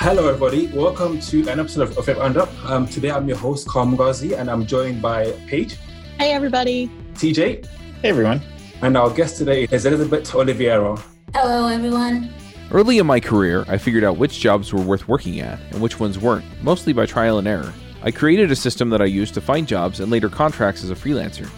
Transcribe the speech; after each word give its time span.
Hello, 0.00 0.28
everybody. 0.28 0.68
Welcome 0.68 1.18
to 1.22 1.40
an 1.48 1.58
episode 1.58 1.82
of, 1.82 1.98
of 1.98 2.06
Web 2.06 2.36
Up. 2.36 2.64
Um, 2.64 2.86
today, 2.86 3.10
I'm 3.10 3.26
your 3.26 3.36
host, 3.36 3.66
Carl 3.66 3.84
Mungazi, 3.84 4.38
and 4.38 4.48
I'm 4.48 4.64
joined 4.64 5.02
by 5.02 5.32
Paige. 5.48 5.76
Hey, 6.20 6.30
everybody. 6.30 6.86
TJ. 7.14 7.66
Hey, 7.66 8.08
everyone. 8.08 8.40
And 8.80 8.96
our 8.96 9.10
guest 9.10 9.38
today 9.38 9.66
is 9.72 9.86
Elizabeth 9.86 10.32
Oliveira. 10.36 10.96
Hello, 11.34 11.66
everyone. 11.66 12.32
Early 12.70 12.98
in 12.98 13.08
my 13.08 13.18
career, 13.18 13.64
I 13.66 13.76
figured 13.76 14.04
out 14.04 14.18
which 14.18 14.38
jobs 14.38 14.72
were 14.72 14.80
worth 14.80 15.08
working 15.08 15.40
at 15.40 15.58
and 15.72 15.82
which 15.82 15.98
ones 15.98 16.16
weren't, 16.16 16.44
mostly 16.62 16.92
by 16.92 17.04
trial 17.04 17.38
and 17.38 17.48
error. 17.48 17.74
I 18.04 18.12
created 18.12 18.52
a 18.52 18.56
system 18.56 18.90
that 18.90 19.02
I 19.02 19.06
used 19.06 19.34
to 19.34 19.40
find 19.40 19.66
jobs 19.66 19.98
and 19.98 20.12
later 20.12 20.28
contracts 20.28 20.84
as 20.84 20.90
a 20.90 20.94
freelancer. 20.94 21.50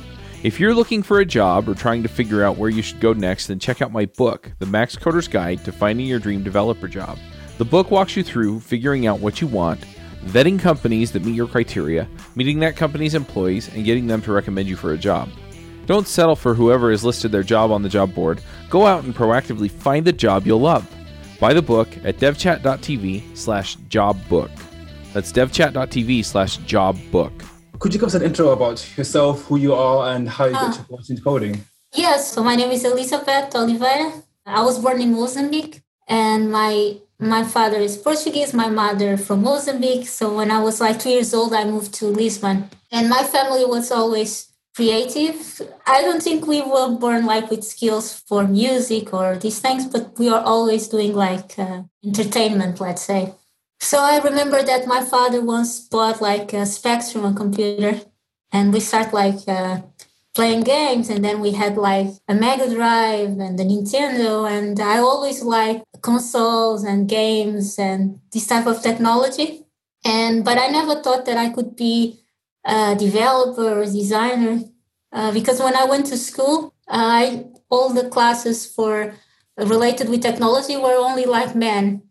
If 0.43 0.59
you're 0.59 0.75
looking 0.75 1.02
for 1.02 1.20
a 1.20 1.27
job 1.27 1.68
or 1.68 1.75
trying 1.75 2.02
to 2.04 2.09
figure 2.09 2.43
out 2.43 2.57
where 2.57 2.70
you 2.70 2.80
should 2.80 3.00
go 3.00 3.12
next, 3.12 3.48
then 3.48 3.59
check 3.59 3.82
out 3.82 3.93
my 3.93 4.07
book, 4.07 4.50
The 4.61 4.66
Max 4.66 4.96
Coder's 4.96 5.29
Guide 5.29 5.62
to 5.66 5.72
Finding 5.72 6.07
Your 6.07 6.18
Dream 6.18 6.43
Developer 6.43 6.89
Job. 6.89 7.18
The 7.61 7.67
book 7.67 7.91
walks 7.91 8.17
you 8.17 8.23
through 8.23 8.61
figuring 8.61 9.07
out 9.07 9.21
what 9.21 9.43
you 9.43 9.46
want, 9.46 9.85
vetting 10.25 10.59
companies 10.59 11.13
that 11.13 11.27
meet 11.27 11.35
your 11.35 11.46
criteria, 11.46 12.09
meeting 12.35 12.59
that 12.61 12.75
company's 12.75 13.14
employees, 13.14 13.68
and 13.75 13.85
getting 13.85 14.07
them 14.07 14.23
to 14.23 14.32
recommend 14.32 14.67
you 14.67 14.77
for 14.77 14.95
a 14.95 14.96
job. 14.96 15.29
Don't 15.85 16.09
settle 16.09 16.37
for 16.37 16.54
whoever 16.54 16.91
has 16.91 17.04
listed 17.04 17.31
their 17.31 17.43
job 17.43 17.71
on 17.71 17.82
the 17.82 17.89
job 17.91 18.15
board. 18.15 18.41
Go 18.71 18.87
out 18.87 19.04
and 19.04 19.15
proactively 19.15 19.71
find 19.71 20.07
the 20.07 20.13
job 20.13 20.46
you'll 20.46 20.63
love. 20.63 20.91
Buy 21.39 21.53
the 21.53 21.61
book 21.61 21.89
at 22.03 22.17
devchat.tv 22.17 23.37
slash 23.37 23.77
jobbook. 23.90 24.51
That's 25.13 25.31
devchat.tv 25.31 26.25
slash 26.25 26.57
jobbook. 26.61 27.45
Could 27.79 27.93
you 27.93 28.01
give 28.01 28.07
us 28.07 28.15
an 28.15 28.23
intro 28.23 28.53
about 28.53 28.96
yourself, 28.96 29.45
who 29.45 29.59
you 29.59 29.75
are, 29.75 30.15
and 30.15 30.31
how 30.31 30.46
you 30.46 30.57
uh, 30.57 30.73
got 30.73 30.87
ah. 30.90 30.96
into 31.07 31.21
coding? 31.21 31.63
Yes, 31.93 32.33
so 32.33 32.42
my 32.42 32.56
name 32.56 32.70
is 32.70 32.87
Elizabeth 32.87 33.55
Oliveira. 33.55 34.15
I 34.47 34.62
was 34.65 34.79
born 34.79 35.03
in 35.03 35.12
Mozambique, 35.12 35.83
and 36.09 36.51
my 36.51 36.97
my 37.20 37.45
father 37.45 37.77
is 37.77 37.98
Portuguese, 37.98 38.55
my 38.55 38.69
mother 38.69 39.17
from 39.17 39.43
Mozambique. 39.43 40.09
So 40.09 40.35
when 40.35 40.51
I 40.51 40.61
was 40.61 40.81
like 40.81 40.99
two 40.99 41.11
years 41.11 41.35
old, 41.35 41.53
I 41.53 41.65
moved 41.65 41.93
to 41.95 42.07
Lisbon. 42.07 42.71
And 42.91 43.09
my 43.09 43.23
family 43.23 43.65
was 43.65 43.93
always 43.93 44.49
creative. 44.75 45.61
I 45.87 46.03
don't 46.03 46.23
think 46.23 46.47
we 46.47 46.62
were 46.62 46.97
born 46.97 47.27
like 47.27 47.51
with 47.51 47.65
skills 47.65 48.19
for 48.27 48.47
music 48.47 49.12
or 49.12 49.37
these 49.37 49.59
things, 49.59 49.87
but 49.87 50.19
we 50.19 50.29
are 50.29 50.43
always 50.43 50.89
doing 50.89 51.15
like 51.15 51.59
uh, 51.59 51.83
entertainment, 52.05 52.81
let's 52.81 53.03
say. 53.03 53.34
So 53.81 53.99
I 53.99 54.19
remember 54.21 54.62
that 54.62 54.87
my 54.87 55.03
father 55.05 55.43
once 55.43 55.81
bought 55.81 56.21
like 56.21 56.53
a 56.53 56.67
Spectrum, 56.67 57.25
a 57.25 57.34
computer, 57.34 58.01
and 58.53 58.73
we 58.73 58.81
start 58.81 59.12
like 59.12 59.47
uh, 59.49 59.81
playing 60.34 60.62
games 60.62 61.11
and 61.11 61.25
then 61.25 61.41
we 61.41 61.53
had 61.53 61.77
like 61.77 62.09
a 62.28 62.34
mega 62.34 62.73
drive 62.73 63.39
and 63.39 63.59
the 63.59 63.64
nintendo 63.64 64.48
and 64.48 64.78
i 64.78 64.97
always 64.98 65.42
like 65.42 65.83
consoles 66.03 66.84
and 66.84 67.09
games 67.09 67.78
and 67.78 68.20
this 68.33 68.47
type 68.47 68.67
of 68.67 68.83
technology. 68.83 69.67
And 70.05 70.45
but 70.45 70.56
i 70.56 70.69
never 70.69 71.03
thought 71.03 71.27
that 71.27 71.37
i 71.37 71.50
could 71.50 71.77
be 71.77 72.20
a 72.64 72.95
developer 72.97 73.81
or 73.81 73.84
designer 73.84 74.61
uh, 75.12 75.33
because 75.33 75.61
when 75.61 75.77
i 75.77 75.84
went 75.84 76.06
to 76.06 76.17
school 76.17 76.75
i 76.89 77.44
all 77.69 77.92
the 77.92 78.09
classes 78.09 78.67
for 78.67 79.15
related 79.59 80.09
with 80.09 80.22
technology 80.22 80.77
were 80.77 80.97
only 80.97 81.27
like 81.27 81.55
men. 81.55 82.03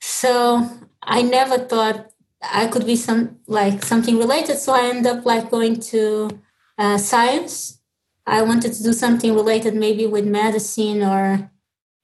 So 0.00 0.68
i 1.02 1.22
never 1.22 1.58
thought 1.58 2.10
i 2.42 2.66
could 2.66 2.84
be 2.84 2.96
some 2.96 3.38
like 3.46 3.82
something 3.82 4.18
related 4.18 4.58
so 4.58 4.72
i 4.74 4.82
ended 4.90 5.06
up 5.06 5.24
like 5.24 5.50
going 5.50 5.80
to 5.80 6.28
uh, 6.78 6.98
science. 6.98 7.80
I 8.26 8.42
wanted 8.42 8.72
to 8.72 8.82
do 8.82 8.92
something 8.92 9.34
related 9.34 9.74
maybe 9.74 10.06
with 10.06 10.26
medicine 10.26 11.02
or 11.02 11.50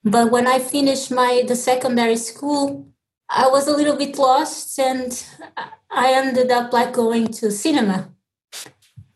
but 0.05 0.31
when 0.33 0.47
I 0.47 0.59
finished 0.59 1.11
my 1.11 1.45
the 1.47 1.55
secondary 1.55 2.17
school, 2.17 2.89
I 3.29 3.49
was 3.49 3.69
a 3.69 3.77
little 3.77 3.97
bit 3.97 4.19
lost 4.19 4.79
and 4.79 5.11
I 5.91 6.13
ended 6.13 6.51
up 6.51 6.73
like 6.73 6.93
going 6.93 7.29
to 7.29 7.51
cinema. 7.51 8.11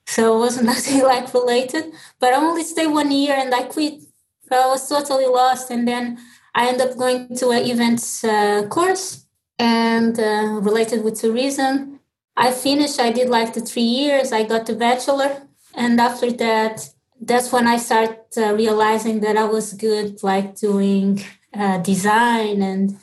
So 0.06 0.36
it 0.36 0.40
was 0.40 0.62
nothing 0.72 1.02
like 1.02 1.34
related. 1.34 1.92
But 2.20 2.34
I 2.34 2.36
only 2.36 2.62
stayed 2.62 2.88
one 2.88 3.10
year 3.10 3.34
and 3.36 3.54
I 3.54 3.62
quit. 3.64 4.02
So 4.48 4.56
I 4.56 4.66
was 4.66 4.88
totally 4.88 5.26
lost. 5.26 5.70
And 5.70 5.88
then 5.88 6.18
I 6.54 6.68
ended 6.68 6.88
up 6.88 6.96
going 6.96 7.36
to 7.36 7.50
an 7.50 7.64
events 7.64 8.22
uh, 8.22 8.66
course 8.68 9.26
and 9.58 10.18
uh, 10.18 10.60
related 10.62 11.02
with 11.02 11.20
tourism. 11.20 12.00
I 12.36 12.52
finished, 12.52 13.00
I 13.00 13.10
did 13.12 13.28
like 13.28 13.54
the 13.54 13.60
three 13.60 13.82
years, 13.82 14.30
I 14.30 14.44
got 14.44 14.66
the 14.66 14.74
bachelor. 14.74 15.45
And 15.76 16.00
after 16.00 16.32
that, 16.32 16.88
that's 17.20 17.52
when 17.52 17.66
I 17.66 17.76
started 17.76 18.18
uh, 18.36 18.54
realizing 18.54 19.20
that 19.20 19.36
I 19.36 19.44
was 19.44 19.74
good, 19.74 20.22
like 20.22 20.56
doing 20.56 21.22
uh, 21.54 21.78
design 21.78 22.62
and 22.62 22.98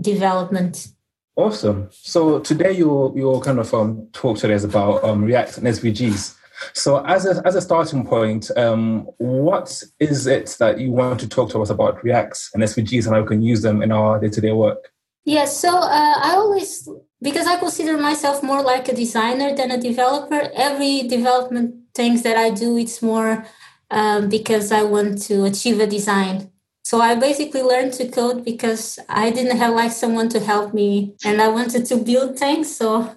development. 0.00 0.88
Awesome. 1.36 1.88
So 1.90 2.40
today 2.40 2.72
you 2.72 3.12
you 3.16 3.40
kind 3.44 3.58
of 3.58 3.72
um, 3.74 4.08
talk 4.12 4.38
to 4.38 4.54
us 4.54 4.64
about 4.64 5.02
um, 5.02 5.24
React 5.24 5.58
and 5.58 5.66
SVGs. 5.66 6.36
So 6.74 7.04
as 7.04 7.26
a 7.26 7.42
as 7.46 7.54
a 7.54 7.60
starting 7.60 8.06
point, 8.06 8.50
um, 8.56 9.08
what 9.18 9.82
is 9.98 10.26
it 10.26 10.56
that 10.58 10.78
you 10.78 10.92
want 10.92 11.20
to 11.20 11.28
talk 11.28 11.50
to 11.50 11.62
us 11.62 11.70
about 11.70 12.04
React 12.04 12.38
and 12.54 12.62
SVGs 12.62 13.06
and 13.06 13.14
how 13.14 13.22
we 13.22 13.28
can 13.28 13.42
use 13.42 13.62
them 13.62 13.82
in 13.82 13.90
our 13.90 14.20
day 14.20 14.28
to 14.28 14.40
day 14.40 14.52
work? 14.52 14.92
Yes. 15.24 15.58
So 15.58 15.70
uh, 15.70 16.14
I 16.22 16.34
always 16.36 16.88
because 17.22 17.46
I 17.46 17.56
consider 17.58 17.96
myself 17.96 18.42
more 18.42 18.62
like 18.62 18.88
a 18.88 18.94
designer 18.94 19.54
than 19.54 19.70
a 19.70 19.80
developer. 19.80 20.50
Every 20.54 21.08
development 21.08 21.81
things 21.94 22.22
that 22.22 22.36
I 22.36 22.50
do, 22.50 22.76
it's 22.76 23.02
more 23.02 23.46
um, 23.90 24.28
because 24.28 24.72
I 24.72 24.82
want 24.82 25.20
to 25.22 25.44
achieve 25.44 25.80
a 25.80 25.86
design. 25.86 26.50
So 26.84 27.00
I 27.00 27.14
basically 27.14 27.62
learned 27.62 27.92
to 27.94 28.08
code 28.08 28.44
because 28.44 28.98
I 29.08 29.30
didn't 29.30 29.56
have 29.58 29.74
like 29.74 29.92
someone 29.92 30.28
to 30.30 30.40
help 30.40 30.74
me, 30.74 31.14
and 31.24 31.40
I 31.40 31.48
wanted 31.48 31.86
to 31.86 31.96
build 31.96 32.38
things. 32.38 32.74
So 32.76 33.14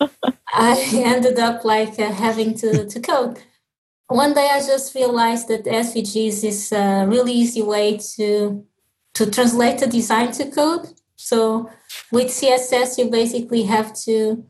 I 0.52 0.88
ended 0.92 1.38
up 1.38 1.64
like 1.64 1.98
uh, 1.98 2.10
having 2.10 2.54
to 2.58 2.86
to 2.86 3.00
code. 3.00 3.38
One 4.08 4.34
day 4.34 4.48
I 4.50 4.60
just 4.60 4.94
realized 4.94 5.48
that 5.48 5.64
SVGs 5.64 6.44
is 6.44 6.72
a 6.72 7.06
really 7.06 7.32
easy 7.32 7.62
way 7.62 7.98
to 8.16 8.64
to 9.14 9.30
translate 9.30 9.78
the 9.78 9.86
design 9.86 10.32
to 10.32 10.50
code. 10.50 10.88
So 11.16 11.70
with 12.12 12.28
CSS, 12.28 12.98
you 12.98 13.10
basically 13.10 13.64
have 13.64 13.94
to 14.04 14.44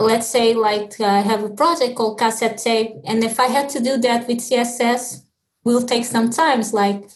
let's 0.00 0.26
say 0.26 0.54
like 0.54 1.00
I 1.00 1.20
have 1.20 1.42
a 1.42 1.50
project 1.50 1.96
called 1.96 2.18
cassette 2.18 2.58
tape, 2.58 2.92
and 3.04 3.22
if 3.24 3.38
I 3.40 3.46
had 3.46 3.68
to 3.70 3.80
do 3.80 3.96
that 3.98 4.26
with 4.26 4.38
CSS, 4.38 5.22
will 5.64 5.82
take 5.82 6.04
some 6.04 6.30
times 6.30 6.72
like 6.72 7.08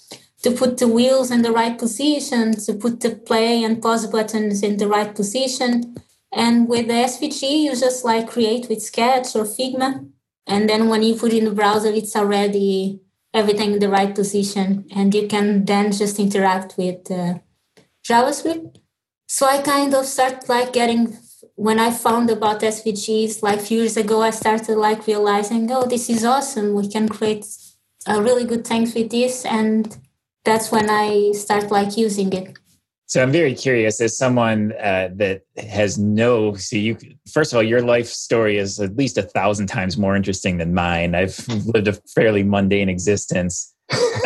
to 0.43 0.51
put 0.51 0.79
the 0.79 0.89
wheels 0.89 1.31
in 1.31 1.43
the 1.43 1.53
right 1.53 1.79
position, 1.79 2.53
to 2.67 2.75
put 2.75 3.01
the 3.01 3.11
play 3.11 3.63
and 3.63 3.81
pause 3.81 4.07
buttons 4.07 4.63
in 4.63 4.77
the 4.77 4.89
right 4.89 5.15
position. 5.15 5.95
And 6.33 6.69
with 6.69 6.89
the 6.89 6.95
SVG, 6.95 7.43
you 7.65 7.71
just 7.77 8.05
like 8.05 8.29
create 8.29 8.69
with 8.69 8.83
Sketch 8.83 9.37
or 9.37 9.45
Figma. 9.45 10.09
And 10.47 10.69
then 10.69 10.89
when 10.89 11.03
you 11.03 11.15
put 11.15 11.33
in 11.33 11.45
the 11.45 11.53
browser, 11.53 11.91
it's 11.91 12.17
already 12.17 13.01
everything 13.33 13.75
in 13.75 13.79
the 13.79 13.89
right 13.89 14.15
position. 14.15 14.87
And 14.95 15.15
you 15.15 15.29
can 15.29 15.65
then 15.65 15.93
just 15.93 16.19
interact 16.19 16.77
with 16.77 17.11
uh, 17.11 17.39
JavaScript. 18.05 18.79
So 19.29 19.47
I 19.47 19.63
kind 19.63 19.95
of 19.95 20.07
start 20.07 20.49
like 20.49 20.73
getting 20.73 21.17
when 21.63 21.79
I 21.79 21.93
found 21.93 22.29
about 22.29 22.61
SVGs 22.61 23.41
like 23.41 23.61
few 23.61 23.79
years 23.83 23.97
ago, 23.97 24.21
I 24.21 24.31
started 24.31 24.77
like 24.77 25.07
realizing, 25.07 25.71
oh, 25.71 25.87
this 25.87 26.11
is 26.11 26.25
awesome. 26.25 26.75
We 26.75 26.89
can 26.89 27.09
create 27.09 27.47
a 28.05 28.21
really 28.21 28.45
good 28.45 28.67
things 28.67 28.93
with 28.95 29.11
this, 29.11 29.45
and 29.45 29.97
that's 30.45 30.73
when 30.73 30.91
I 30.91 31.31
start 31.31 31.71
like 31.71 31.97
using 31.97 32.33
it. 32.33 32.59
So 33.07 33.23
I'm 33.23 33.31
very 33.31 33.55
curious 33.55 34.01
as 34.01 34.19
someone 34.19 34.73
uh, 34.73 35.11
that 35.15 35.43
has 35.57 35.99
no. 35.99 36.55
So 36.57 36.75
you, 36.75 36.97
first 37.33 37.53
of 37.53 37.59
all, 37.59 37.63
your 37.63 37.83
life 37.83 38.09
story 38.09 38.59
is 38.59 38.81
at 38.81 38.97
least 38.97 39.17
a 39.17 39.23
thousand 39.23 39.69
times 39.69 39.97
more 39.97 40.17
interesting 40.17 40.59
than 40.59 40.75
mine. 40.75 41.15
I've 41.15 41.47
lived 41.75 41.87
a 41.87 41.93
fairly 42.13 42.43
mundane 42.43 42.89
existence. 42.89 43.73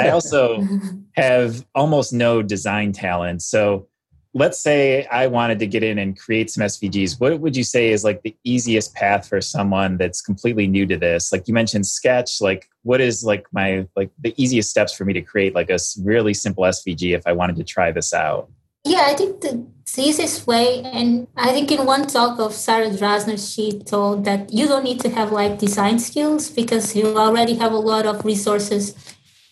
I 0.00 0.08
also 0.08 0.66
have 1.16 1.66
almost 1.74 2.14
no 2.14 2.40
design 2.40 2.92
talent. 2.92 3.42
So 3.42 3.88
let's 4.36 4.60
say 4.60 5.06
I 5.06 5.28
wanted 5.28 5.58
to 5.60 5.66
get 5.66 5.82
in 5.82 5.98
and 5.98 6.18
create 6.18 6.50
some 6.50 6.62
SVGs. 6.62 7.18
What 7.18 7.40
would 7.40 7.56
you 7.56 7.64
say 7.64 7.90
is 7.90 8.04
like 8.04 8.20
the 8.22 8.36
easiest 8.44 8.94
path 8.94 9.26
for 9.26 9.40
someone 9.40 9.96
that's 9.96 10.20
completely 10.20 10.66
new 10.66 10.84
to 10.86 10.96
this? 10.98 11.32
Like 11.32 11.48
you 11.48 11.54
mentioned 11.54 11.86
Sketch, 11.86 12.42
like 12.42 12.68
what 12.82 13.00
is 13.00 13.24
like 13.24 13.46
my 13.52 13.86
like 13.96 14.10
the 14.20 14.34
easiest 14.36 14.68
steps 14.68 14.92
for 14.92 15.06
me 15.06 15.14
to 15.14 15.22
create 15.22 15.54
like 15.54 15.70
a 15.70 15.78
really 16.02 16.34
simple 16.34 16.64
SVG 16.64 17.16
if 17.16 17.26
I 17.26 17.32
wanted 17.32 17.56
to 17.56 17.64
try 17.64 17.90
this 17.90 18.12
out? 18.12 18.50
Yeah, 18.84 19.04
I 19.06 19.14
think 19.14 19.40
the 19.40 19.66
easiest 19.96 20.46
way, 20.46 20.82
and 20.82 21.26
I 21.34 21.50
think 21.52 21.72
in 21.72 21.86
one 21.86 22.06
talk 22.06 22.38
of 22.38 22.52
Sarah 22.52 22.90
Drasner, 22.90 23.38
she 23.40 23.80
told 23.80 24.26
that 24.26 24.52
you 24.52 24.68
don't 24.68 24.84
need 24.84 25.00
to 25.00 25.08
have 25.08 25.32
like 25.32 25.58
design 25.58 25.98
skills 25.98 26.50
because 26.50 26.94
you 26.94 27.16
already 27.16 27.54
have 27.54 27.72
a 27.72 27.78
lot 27.78 28.04
of 28.04 28.22
resources. 28.24 28.94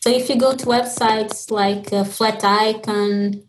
So 0.02 0.10
if 0.10 0.28
you 0.28 0.36
go 0.36 0.54
to 0.54 0.66
websites 0.66 1.50
like 1.50 1.90
uh, 1.90 2.04
Flaticon, 2.04 3.44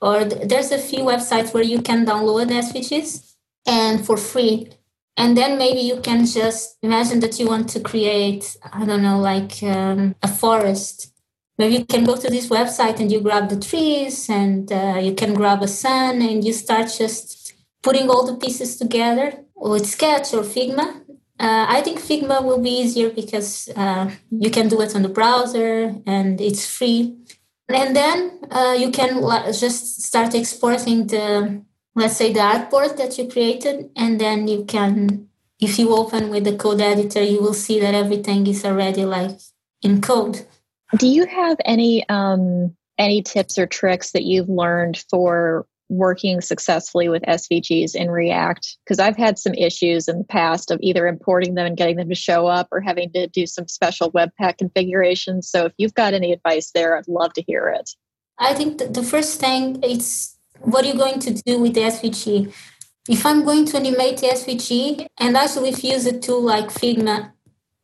or 0.00 0.24
there's 0.24 0.72
a 0.72 0.78
few 0.78 1.00
websites 1.00 1.52
where 1.52 1.62
you 1.62 1.82
can 1.82 2.06
download 2.06 2.50
SVGs 2.50 3.34
and 3.66 4.04
for 4.04 4.16
free. 4.16 4.68
And 5.16 5.36
then 5.36 5.58
maybe 5.58 5.80
you 5.80 6.00
can 6.00 6.24
just 6.24 6.78
imagine 6.82 7.20
that 7.20 7.38
you 7.38 7.46
want 7.46 7.68
to 7.70 7.80
create, 7.80 8.56
I 8.72 8.86
don't 8.86 9.02
know, 9.02 9.18
like 9.18 9.62
um, 9.62 10.14
a 10.22 10.28
forest. 10.28 11.12
maybe 11.58 11.76
you 11.76 11.84
can 11.84 12.04
go 12.04 12.16
to 12.16 12.28
this 12.30 12.48
website 12.48 13.00
and 13.00 13.12
you 13.12 13.20
grab 13.20 13.50
the 13.50 13.60
trees 13.60 14.30
and 14.30 14.72
uh, 14.72 14.98
you 15.06 15.14
can 15.14 15.34
grab 15.34 15.60
a 15.62 15.68
sun 15.68 16.22
and 16.22 16.42
you 16.46 16.54
start 16.54 16.86
just 17.02 17.52
putting 17.82 18.08
all 18.08 18.24
the 18.24 18.36
pieces 18.44 18.76
together 18.78 19.26
with 19.54 19.86
Sketch 19.86 20.32
or 20.32 20.42
Figma. 20.42 20.86
Uh, 21.38 21.66
I 21.76 21.80
think 21.82 22.00
Figma 22.00 22.42
will 22.42 22.60
be 22.60 22.74
easier 22.82 23.10
because 23.10 23.68
uh, 23.76 24.10
you 24.30 24.50
can 24.50 24.68
do 24.68 24.80
it 24.80 24.94
on 24.96 25.02
the 25.02 25.08
browser 25.08 25.94
and 26.06 26.40
it's 26.40 26.64
free. 26.66 27.16
And 27.72 27.94
then 27.94 28.40
uh, 28.50 28.76
you 28.78 28.90
can 28.90 29.22
just 29.52 30.02
start 30.02 30.34
exporting 30.34 31.06
the, 31.06 31.62
let's 31.94 32.16
say, 32.16 32.32
the 32.32 32.40
artboard 32.40 32.96
that 32.96 33.18
you 33.18 33.28
created. 33.28 33.90
And 33.96 34.20
then 34.20 34.48
you 34.48 34.64
can, 34.64 35.28
if 35.60 35.78
you 35.78 35.94
open 35.94 36.30
with 36.30 36.44
the 36.44 36.56
code 36.56 36.80
editor, 36.80 37.22
you 37.22 37.40
will 37.40 37.54
see 37.54 37.80
that 37.80 37.94
everything 37.94 38.46
is 38.46 38.64
already 38.64 39.04
like 39.04 39.38
in 39.82 40.00
code. 40.00 40.46
Do 40.98 41.06
you 41.06 41.26
have 41.26 41.56
any 41.64 42.08
um, 42.08 42.74
any 42.98 43.22
tips 43.22 43.58
or 43.58 43.66
tricks 43.66 44.10
that 44.12 44.24
you've 44.24 44.48
learned 44.48 45.04
for 45.08 45.66
working 45.90 46.40
successfully 46.40 47.08
with 47.08 47.22
SVGs 47.22 47.94
in 47.94 48.10
React? 48.10 48.78
Because 48.84 48.98
I've 48.98 49.16
had 49.16 49.38
some 49.38 49.52
issues 49.54 50.08
in 50.08 50.18
the 50.18 50.24
past 50.24 50.70
of 50.70 50.78
either 50.80 51.06
importing 51.06 51.54
them 51.54 51.66
and 51.66 51.76
getting 51.76 51.96
them 51.96 52.08
to 52.08 52.14
show 52.14 52.46
up 52.46 52.68
or 52.72 52.80
having 52.80 53.12
to 53.12 53.26
do 53.26 53.46
some 53.46 53.68
special 53.68 54.10
Webpack 54.12 54.58
configurations. 54.58 55.50
So 55.50 55.66
if 55.66 55.72
you've 55.76 55.94
got 55.94 56.14
any 56.14 56.32
advice 56.32 56.70
there, 56.72 56.96
I'd 56.96 57.08
love 57.08 57.34
to 57.34 57.42
hear 57.42 57.68
it. 57.68 57.90
I 58.38 58.54
think 58.54 58.78
the 58.78 59.02
first 59.02 59.38
thing 59.40 59.82
is 59.82 60.36
what 60.60 60.84
are 60.84 60.88
you 60.88 60.94
going 60.94 61.20
to 61.20 61.34
do 61.34 61.58
with 61.58 61.74
the 61.74 61.82
SVG? 61.82 62.52
If 63.08 63.26
I'm 63.26 63.44
going 63.44 63.66
to 63.66 63.76
animate 63.76 64.18
the 64.18 64.28
SVG, 64.28 65.06
and 65.18 65.36
actually 65.36 65.70
if 65.70 65.82
you 65.82 65.92
use 65.92 66.06
a 66.06 66.18
tool 66.18 66.42
like 66.42 66.66
Figma, 66.66 67.32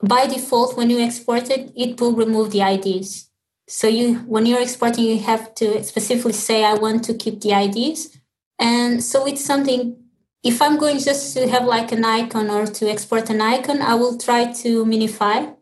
by 0.02 0.26
default, 0.26 0.76
when 0.76 0.90
you 0.90 1.00
export 1.00 1.50
it, 1.50 1.72
it 1.74 2.00
will 2.00 2.12
remove 2.12 2.52
the 2.52 2.60
IDs. 2.60 3.25
So 3.68 3.88
you, 3.88 4.16
when 4.20 4.46
you're 4.46 4.62
exporting, 4.62 5.04
you 5.04 5.18
have 5.20 5.54
to 5.56 5.82
specifically 5.82 6.32
say, 6.32 6.64
I 6.64 6.74
want 6.74 7.04
to 7.04 7.14
keep 7.14 7.40
the 7.40 7.52
IDs. 7.52 8.18
And 8.58 9.02
so 9.02 9.26
it's 9.26 9.44
something, 9.44 9.96
if 10.42 10.62
I'm 10.62 10.78
going 10.78 10.98
just 10.98 11.36
to 11.36 11.48
have 11.48 11.64
like 11.64 11.92
an 11.92 12.04
icon 12.04 12.48
or 12.50 12.66
to 12.66 12.88
export 12.88 13.28
an 13.30 13.40
icon, 13.40 13.82
I 13.82 13.94
will 13.94 14.16
try 14.18 14.52
to 14.52 14.84
minify 14.84 15.54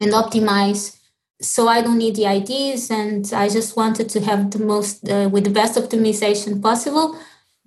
and 0.00 0.12
optimize. 0.12 0.96
So 1.40 1.68
I 1.68 1.82
don't 1.82 1.98
need 1.98 2.16
the 2.16 2.26
IDs 2.26 2.90
and 2.90 3.30
I 3.32 3.48
just 3.48 3.76
wanted 3.76 4.08
to 4.10 4.20
have 4.20 4.50
the 4.50 4.60
most, 4.60 5.08
uh, 5.08 5.28
with 5.30 5.44
the 5.44 5.50
best 5.50 5.78
optimization 5.78 6.62
possible. 6.62 7.18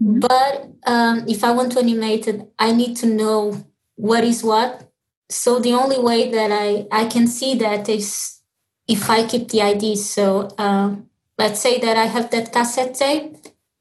Mm-hmm. 0.02 0.20
But 0.20 0.70
um, 0.88 1.26
if 1.28 1.44
I 1.44 1.52
want 1.52 1.74
to 1.74 1.80
animate 1.80 2.28
it, 2.28 2.50
I 2.58 2.72
need 2.72 2.96
to 2.98 3.06
know 3.06 3.66
what 3.96 4.24
is 4.24 4.44
what 4.44 4.92
so 5.32 5.60
the 5.60 5.74
only 5.74 5.98
way 5.98 6.30
that 6.30 6.52
I, 6.52 6.88
I 6.92 7.06
can 7.06 7.26
see 7.26 7.56
that 7.56 7.88
is 7.88 8.41
if 8.92 9.10
I 9.10 9.26
keep 9.26 9.48
the 9.50 9.62
IDs. 9.62 10.10
So 10.10 10.50
uh, 10.58 10.96
let's 11.38 11.60
say 11.60 11.80
that 11.80 11.98
I 11.98 12.06
have 12.06 12.30
that 12.32 12.52
cassette 12.52 12.96
tape. 12.96 13.38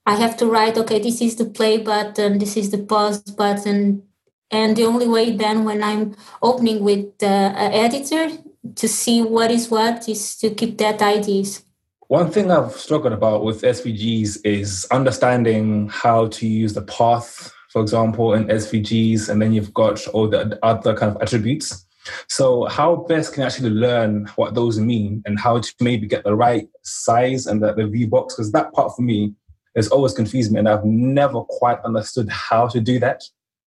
I 0.07 0.15
have 0.17 0.37
to 0.39 0.47
write, 0.47 0.79
okay, 0.79 1.01
this 1.01 1.21
is 1.21 1.37
the 1.37 1.45
play 1.45 1.79
button, 1.79 2.39
this 2.39 2.57
is 2.57 2.71
the 2.71 2.79
pause 2.79 3.21
button. 3.23 4.03
And 4.51 4.77
the 4.77 4.85
only 4.85 5.07
way 5.07 5.37
then 5.37 5.65
when 5.65 5.83
I'm 5.83 6.17
opening 6.43 6.83
with 6.83 7.19
the 7.19 7.27
uh, 7.29 7.71
editor 7.85 8.31
to 8.77 8.89
see 8.89 9.23
what 9.23 9.51
is 9.51 9.71
what 9.71 10.09
is 10.09 10.37
to 10.39 10.51
keep 10.51 10.79
that 10.79 11.01
IDs. 11.03 11.65
One 12.09 12.31
thing 12.31 12.51
I've 12.51 12.73
struggled 12.73 13.13
about 13.13 13.45
with 13.45 13.63
SVGs 13.63 14.39
is 14.45 14.87
understanding 14.91 15.89
how 15.89 16.29
to 16.29 16.47
use 16.47 16.75
the 16.75 16.83
path 16.83 17.53
for 17.71 17.81
example, 17.81 18.35
in 18.35 18.47
SVGs, 18.47 19.29
and 19.29 19.41
then 19.41 19.53
you've 19.53 19.73
got 19.73 20.05
all 20.09 20.29
the 20.29 20.59
other 20.63 20.95
kind 20.97 21.15
of 21.15 21.23
attributes. 21.23 21.87
So, 22.29 22.67
how 22.67 22.97
best 22.97 23.32
can 23.32 23.43
you 23.43 23.47
actually 23.47 23.70
learn 23.70 24.26
what 24.37 24.55
those 24.55 24.79
mean 24.79 25.23
and 25.26 25.38
how 25.38 25.61
to 25.61 25.75
maybe 25.81 26.06
get 26.06 26.25
the 26.25 26.35
right 26.35 26.69
size 26.82 27.47
and 27.47 27.62
the, 27.62 27.73
the 27.75 27.87
view 27.87 28.08
box? 28.08 28.35
Because 28.35 28.52
that 28.52 28.73
part 28.73 28.94
for 28.97 29.02
me 29.02 29.35
has 29.76 29.88
always 29.88 30.14
confused 30.14 30.52
me, 30.52 30.58
and 30.58 30.69
I've 30.69 30.85
never 30.85 31.43
quite 31.43 31.79
understood 31.85 32.29
how 32.29 32.69
to 32.69 32.81
do 32.81 32.99
that. 33.00 33.23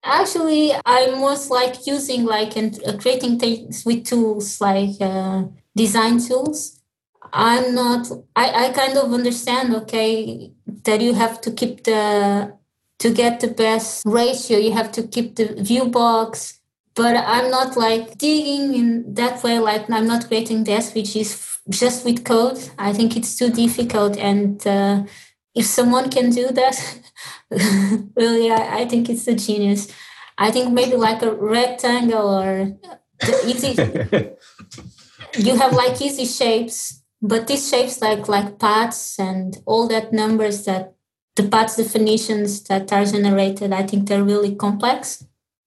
Actually, 0.05 0.73
I'm 0.85 1.21
most 1.21 1.51
like 1.51 1.87
using 1.87 2.25
like 2.25 2.57
and 2.57 2.83
uh, 2.85 2.97
creating 2.97 3.39
things 3.39 3.85
with 3.85 4.05
tools 4.05 4.61
like 4.61 5.01
uh, 5.01 5.45
design 5.77 6.19
tools. 6.19 6.81
I'm 7.33 7.75
not. 7.75 8.09
I 8.35 8.67
I 8.67 8.73
kind 8.73 8.99
of 8.99 9.13
understand. 9.13 9.75
Okay, 9.75 10.53
that 10.85 11.01
you 11.01 11.15
have 11.15 11.41
to 11.43 11.53
keep 11.53 11.85
the 11.85 12.53
to 13.03 13.11
get 13.11 13.41
the 13.41 13.49
best 13.49 14.05
ratio, 14.07 14.59
you 14.59 14.73
have 14.73 14.93
to 14.93 15.03
keep 15.03 15.35
the 15.35 15.61
view 15.61 15.87
box. 15.87 16.61
But 16.95 17.17
I'm 17.17 17.51
not 17.51 17.77
like 17.77 18.19
digging 18.19 18.75
in 18.75 19.15
that 19.15 19.43
way. 19.43 19.59
Like 19.59 19.91
I'm 19.91 20.07
not 20.07 20.27
creating 20.27 20.65
the 20.65 20.73
SVGs 20.73 21.53
just 21.71 22.05
with 22.05 22.25
code. 22.25 22.59
I 22.79 22.93
think 22.93 23.17
it's 23.17 23.37
too 23.37 23.51
difficult. 23.51 24.17
And 24.19 24.65
uh, 24.67 25.05
if 25.55 25.67
someone 25.67 26.11
can 26.11 26.31
do 26.31 26.49
that, 26.49 26.99
really, 28.17 28.51
I, 28.51 28.81
I, 28.81 28.89
think 28.89 29.09
it's 29.09 29.27
a 29.27 29.35
genius. 29.35 29.89
I 30.37 30.51
think 30.51 30.73
maybe 30.73 30.97
like 30.97 31.23
a 31.23 31.33
rectangle 31.33 32.29
or 32.29 32.77
easy. 33.47 33.71
you 35.39 35.57
have 35.57 35.73
like 35.73 36.01
easy 36.01 36.25
shapes, 36.25 37.03
but 37.21 37.47
these 37.47 37.69
shapes 37.69 38.01
like 38.03 38.29
like 38.29 38.59
paths 38.59 39.19
and 39.19 39.57
all 39.67 39.89
that 39.89 40.13
numbers 40.13 40.65
that 40.65 40.95
the 41.37 41.49
path 41.49 41.77
definitions 41.77 42.63
that 42.65 42.93
are 42.93 43.05
generated, 43.05 43.73
I 43.73 43.85
think 43.85 44.09
they're 44.09 44.25
really 44.25 44.55
complex. 44.55 45.25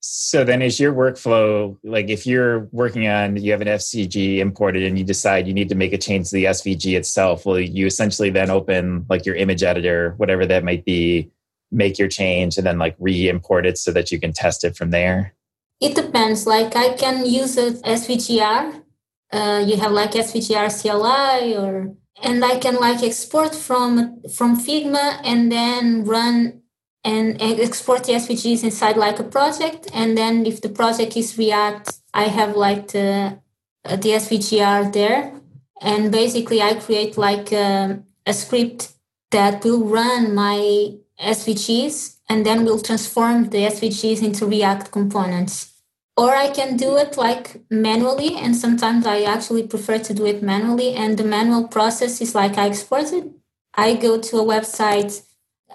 So 0.07 0.43
then 0.43 0.61
is 0.61 0.79
your 0.79 0.93
workflow 0.93 1.75
like 1.83 2.09
if 2.09 2.27
you're 2.27 2.69
working 2.71 3.07
on 3.07 3.37
you 3.37 3.51
have 3.53 3.61
an 3.61 3.67
SVG 3.67 4.37
imported 4.37 4.83
and 4.83 4.99
you 4.99 5.03
decide 5.03 5.47
you 5.47 5.53
need 5.53 5.69
to 5.69 5.73
make 5.73 5.93
a 5.93 5.97
change 5.97 6.29
to 6.29 6.35
the 6.35 6.45
SVG 6.45 6.95
itself, 6.95 7.43
will 7.43 7.59
you 7.59 7.87
essentially 7.87 8.29
then 8.29 8.51
open 8.51 9.07
like 9.09 9.25
your 9.25 9.33
image 9.33 9.63
editor, 9.63 10.13
whatever 10.17 10.45
that 10.45 10.63
might 10.63 10.85
be, 10.85 11.31
make 11.71 11.97
your 11.97 12.07
change 12.07 12.55
and 12.57 12.67
then 12.67 12.77
like 12.77 12.95
re-import 12.99 13.65
it 13.65 13.79
so 13.79 13.91
that 13.93 14.11
you 14.11 14.19
can 14.19 14.31
test 14.31 14.63
it 14.63 14.77
from 14.77 14.91
there? 14.91 15.33
It 15.81 15.95
depends. 15.95 16.45
Like 16.45 16.75
I 16.75 16.93
can 16.93 17.25
use 17.25 17.57
a 17.57 17.71
SVGR. 17.71 18.83
Uh, 19.31 19.65
you 19.65 19.77
have 19.77 19.91
like 19.91 20.11
SVGR 20.11 20.69
CLI 20.69 21.57
or 21.57 21.95
and 22.21 22.45
I 22.45 22.59
can 22.59 22.75
like 22.75 23.01
export 23.01 23.55
from 23.55 24.21
from 24.31 24.55
Figma 24.55 25.19
and 25.23 25.51
then 25.51 26.05
run 26.05 26.61
and 27.05 27.41
export 27.41 28.03
the 28.03 28.13
SVGs 28.13 28.63
inside 28.63 28.97
like 28.97 29.19
a 29.19 29.23
project. 29.23 29.87
And 29.93 30.17
then 30.17 30.45
if 30.45 30.61
the 30.61 30.69
project 30.69 31.15
is 31.15 31.37
React, 31.37 31.91
I 32.13 32.23
have 32.23 32.55
like 32.55 32.89
the 32.89 33.39
uh, 33.85 33.95
the 33.95 34.09
SVGR 34.09 34.91
there, 34.91 35.31
and 35.79 36.11
basically 36.11 36.61
I 36.61 36.73
create 36.73 37.17
like 37.17 37.51
a, 37.51 37.65
um, 37.65 38.03
a 38.25 38.33
script 38.33 38.93
that 39.29 39.63
will 39.63 39.85
run 39.85 40.33
my 40.33 40.95
SVGs 41.21 42.17
and 42.27 42.45
then 42.45 42.65
will 42.65 42.79
transform 42.79 43.49
the 43.49 43.59
SVGs 43.59 44.23
into 44.23 44.47
React 44.47 44.91
components 44.91 45.75
or 46.17 46.33
I 46.33 46.49
can 46.49 46.77
do 46.77 46.97
it 46.97 47.17
like 47.17 47.61
manually. 47.69 48.35
And 48.35 48.55
sometimes 48.55 49.05
I 49.05 49.23
actually 49.23 49.67
prefer 49.67 49.99
to 49.99 50.13
do 50.13 50.25
it 50.25 50.41
manually. 50.41 50.93
And 50.93 51.17
the 51.17 51.23
manual 51.23 51.67
process 51.67 52.21
is 52.21 52.33
like 52.33 52.57
I 52.57 52.67
export 52.67 53.11
it. 53.11 53.25
I 53.73 53.95
go 53.95 54.19
to 54.19 54.37
a 54.37 54.45
website 54.45 55.21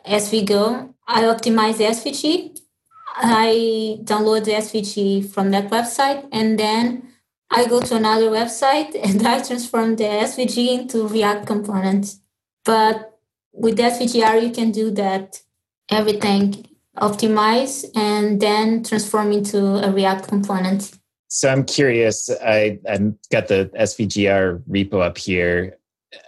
SVGO. 0.07 0.95
I 1.07 1.23
optimize 1.23 1.78
the 1.78 1.85
SVG. 1.85 2.59
I 3.16 3.99
download 4.04 4.45
the 4.45 4.52
SVG 4.52 5.28
from 5.28 5.50
that 5.50 5.71
website. 5.71 6.28
And 6.33 6.59
then 6.59 7.09
I 7.50 7.66
go 7.66 7.80
to 7.80 7.97
another 7.97 8.30
website 8.30 8.95
and 9.02 9.26
I 9.26 9.42
transform 9.42 9.97
the 9.97 10.04
SVG 10.04 10.80
into 10.80 11.07
React 11.09 11.47
components. 11.47 12.21
But 12.64 13.19
with 13.52 13.78
SVGR, 13.78 14.42
you 14.42 14.50
can 14.50 14.71
do 14.71 14.90
that 14.92 15.40
everything 15.90 16.66
optimize, 16.97 17.85
and 17.95 18.40
then 18.40 18.83
transform 18.83 19.33
into 19.33 19.59
a 19.59 19.90
React 19.90 20.28
component. 20.28 20.92
So 21.28 21.49
I'm 21.49 21.64
curious. 21.64 22.28
I 22.45 22.78
I 22.88 23.12
got 23.30 23.49
the 23.49 23.71
SVGR 23.78 24.62
repo 24.69 25.00
up 25.00 25.16
here. 25.16 25.78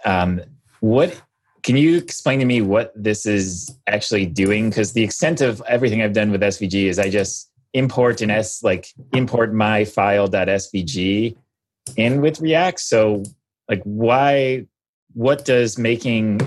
Um, 0.05 0.41
what 0.81 1.21
can 1.63 1.77
you 1.77 1.97
explain 1.99 2.41
to 2.41 2.45
me 2.45 2.61
what 2.61 2.93
this 2.95 3.25
is 3.25 3.75
actually 3.87 4.27
doing? 4.27 4.69
Because 4.69 4.93
the 4.93 5.05
extent 5.05 5.41
of 5.41 5.63
everything 5.69 6.03
I've 6.03 6.13
done 6.13 6.31
with 6.31 6.41
SVG 6.41 6.85
is 6.85 6.99
I 6.99 7.09
just 7.09 7.51
import 7.73 8.21
an 8.21 8.31
S 8.31 8.63
like 8.63 8.89
import 9.13 9.55
my 9.55 9.85
file.svg 9.85 11.37
in 11.97 12.21
with 12.21 12.41
React. 12.41 12.81
So 12.81 13.23
like 13.69 13.83
why 13.85 14.67
what 15.15 15.45
does 15.45 15.79
making 15.79 16.41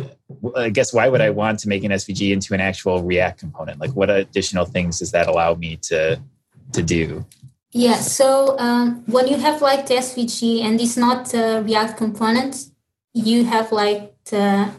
I 0.56 0.70
guess 0.70 0.94
why 0.94 1.08
would 1.08 1.22
I 1.22 1.30
want 1.30 1.60
to 1.60 1.70
make 1.70 1.84
an 1.84 1.92
SVG 1.92 2.32
into 2.32 2.54
an 2.54 2.62
actual 2.62 3.04
React 3.04 3.40
component? 3.40 3.80
Like, 3.80 3.92
what 3.92 4.10
additional 4.10 4.66
things 4.66 5.00
does 5.00 5.12
that 5.12 5.28
allow 5.28 5.54
me 5.56 5.78
to 5.84 6.20
to 6.74 6.84
do? 6.84 7.26
Yeah. 7.72 7.96
So 7.96 8.58
um, 8.58 9.04
when 9.06 9.28
you 9.28 9.38
have 9.38 9.62
like 9.62 9.88
the 9.88 9.96
SVG 9.96 10.62
and 10.62 10.80
it's 10.82 10.98
not 10.98 11.34
a 11.34 11.62
React 11.62 11.98
component, 11.98 12.72
you 13.14 13.46
have 13.46 13.72
like 13.72 14.14
the 14.26 14.72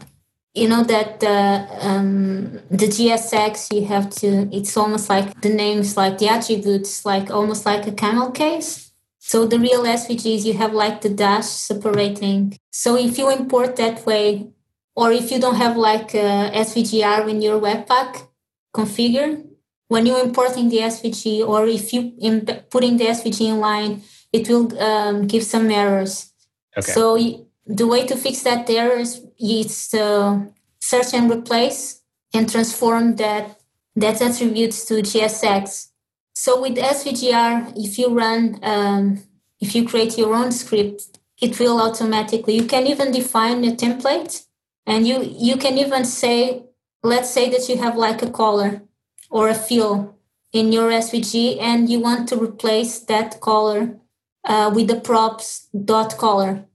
you 0.57 0.67
know 0.67 0.83
that 0.83 1.19
the 1.19 1.67
um, 1.87 2.59
the 2.71 2.87
JSX 2.87 3.73
you 3.73 3.85
have 3.85 4.09
to. 4.21 4.49
It's 4.51 4.75
almost 4.75 5.09
like 5.09 5.39
the 5.41 5.49
names, 5.49 5.95
like 5.95 6.17
the 6.17 6.29
attributes, 6.29 7.05
like 7.05 7.29
almost 7.29 7.65
like 7.65 7.85
a 7.87 7.91
camel 7.91 8.31
case. 8.31 8.91
So 9.19 9.45
the 9.45 9.59
real 9.59 9.83
SVGs, 9.83 10.45
you 10.45 10.53
have 10.53 10.73
like 10.73 11.01
the 11.01 11.09
dash 11.09 11.45
separating. 11.45 12.57
So 12.71 12.97
if 12.97 13.17
you 13.17 13.29
import 13.29 13.75
that 13.75 14.05
way, 14.05 14.47
or 14.95 15.11
if 15.11 15.31
you 15.31 15.39
don't 15.39 15.55
have 15.55 15.77
like 15.77 16.13
a 16.13 16.49
SVGR 16.53 17.29
in 17.29 17.41
your 17.41 17.59
Webpack 17.59 18.27
configured, 18.73 19.45
when 19.89 20.05
you're 20.05 20.23
importing 20.23 20.69
the 20.69 20.79
SVG, 20.79 21.47
or 21.47 21.67
if 21.67 21.93
you 21.93 22.13
imp- 22.19 22.69
putting 22.69 22.97
the 22.97 23.05
SVG 23.05 23.49
in 23.49 23.59
line, 23.59 24.01
it 24.33 24.49
will 24.49 24.67
um, 24.81 25.27
give 25.27 25.43
some 25.43 25.69
errors. 25.69 26.31
Okay. 26.77 26.91
So 26.91 27.46
the 27.67 27.87
way 27.87 28.05
to 28.05 28.15
fix 28.15 28.43
that 28.43 28.69
errors 28.69 29.21
is 29.39 29.89
to 29.89 30.47
search 30.79 31.13
and 31.13 31.29
replace 31.29 32.01
and 32.33 32.49
transform 32.49 33.15
that 33.17 33.59
that 33.95 34.21
attributes 34.21 34.85
to 34.85 34.95
JSX. 34.95 35.87
So 36.33 36.61
with 36.61 36.75
SVGR, 36.75 37.73
if 37.75 37.97
you 37.97 38.09
run, 38.09 38.59
um, 38.61 39.23
if 39.59 39.73
you 39.73 39.87
create 39.87 40.17
your 40.19 40.35
own 40.35 40.51
script, 40.51 41.17
it 41.41 41.59
will 41.59 41.81
automatically. 41.81 42.55
You 42.55 42.65
can 42.65 42.85
even 42.85 43.11
define 43.11 43.63
a 43.65 43.75
template, 43.75 44.45
and 44.85 45.07
you 45.07 45.23
you 45.23 45.57
can 45.57 45.77
even 45.77 46.05
say, 46.05 46.63
let's 47.03 47.31
say 47.31 47.49
that 47.49 47.67
you 47.67 47.77
have 47.77 47.97
like 47.97 48.21
a 48.21 48.29
color 48.29 48.83
or 49.29 49.49
a 49.49 49.55
fill 49.55 50.15
in 50.53 50.71
your 50.71 50.91
SVG, 50.91 51.59
and 51.59 51.89
you 51.89 51.99
want 51.99 52.29
to 52.29 52.37
replace 52.37 52.99
that 52.99 53.41
color 53.41 53.97
uh, 54.45 54.71
with 54.73 54.87
the 54.87 54.99
props 54.99 55.67
dot 55.73 56.17
color. 56.17 56.66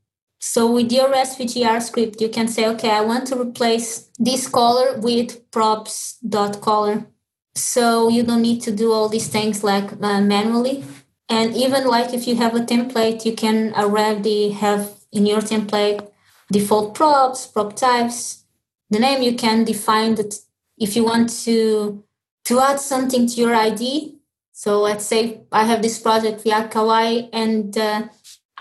So 0.44 0.72
with 0.72 0.90
your 0.90 1.08
SVGR 1.08 1.80
script, 1.80 2.20
you 2.20 2.28
can 2.28 2.48
say, 2.48 2.66
okay, 2.66 2.90
I 2.90 3.02
want 3.02 3.28
to 3.28 3.40
replace 3.40 4.08
this 4.18 4.48
color 4.48 4.98
with 4.98 5.48
props 5.52 6.18
dot 6.28 6.60
color 6.60 7.06
so 7.54 8.08
you 8.08 8.24
don't 8.24 8.42
need 8.42 8.60
to 8.62 8.72
do 8.72 8.92
all 8.92 9.08
these 9.08 9.28
things 9.28 9.62
like 9.62 9.92
uh, 10.02 10.20
manually. 10.20 10.84
And 11.28 11.54
even 11.54 11.86
like 11.86 12.12
if 12.12 12.26
you 12.26 12.34
have 12.36 12.56
a 12.56 12.60
template 12.60 13.24
you 13.24 13.36
can 13.36 13.72
already 13.74 14.50
have 14.50 14.90
in 15.12 15.26
your 15.26 15.42
template 15.42 16.10
default 16.50 16.94
props 16.96 17.46
prop 17.46 17.76
types 17.76 18.44
the 18.90 18.98
name. 18.98 19.22
You 19.22 19.36
can 19.36 19.62
define 19.62 20.16
that 20.16 20.40
if 20.76 20.96
you 20.96 21.04
want 21.04 21.30
to 21.44 22.02
to 22.46 22.60
add 22.60 22.80
something 22.80 23.28
to 23.28 23.34
your 23.34 23.54
id 23.54 24.16
so 24.50 24.80
let's 24.80 25.06
say 25.06 25.42
i 25.52 25.64
have 25.64 25.80
this 25.80 26.00
project 26.00 26.42
react 26.44 26.74
kawaii 26.74 27.28
and 27.32 27.78
uh, 27.78 28.02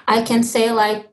i 0.07 0.21
can 0.21 0.43
say 0.43 0.71
like 0.71 1.10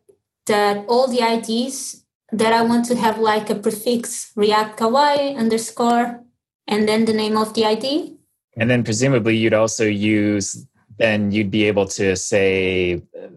that 0.49 0.85
all 0.89 1.07
the 1.09 1.21
ids 1.21 2.05
that 2.33 2.53
i 2.53 2.61
want 2.61 2.85
to 2.85 2.97
have 2.97 3.19
like 3.19 3.49
a 3.49 3.55
prefix 3.55 4.33
react 4.37 4.79
kawaii 4.79 5.37
underscore 5.37 6.23
and 6.69 6.87
then 6.87 7.07
the 7.07 7.13
name 7.13 7.37
of 7.37 7.55
the 7.55 7.65
ID. 7.65 8.15
And 8.57 8.71
then 8.71 8.85
presumably 8.85 9.37
you'd 9.37 9.55
also 9.55 9.85
use, 9.85 10.67
then 10.99 11.33
you'd 11.33 11.51
be 11.51 11.65
able 11.65 11.87
to 11.89 12.15
say 12.15 13.03
uh, 13.19 13.29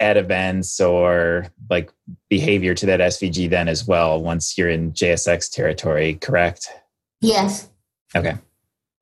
add 0.00 0.16
events 0.16 0.80
or 0.80 1.46
like 1.68 1.92
behavior 2.30 2.74
to 2.74 2.86
that 2.86 3.00
SVG 3.00 3.50
then 3.50 3.68
as 3.68 3.86
well 3.86 4.20
once 4.20 4.56
you're 4.56 4.70
in 4.70 4.92
JSX 4.92 5.50
territory, 5.50 6.14
correct? 6.14 6.68
Yes. 7.20 7.68
Okay. 8.16 8.36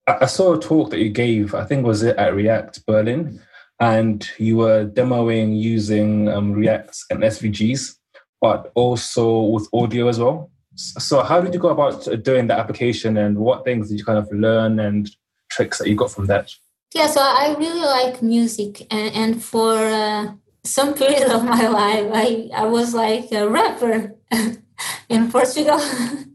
I 0.09 0.27
saw 0.27 0.55
a 0.55 0.61
talk 0.61 0.91
that 0.91 1.01
you 1.01 1.11
gave, 1.11 1.55
I 1.55 1.65
think 1.65 1.85
was 1.85 2.03
it 2.03 2.17
at 2.17 2.35
React 2.35 2.87
Berlin, 2.87 3.41
and 3.81 4.29
you 4.39 4.57
were 4.57 4.87
demoing 4.87 5.61
using 5.61 6.29
um, 6.29 6.53
React 6.53 6.97
and 7.11 7.23
SVGs, 7.23 7.97
but 8.41 8.73
also 8.75 9.41
with 9.43 9.69
audio 9.73 10.09
as 10.09 10.19
well. 10.19 10.51
So, 10.75 11.23
how 11.23 11.41
did 11.41 11.55
you 11.55 11.61
go 11.61 11.69
about 11.69 12.07
doing 12.23 12.49
the 12.49 12.55
application, 12.55 13.17
and 13.17 13.39
what 13.39 13.65
things 13.65 13.89
did 13.89 13.99
you 13.99 14.05
kind 14.05 14.19
of 14.19 14.31
learn 14.31 14.79
and 14.79 15.09
tricks 15.51 15.79
that 15.79 15.89
you 15.89 15.97
got 15.97 16.11
from 16.11 16.27
that? 16.27 16.53
Yeah, 16.95 17.07
so 17.07 17.21
I 17.23 17.55
really 17.59 17.81
like 17.81 18.23
music, 18.23 18.87
and, 18.91 19.15
and 19.15 19.43
for 19.43 19.75
uh, 19.75 20.35
some 20.65 20.95
period 20.95 21.31
of 21.31 21.45
my 21.45 21.67
life, 21.81 22.11
I 22.13 22.51
I 22.55 22.67
was 22.67 22.95
like 22.95 23.33
a 23.33 23.49
rapper 23.49 24.15
in 25.09 25.31
Portugal, 25.31 25.81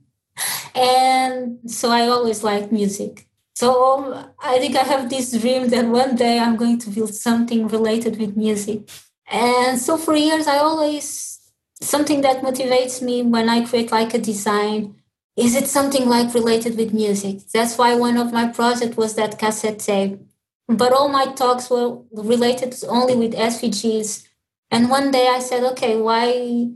and 0.75 1.60
so 1.67 1.89
I 1.91 2.07
always 2.07 2.43
liked 2.43 2.71
music. 2.71 3.27
So 3.62 4.34
I 4.39 4.58
think 4.58 4.75
I 4.75 4.82
have 4.82 5.08
this 5.08 5.39
dream 5.39 5.68
that 5.68 5.86
one 5.86 6.15
day 6.15 6.39
I'm 6.39 6.56
going 6.56 6.80
to 6.80 6.89
build 6.89 7.13
something 7.13 7.68
related 7.68 8.20
with 8.20 8.36
music. 8.36 8.89
And 9.30 9.77
so 9.80 9.98
for 9.98 10.15
years, 10.15 10.48
I 10.48 10.58
always 10.58 11.39
something 11.80 12.22
that 12.22 12.41
motivates 12.41 13.03
me 13.03 13.22
when 13.22 13.50
I 13.50 13.63
create 13.63 13.91
like 13.91 14.15
a 14.15 14.18
design 14.18 14.96
is 15.38 15.56
it 15.56 15.68
something 15.68 16.10
like 16.10 16.34
related 16.34 16.75
with 16.75 16.91
music. 16.91 17.41
That's 17.53 17.77
why 17.77 17.94
one 17.94 18.18
of 18.18 18.34
my 18.34 18.48
projects 18.48 18.98
was 18.98 19.13
that 19.13 19.38
cassette 19.38 19.77
tape. 19.77 20.20
But 20.68 20.91
all 20.91 21.10
my 21.10 21.25
talks 21.25 21.70
were 21.70 22.00
related 22.12 22.74
only 22.89 23.15
with 23.15 23.36
SVGs. 23.36 24.25
And 24.72 24.89
one 24.89 25.12
day 25.12 25.27
I 25.27 25.38
said, 25.38 25.63
okay, 25.74 26.01
why 26.01 26.68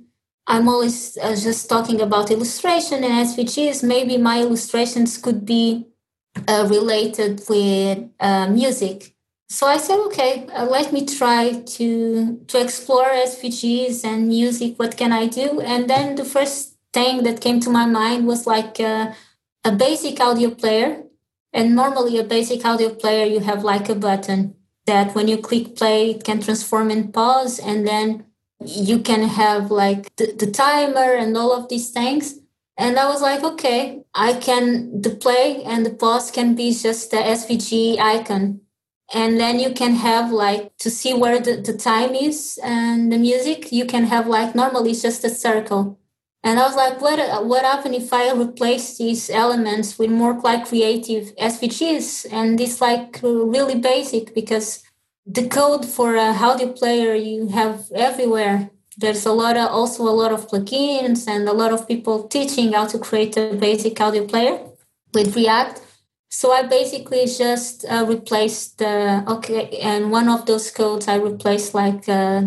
I'm 0.46 0.70
always 0.70 1.18
uh, 1.18 1.36
just 1.36 1.68
talking 1.68 2.00
about 2.00 2.30
illustration 2.30 3.04
and 3.04 3.28
SVGs. 3.28 3.82
Maybe 3.82 4.20
my 4.20 4.42
illustrations 4.42 5.18
could 5.18 5.48
be 5.48 5.88
uh, 6.48 6.68
related 6.70 7.42
with 7.50 8.10
uh, 8.20 8.48
music. 8.48 9.16
So 9.50 9.68
I 9.68 9.78
said, 9.78 10.00
okay, 10.08 10.48
uh, 10.48 10.66
let 10.66 10.92
me 10.92 11.06
try 11.06 11.62
to 11.78 12.38
to 12.48 12.62
explore 12.62 13.06
SVGs 13.06 14.04
and 14.04 14.28
music. 14.28 14.78
What 14.78 14.98
can 14.98 15.12
I 15.12 15.28
do? 15.28 15.62
And 15.62 15.90
then 15.90 16.16
the 16.16 16.26
first 16.26 16.78
thing 16.94 17.24
that 17.24 17.42
came 17.42 17.60
to 17.62 17.70
my 17.70 17.86
mind 17.86 18.26
was 18.26 18.48
like 18.48 18.80
a, 18.80 19.16
a 19.64 19.72
basic 19.72 20.20
audio 20.20 20.50
player. 20.50 21.04
And 21.54 21.74
normally, 21.74 22.18
a 22.18 22.24
basic 22.24 22.66
audio 22.66 22.94
player, 22.94 23.26
you 23.26 23.40
have 23.40 23.64
like 23.64 23.88
a 23.88 23.96
button 23.96 24.56
that 24.88 25.16
when 25.16 25.28
you 25.28 25.38
click 25.38 25.76
play, 25.76 26.12
it 26.12 26.24
can 26.24 26.42
transform 26.42 26.92
in 26.92 27.12
pause, 27.14 27.60
and 27.60 27.88
then 27.88 28.26
you 28.60 29.00
can 29.00 29.24
have 29.24 29.72
like 29.72 30.14
the, 30.18 30.34
the 30.38 30.52
timer 30.52 31.14
and 31.14 31.38
all 31.38 31.54
of 31.54 31.70
these 31.70 31.92
things. 31.92 32.40
And 32.78 33.00
I 33.00 33.08
was 33.08 33.22
like, 33.22 33.44
okay, 33.44 34.04
I 34.14 34.34
can 34.34 35.02
the 35.02 35.12
play 35.12 35.64
and 35.64 35.86
the 35.86 35.94
pause 35.94 36.30
can 36.32 36.56
be 36.56 36.74
just 36.74 37.12
the 37.12 37.18
SVG 37.18 37.98
icon. 38.00 38.62
And 39.14 39.40
then 39.40 39.60
you 39.60 39.72
can 39.72 39.96
have 39.96 40.32
like 40.32 40.76
to 40.78 40.90
see 40.90 41.14
where 41.14 41.40
the, 41.40 41.58
the 41.58 41.78
time 41.78 42.16
is 42.16 42.60
and 42.64 43.12
the 43.12 43.18
music 43.18 43.72
you 43.72 43.86
can 43.86 44.06
have 44.06 44.28
like 44.28 44.56
normally 44.56 44.92
it's 44.92 45.02
just 45.04 45.24
a 45.24 45.30
circle. 45.30 46.00
And 46.44 46.60
i 46.60 46.64
was 46.68 46.76
like 46.76 47.02
what 47.02 47.18
what 47.48 47.64
happen 47.66 47.96
if 47.96 48.14
i 48.14 48.32
replace 48.32 49.00
these 49.00 49.32
elements 49.32 49.98
with 49.98 50.12
more 50.12 50.40
like 50.42 50.68
creative 50.68 51.36
svgs 51.38 52.32
and 52.32 52.62
it's 52.62 52.80
like 52.80 53.20
really 53.24 53.80
basic 53.80 54.36
because 54.36 54.84
the 55.26 55.48
code 55.48 55.86
for 55.88 56.16
a 56.16 56.30
audio 56.48 56.72
player 56.72 57.16
you 57.16 57.48
have 57.48 57.92
everywhere 57.96 58.70
there's 58.98 59.26
a 59.26 59.32
lot 59.32 59.58
of 59.58 59.70
also 59.70 60.04
a 60.04 60.16
lot 60.22 60.32
of 60.32 60.48
plugins 60.48 61.28
and 61.28 61.48
a 61.48 61.54
lot 61.54 61.72
of 61.74 61.88
people 61.88 62.28
teaching 62.28 62.74
how 62.74 62.86
to 62.86 62.98
create 62.98 63.36
a 63.38 63.56
basic 63.56 64.00
audio 64.00 64.26
player 64.26 64.60
with 65.14 65.36
react 65.36 65.82
so 66.36 66.52
I 66.52 66.64
basically 66.64 67.26
just 67.28 67.86
uh, 67.86 68.06
replaced 68.06 68.80
the 68.80 69.24
okay, 69.26 69.80
and 69.80 70.12
one 70.12 70.28
of 70.28 70.46
those 70.46 70.70
codes 70.70 71.08
I 71.08 71.16
replaced 71.16 71.74
like 71.74 72.10
uh, 72.10 72.42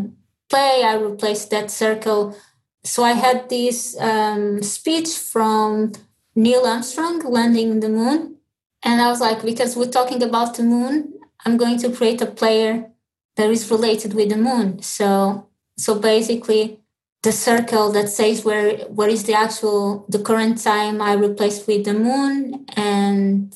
play. 0.51 0.83
I 0.85 0.97
replaced 0.97 1.49
that 1.53 1.71
circle. 1.71 2.37
So 2.85 3.03
I 3.03 3.13
had 3.13 3.49
this 3.49 3.99
um, 3.99 4.63
speech 4.63 5.09
from 5.17 5.93
Neil 6.35 6.67
Armstrong 6.67 7.21
landing 7.21 7.81
the 7.81 7.89
moon, 7.89 8.37
and 8.83 9.01
I 9.01 9.09
was 9.09 9.23
like, 9.23 9.43
because 9.43 9.75
we're 9.75 9.91
talking 9.91 10.23
about 10.23 10.57
the 10.57 10.65
moon, 10.65 11.15
I'm 11.47 11.57
going 11.57 11.79
to 11.79 11.91
create 11.91 12.21
a 12.21 12.27
player 12.27 12.91
that 13.37 13.51
is 13.51 13.71
related 13.71 14.13
with 14.13 14.29
the 14.29 14.37
moon. 14.37 14.83
So 14.83 15.48
so 15.79 15.99
basically, 15.99 16.81
the 17.23 17.33
circle 17.33 17.91
that 17.93 18.09
says 18.09 18.45
where 18.45 18.77
where 18.89 19.09
is 19.09 19.25
the 19.25 19.35
actual 19.35 20.05
the 20.09 20.19
current 20.19 20.63
time 20.63 21.01
I 21.03 21.15
replaced 21.15 21.67
with 21.67 21.85
the 21.85 21.95
moon 21.95 22.65
and 22.77 23.55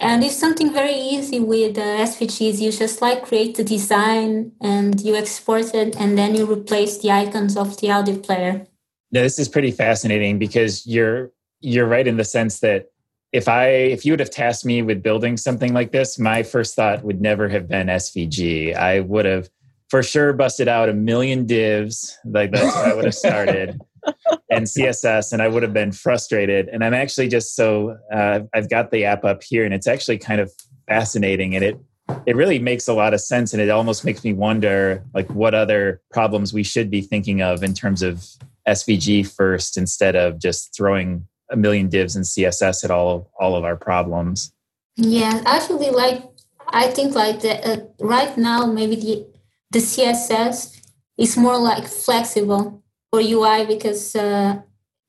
and 0.00 0.24
it's 0.24 0.36
something 0.36 0.72
very 0.72 0.94
easy 0.94 1.38
with 1.38 1.76
the 1.76 1.82
uh, 1.82 2.06
SVGs. 2.06 2.58
You 2.60 2.72
just 2.72 3.00
like 3.00 3.22
create 3.22 3.56
the 3.56 3.62
design 3.62 4.52
and 4.60 5.00
you 5.00 5.14
export 5.14 5.74
it, 5.74 5.96
and 5.96 6.18
then 6.18 6.34
you 6.34 6.50
replace 6.50 6.98
the 6.98 7.12
icons 7.12 7.56
of 7.56 7.80
the 7.80 7.92
audio 7.92 8.16
player. 8.18 8.66
Now, 9.12 9.22
this 9.22 9.38
is 9.38 9.48
pretty 9.48 9.70
fascinating 9.70 10.38
because 10.38 10.86
you're 10.86 11.30
you're 11.60 11.86
right 11.86 12.06
in 12.06 12.16
the 12.16 12.24
sense 12.24 12.58
that 12.60 12.90
if 13.32 13.46
I 13.48 13.68
if 13.68 14.04
you 14.04 14.12
would 14.12 14.20
have 14.20 14.30
tasked 14.30 14.66
me 14.66 14.82
with 14.82 15.02
building 15.02 15.36
something 15.36 15.72
like 15.72 15.92
this, 15.92 16.18
my 16.18 16.42
first 16.42 16.74
thought 16.74 17.04
would 17.04 17.20
never 17.20 17.48
have 17.48 17.68
been 17.68 17.86
SVG. 17.86 18.74
I 18.74 19.00
would 19.00 19.24
have 19.24 19.48
for 19.92 20.02
sure 20.02 20.32
busted 20.32 20.68
out 20.68 20.88
a 20.88 20.94
million 20.94 21.44
divs. 21.44 22.16
Like 22.24 22.50
that's 22.50 22.74
where 22.74 22.86
I 22.86 22.94
would 22.94 23.04
have 23.04 23.14
started. 23.14 23.78
and 24.50 24.64
CSS, 24.64 25.34
and 25.34 25.42
I 25.42 25.48
would 25.48 25.62
have 25.62 25.74
been 25.74 25.92
frustrated. 25.92 26.68
And 26.68 26.82
I'm 26.82 26.94
actually 26.94 27.28
just 27.28 27.54
so 27.54 27.98
uh, 28.10 28.40
I've 28.54 28.70
got 28.70 28.90
the 28.90 29.04
app 29.04 29.22
up 29.26 29.42
here, 29.42 29.66
and 29.66 29.74
it's 29.74 29.86
actually 29.86 30.16
kind 30.16 30.40
of 30.40 30.50
fascinating, 30.88 31.54
and 31.54 31.62
it 31.62 31.78
it 32.24 32.36
really 32.36 32.58
makes 32.58 32.88
a 32.88 32.94
lot 32.94 33.12
of 33.12 33.20
sense, 33.20 33.52
and 33.52 33.60
it 33.60 33.68
almost 33.68 34.02
makes 34.02 34.24
me 34.24 34.32
wonder 34.32 35.04
like 35.12 35.28
what 35.28 35.54
other 35.54 36.00
problems 36.10 36.54
we 36.54 36.62
should 36.62 36.90
be 36.90 37.02
thinking 37.02 37.42
of 37.42 37.62
in 37.62 37.74
terms 37.74 38.00
of 38.00 38.24
SVG 38.66 39.30
first 39.30 39.76
instead 39.76 40.16
of 40.16 40.40
just 40.40 40.74
throwing 40.74 41.28
a 41.50 41.56
million 41.56 41.90
divs 41.90 42.16
and 42.16 42.24
CSS 42.24 42.82
at 42.82 42.90
all 42.90 43.30
all 43.38 43.56
of 43.56 43.64
our 43.64 43.76
problems. 43.76 44.54
Yeah, 44.96 45.42
actually, 45.44 45.90
like 45.90 46.24
I 46.68 46.86
think 46.88 47.14
like 47.14 47.40
the, 47.40 47.54
uh, 47.62 47.84
right 48.00 48.36
now 48.38 48.64
maybe 48.64 48.96
the 48.96 49.31
the 49.72 49.78
CSS 49.78 50.80
is 51.16 51.36
more 51.36 51.58
like 51.58 51.86
flexible 51.88 52.82
for 53.10 53.20
UI 53.20 53.64
because 53.66 54.14
uh, 54.14 54.60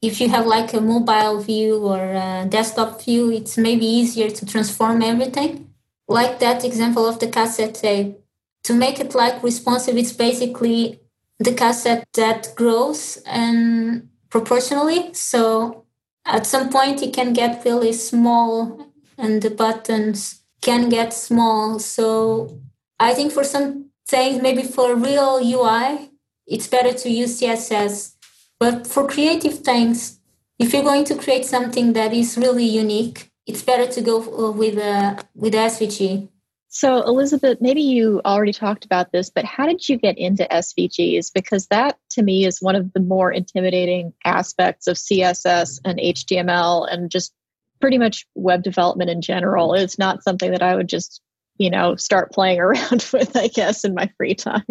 if 0.02 0.20
you 0.22 0.30
have 0.30 0.46
like 0.46 0.74
a 0.74 0.82
mobile 0.82 1.40
view 1.42 1.78
or 1.78 2.00
a 2.00 2.46
desktop 2.48 3.02
view, 3.02 3.32
it's 3.32 3.58
maybe 3.58 3.86
easier 3.86 4.30
to 4.30 4.46
transform 4.46 5.02
everything. 5.02 5.74
Like 6.08 6.40
that 6.40 6.64
example 6.64 7.06
of 7.06 7.20
the 7.20 7.28
cassette 7.28 7.76
tape. 7.76 8.20
To 8.66 8.74
make 8.74 9.00
it 9.00 9.14
like 9.14 9.44
responsive, 9.44 9.98
it's 9.98 10.14
basically 10.14 11.02
the 11.40 11.54
cassette 11.54 12.06
that 12.14 12.54
grows 12.56 13.18
and 13.26 14.08
proportionally. 14.30 15.14
So 15.14 15.86
at 16.26 16.46
some 16.46 16.70
point 16.70 17.02
it 17.02 17.14
can 17.14 17.34
get 17.34 17.66
really 17.66 17.92
small 17.92 18.94
and 19.18 19.42
the 19.42 19.50
buttons 19.50 20.44
can 20.62 20.88
get 20.88 21.14
small. 21.14 21.80
So 21.80 22.62
I 23.00 23.14
think 23.14 23.34
for 23.34 23.44
some 23.44 23.90
things, 24.08 24.42
maybe 24.42 24.64
for 24.64 24.96
real 24.96 25.40
UI, 25.42 26.12
it's 26.48 26.68
better 26.68 26.94
to 26.94 27.10
use 27.10 27.40
CSS. 27.40 28.16
But 28.60 28.88
for 28.88 29.08
creative 29.08 29.60
things, 29.60 30.20
if 30.60 30.74
you're 30.74 30.84
going 30.84 31.06
to 31.06 31.16
create 31.16 31.46
something 31.46 31.94
that 31.94 32.14
is 32.14 32.38
really 32.38 32.66
unique, 32.66 33.32
it's 33.46 33.62
better 33.62 33.92
to 33.92 34.02
go 34.02 34.22
uh, 34.22 34.52
with 34.52 34.78
uh, 34.78 35.16
with 35.36 35.54
SVG. 35.54 36.30
So, 36.76 37.04
Elizabeth, 37.04 37.60
maybe 37.62 37.82
you 37.82 38.20
already 38.26 38.52
talked 38.52 38.84
about 38.84 39.12
this, 39.12 39.30
but 39.30 39.46
how 39.46 39.68
did 39.68 39.88
you 39.88 39.96
get 39.96 40.18
into 40.18 40.48
SVGs? 40.50 41.32
Because 41.32 41.68
that 41.68 42.00
to 42.12 42.24
me 42.24 42.46
is 42.46 42.62
one 42.62 42.76
of 42.76 42.92
the 42.94 43.00
more 43.00 43.32
intimidating 43.32 44.12
aspects 44.26 44.88
of 44.88 44.98
CSS 44.98 45.80
and 45.86 46.00
HTML 46.00 46.92
and 46.92 47.12
just 47.12 47.32
pretty 47.80 48.00
much 48.00 48.26
web 48.34 48.64
development 48.64 49.12
in 49.12 49.22
general. 49.22 49.76
It's 49.76 50.00
not 50.00 50.24
something 50.24 50.50
that 50.50 50.64
I 50.64 50.76
would 50.76 50.90
just 50.90 51.22
you 51.58 51.70
know 51.70 51.96
start 51.96 52.32
playing 52.32 52.60
around 52.66 53.08
with 53.14 53.36
i 53.36 53.48
guess 53.48 53.84
in 53.84 53.94
my 53.94 54.10
free 54.18 54.36
time. 54.36 54.64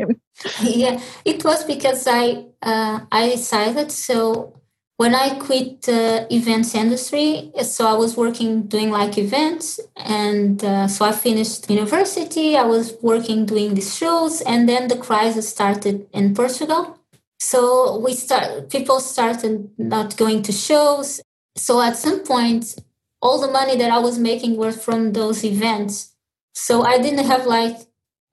Yeah 0.63 1.01
it 1.25 1.45
was 1.45 1.65
because 1.65 2.07
i 2.07 2.45
uh, 2.63 3.01
i 3.11 3.31
decided 3.31 3.93
so 3.93 4.55
when 4.97 5.15
i 5.15 5.39
quit 5.39 5.83
the 5.83 6.27
events 6.31 6.75
industry 6.75 7.53
so 7.63 7.87
i 7.87 7.93
was 7.93 8.17
working 8.17 8.63
doing 8.63 8.91
like 8.91 9.19
events 9.19 9.81
and 9.97 10.65
uh, 10.65 10.87
so 10.89 11.05
i 11.05 11.13
finished 11.13 11.71
university 11.71 12.57
i 12.57 12.65
was 12.65 12.97
working 13.03 13.47
doing 13.47 13.75
these 13.75 13.97
shows 13.97 14.41
and 14.43 14.69
then 14.69 14.89
the 14.89 14.97
crisis 14.97 15.49
started 15.49 16.07
in 16.13 16.35
portugal. 16.35 16.99
So 17.39 17.99
we 17.99 18.15
start 18.15 18.71
people 18.71 19.01
started 19.01 19.69
not 19.77 20.17
going 20.17 20.43
to 20.45 20.53
shows. 20.53 21.21
So 21.57 21.83
at 21.83 21.97
some 21.97 22.21
point 22.21 22.77
all 23.21 23.41
the 23.41 23.51
money 23.51 23.77
that 23.77 23.91
i 23.91 23.99
was 23.99 24.17
making 24.19 24.57
was 24.57 24.83
from 24.83 25.13
those 25.13 25.45
events 25.45 26.12
so 26.53 26.83
I 26.83 26.99
didn't 26.99 27.27
have 27.27 27.47
like 27.47 27.77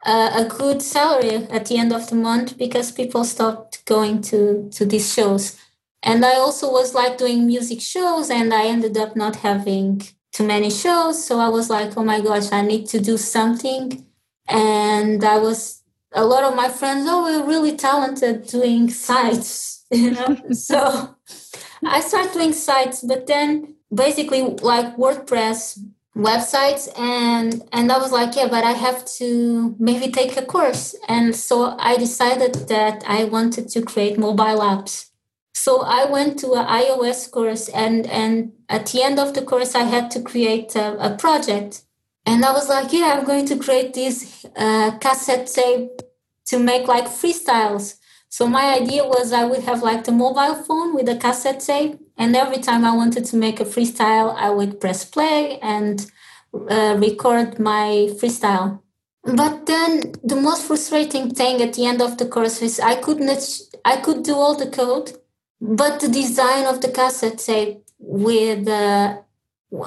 a, 0.06 0.32
a 0.36 0.46
good 0.46 0.82
salary 0.82 1.48
at 1.50 1.66
the 1.66 1.78
end 1.78 1.94
of 1.94 2.10
the 2.10 2.16
month 2.16 2.58
because 2.58 2.92
people 2.92 3.24
stopped 3.24 3.86
going 3.86 4.22
to 4.24 4.70
to 4.74 4.86
these 4.86 5.14
shows. 5.14 5.58
And 6.02 6.26
I 6.26 6.36
also 6.36 6.72
was 6.72 6.94
like 6.94 7.18
doing 7.18 7.46
music 7.46 7.82
shows, 7.82 8.30
and 8.30 8.54
I 8.54 8.68
ended 8.68 8.98
up 8.98 9.16
not 9.16 9.38
having 9.38 10.02
too 10.32 10.46
many 10.46 10.70
shows. 10.70 11.26
So 11.26 11.40
I 11.40 11.50
was 11.50 11.70
like, 11.70 11.98
oh 11.98 12.04
my 12.04 12.22
gosh, 12.22 12.52
I 12.52 12.62
need 12.62 12.88
to 12.88 13.00
do 13.00 13.18
something. 13.18 14.06
And 14.48 15.24
I 15.24 15.38
was 15.38 15.84
a 16.14 16.26
lot 16.26 16.44
of 16.44 16.56
my 16.56 16.70
friends, 16.70 17.06
oh, 17.08 17.24
we're 17.24 17.48
really 17.48 17.76
talented 17.76 18.48
doing 18.48 18.90
sites, 18.90 19.86
you 19.92 20.12
know. 20.12 20.42
so 20.52 21.16
I 21.86 22.02
started 22.02 22.34
doing 22.34 22.54
sites, 22.54 23.04
but 23.04 23.28
then 23.28 23.76
basically 23.94 24.42
like 24.42 24.96
WordPress 24.98 25.80
websites 26.20 26.90
and 27.00 27.64
and 27.72 27.92
i 27.92 27.98
was 27.98 28.12
like 28.12 28.36
yeah 28.36 28.48
but 28.48 28.64
i 28.64 28.72
have 28.72 29.06
to 29.06 29.76
maybe 29.80 30.12
take 30.12 30.36
a 30.38 30.46
course. 30.46 30.96
And 31.08 31.36
so 31.36 31.76
i 31.80 31.98
decided 31.98 32.54
that 32.68 33.04
i 33.08 33.24
wanted 33.24 33.70
to 33.70 33.82
create 33.82 34.18
mobile 34.18 34.60
apps. 34.74 35.10
So 35.54 35.82
i 35.82 36.06
went 36.06 36.40
to 36.40 36.54
an 36.54 36.66
ios 36.68 37.32
course 37.32 37.70
and 37.70 38.06
and 38.08 38.52
at 38.68 38.88
the 38.88 39.02
end 39.02 39.20
of 39.20 39.34
the 39.34 39.44
course 39.44 39.76
i 39.76 39.84
had 39.84 40.12
to 40.12 40.22
create 40.22 40.76
a, 40.76 40.88
a 41.08 41.18
project. 41.18 41.84
And 42.26 42.44
i 42.44 42.52
was 42.52 42.68
like 42.70 42.92
yeah 42.92 43.14
i'm 43.14 43.26
going 43.26 43.46
to 43.48 43.58
create 43.58 43.94
this 43.94 44.46
uh, 44.56 44.98
cassette 45.00 45.48
tape 45.48 46.02
to 46.48 46.60
make 46.60 46.88
like 46.88 47.06
freestyles. 47.06 47.96
So 48.32 48.46
my 48.48 48.76
idea 48.76 49.04
was 49.04 49.34
I 49.34 49.44
would 49.44 49.64
have 49.64 49.82
like 49.82 50.04
the 50.04 50.12
mobile 50.12 50.56
phone 50.56 50.94
with 50.94 51.10
a 51.10 51.16
cassette 51.16 51.62
tape, 51.62 52.00
and 52.16 52.36
every 52.36 52.60
time 52.60 52.86
I 52.86 52.96
wanted 52.96 53.26
to 53.26 53.36
make 53.36 53.60
a 53.60 53.66
freestyle, 53.66 54.36
I 54.36 54.50
would 54.52 54.80
press 54.80 55.04
play 55.04 55.58
and 55.60 56.06
uh, 56.54 56.96
record 56.98 57.60
my 57.60 58.10
freestyle. 58.20 58.82
But 59.24 59.66
then 59.66 60.14
the 60.24 60.36
most 60.36 60.66
frustrating 60.66 61.34
thing 61.34 61.62
at 61.62 61.74
the 61.74 61.86
end 61.86 62.02
of 62.02 62.18
the 62.18 62.26
course 62.26 62.62
is 62.62 62.80
I 62.80 62.96
couldn't 62.96 63.62
I 63.86 63.98
could 63.98 64.24
do 64.24 64.36
all 64.36 64.56
the 64.56 64.70
code, 64.70 65.12
but 65.60 66.00
the 66.00 66.08
design 66.08 66.66
of 66.66 66.82
the 66.82 66.90
cassette 66.90 67.40
tape 67.40 67.84
with 68.00 68.68
uh, 68.68 69.18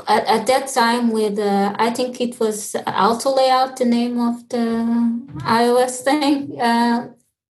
at, 0.07 0.27
at, 0.27 0.47
that 0.47 0.69
time 0.69 1.11
with 1.11 1.39
uh, 1.39 1.75
I 1.79 1.91
think 1.91 2.21
it 2.21 2.39
was 2.39 2.77
Auto 2.87 3.35
Layout, 3.35 3.77
the 3.79 3.87
name 3.87 4.21
of 4.21 4.49
the 4.49 4.67
iOS 5.45 6.03
thing. 6.03 6.61
Uh, 6.61 7.09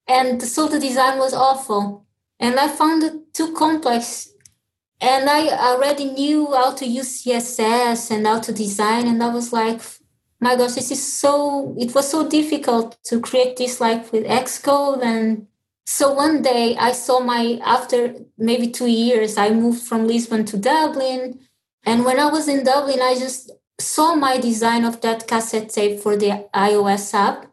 and 0.08 0.42
so 0.42 0.68
the 0.68 0.80
design 0.80 1.18
was 1.18 1.34
awful 1.34 2.04
and 2.40 2.58
i 2.58 2.68
found 2.68 3.02
it 3.02 3.32
too 3.32 3.54
complex 3.54 4.31
and 5.02 5.28
i 5.28 5.48
already 5.48 6.04
knew 6.04 6.46
how 6.54 6.72
to 6.72 6.86
use 6.86 7.24
css 7.24 8.10
and 8.10 8.26
how 8.26 8.38
to 8.38 8.52
design 8.52 9.06
and 9.06 9.22
i 9.22 9.28
was 9.28 9.52
like 9.52 9.80
my 10.42 10.56
gosh 10.56 10.74
this 10.74 10.90
is 10.90 11.12
so 11.20 11.74
it 11.78 11.94
was 11.94 12.10
so 12.10 12.28
difficult 12.28 12.96
to 13.04 13.20
create 13.20 13.56
this 13.56 13.80
like 13.80 14.10
with 14.12 14.24
xcode. 14.26 15.00
And 15.02 15.46
so 15.86 16.12
one 16.12 16.42
day 16.42 16.76
i 16.76 16.90
saw 16.90 17.20
my 17.20 17.60
after 17.64 18.14
maybe 18.36 18.68
two 18.68 18.88
years 18.88 19.36
i 19.36 19.50
moved 19.50 19.82
from 19.82 20.08
lisbon 20.08 20.44
to 20.46 20.56
dublin. 20.56 21.38
And 21.84 22.04
when 22.04 22.18
i 22.18 22.26
was 22.26 22.48
in 22.48 22.64
dublin 22.64 23.00
i 23.00 23.14
just 23.14 23.52
saw 23.78 24.16
my 24.16 24.36
design 24.38 24.84
of 24.84 25.00
that 25.02 25.28
cassette 25.28 25.70
tape 25.70 26.00
for 26.00 26.16
the 26.16 26.48
ios 26.54 27.14
app. 27.14 27.46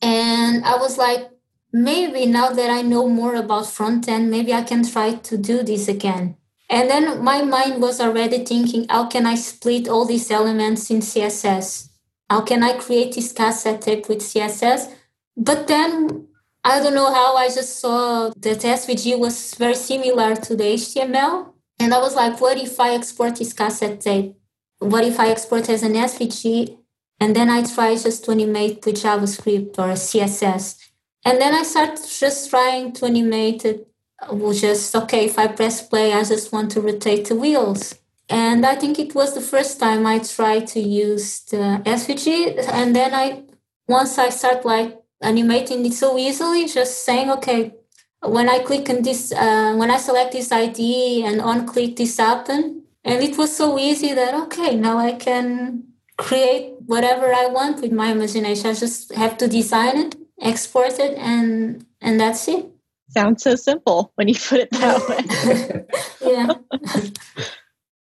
And 0.00 0.64
i 0.64 0.76
was 0.76 0.98
like 0.98 1.30
maybe 1.72 2.26
now 2.26 2.50
that 2.50 2.70
I 2.70 2.80
know 2.82 3.06
more 3.08 3.34
about 3.34 3.66
front 3.66 4.08
end, 4.08 4.30
maybe 4.30 4.54
I 4.54 4.62
can 4.62 4.82
try 4.82 5.14
to 5.14 5.36
do 5.36 5.62
this 5.62 5.88
again. 5.88 6.36
And 6.68 6.90
then 6.90 7.22
my 7.22 7.42
mind 7.42 7.80
was 7.80 8.00
already 8.00 8.44
thinking, 8.44 8.86
how 8.88 9.06
can 9.06 9.26
I 9.26 9.36
split 9.36 9.88
all 9.88 10.04
these 10.04 10.30
elements 10.30 10.90
in 10.90 10.98
CSS? 10.98 11.90
How 12.28 12.40
can 12.40 12.62
I 12.62 12.76
create 12.76 13.14
this 13.14 13.32
cassette 13.32 13.82
tape 13.82 14.08
with 14.08 14.18
CSS? 14.18 14.92
But 15.36 15.68
then 15.68 16.26
I 16.64 16.80
don't 16.80 16.94
know 16.94 17.12
how 17.12 17.36
I 17.36 17.46
just 17.46 17.78
saw 17.78 18.30
that 18.30 18.58
SVG 18.58 19.18
was 19.18 19.54
very 19.54 19.76
similar 19.76 20.34
to 20.34 20.56
the 20.56 20.64
HTML. 20.64 21.52
And 21.78 21.94
I 21.94 21.98
was 21.98 22.16
like, 22.16 22.40
what 22.40 22.58
if 22.58 22.80
I 22.80 22.94
export 22.94 23.36
this 23.36 23.52
cassette 23.52 24.00
tape? 24.00 24.34
What 24.78 25.04
if 25.04 25.20
I 25.20 25.28
export 25.28 25.68
as 25.68 25.84
an 25.84 25.92
SVG? 25.92 26.78
And 27.20 27.36
then 27.36 27.48
I 27.48 27.62
try 27.62 27.94
just 27.94 28.24
to 28.24 28.32
animate 28.32 28.84
with 28.84 29.02
JavaScript 29.02 29.78
or 29.78 29.92
CSS. 29.94 30.76
And 31.24 31.40
then 31.40 31.54
I 31.54 31.62
started 31.62 32.00
just 32.18 32.50
trying 32.50 32.92
to 32.94 33.06
animate 33.06 33.64
it. 33.64 33.88
Was 34.30 34.60
just 34.60 34.94
okay. 34.96 35.26
If 35.26 35.38
I 35.38 35.46
press 35.48 35.86
play, 35.86 36.12
I 36.12 36.24
just 36.24 36.52
want 36.52 36.70
to 36.72 36.80
rotate 36.80 37.26
the 37.28 37.34
wheels. 37.34 37.94
And 38.28 38.66
I 38.66 38.74
think 38.74 38.98
it 38.98 39.14
was 39.14 39.34
the 39.34 39.40
first 39.40 39.78
time 39.78 40.06
I 40.06 40.18
tried 40.18 40.66
to 40.68 40.80
use 40.80 41.40
the 41.40 41.80
SVG. 41.84 42.68
And 42.72 42.96
then 42.96 43.14
I, 43.14 43.44
once 43.86 44.18
I 44.18 44.30
start 44.30 44.64
like 44.64 44.98
animating 45.20 45.84
it 45.86 45.92
so 45.92 46.18
easily, 46.18 46.66
just 46.66 47.04
saying, 47.04 47.30
okay, 47.32 47.74
when 48.22 48.48
I 48.48 48.58
click 48.60 48.90
on 48.90 49.02
this, 49.02 49.32
uh, 49.32 49.74
when 49.76 49.90
I 49.90 49.98
select 49.98 50.32
this 50.32 50.50
ID 50.50 51.24
and 51.24 51.40
on 51.40 51.66
click 51.66 51.96
this 51.96 52.16
happen, 52.16 52.82
and 53.04 53.22
it 53.22 53.38
was 53.38 53.56
so 53.56 53.78
easy 53.78 54.12
that 54.14 54.34
okay, 54.46 54.74
now 54.74 54.98
I 54.98 55.12
can 55.12 55.84
create 56.16 56.74
whatever 56.86 57.32
I 57.32 57.46
want 57.46 57.80
with 57.80 57.92
my 57.92 58.10
imagination. 58.10 58.66
I 58.66 58.74
just 58.74 59.14
have 59.14 59.36
to 59.38 59.46
design 59.46 59.98
it 59.98 60.16
export 60.40 60.98
it 60.98 61.16
and 61.16 61.86
and 62.00 62.20
that's 62.20 62.46
it 62.48 62.66
sounds 63.08 63.42
so 63.42 63.54
simple 63.54 64.12
when 64.16 64.28
you 64.28 64.34
put 64.34 64.60
it 64.60 64.70
that 64.70 65.08
way. 65.08 65.84
Yeah. 66.26 66.54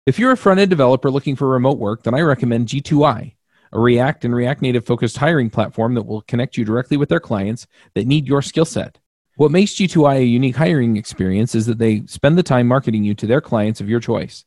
If 0.06 0.18
you're 0.18 0.30
a 0.30 0.36
front-end 0.36 0.70
developer 0.70 1.10
looking 1.10 1.34
for 1.34 1.48
remote 1.48 1.78
work 1.78 2.04
then 2.04 2.14
i 2.14 2.20
recommend 2.20 2.68
g2i 2.68 3.34
a 3.72 3.80
react 3.80 4.24
and 4.24 4.34
react 4.34 4.62
native 4.62 4.84
focused 4.84 5.16
hiring 5.16 5.50
platform 5.50 5.94
that 5.94 6.02
will 6.02 6.20
connect 6.22 6.56
you 6.56 6.64
directly 6.64 6.96
with 6.96 7.08
their 7.08 7.20
clients 7.20 7.66
that 7.94 8.06
need 8.06 8.28
your 8.28 8.42
skill 8.42 8.64
set. 8.64 8.98
What 9.36 9.50
makes 9.50 9.72
g2i 9.72 10.18
a 10.18 10.24
unique 10.24 10.56
hiring 10.56 10.96
experience 10.96 11.54
is 11.54 11.66
that 11.66 11.78
they 11.78 12.02
spend 12.06 12.38
the 12.38 12.42
time 12.42 12.68
marketing 12.68 13.02
you 13.02 13.14
to 13.14 13.26
their 13.26 13.40
clients 13.40 13.80
of 13.80 13.88
your 13.88 14.00
choice. 14.00 14.44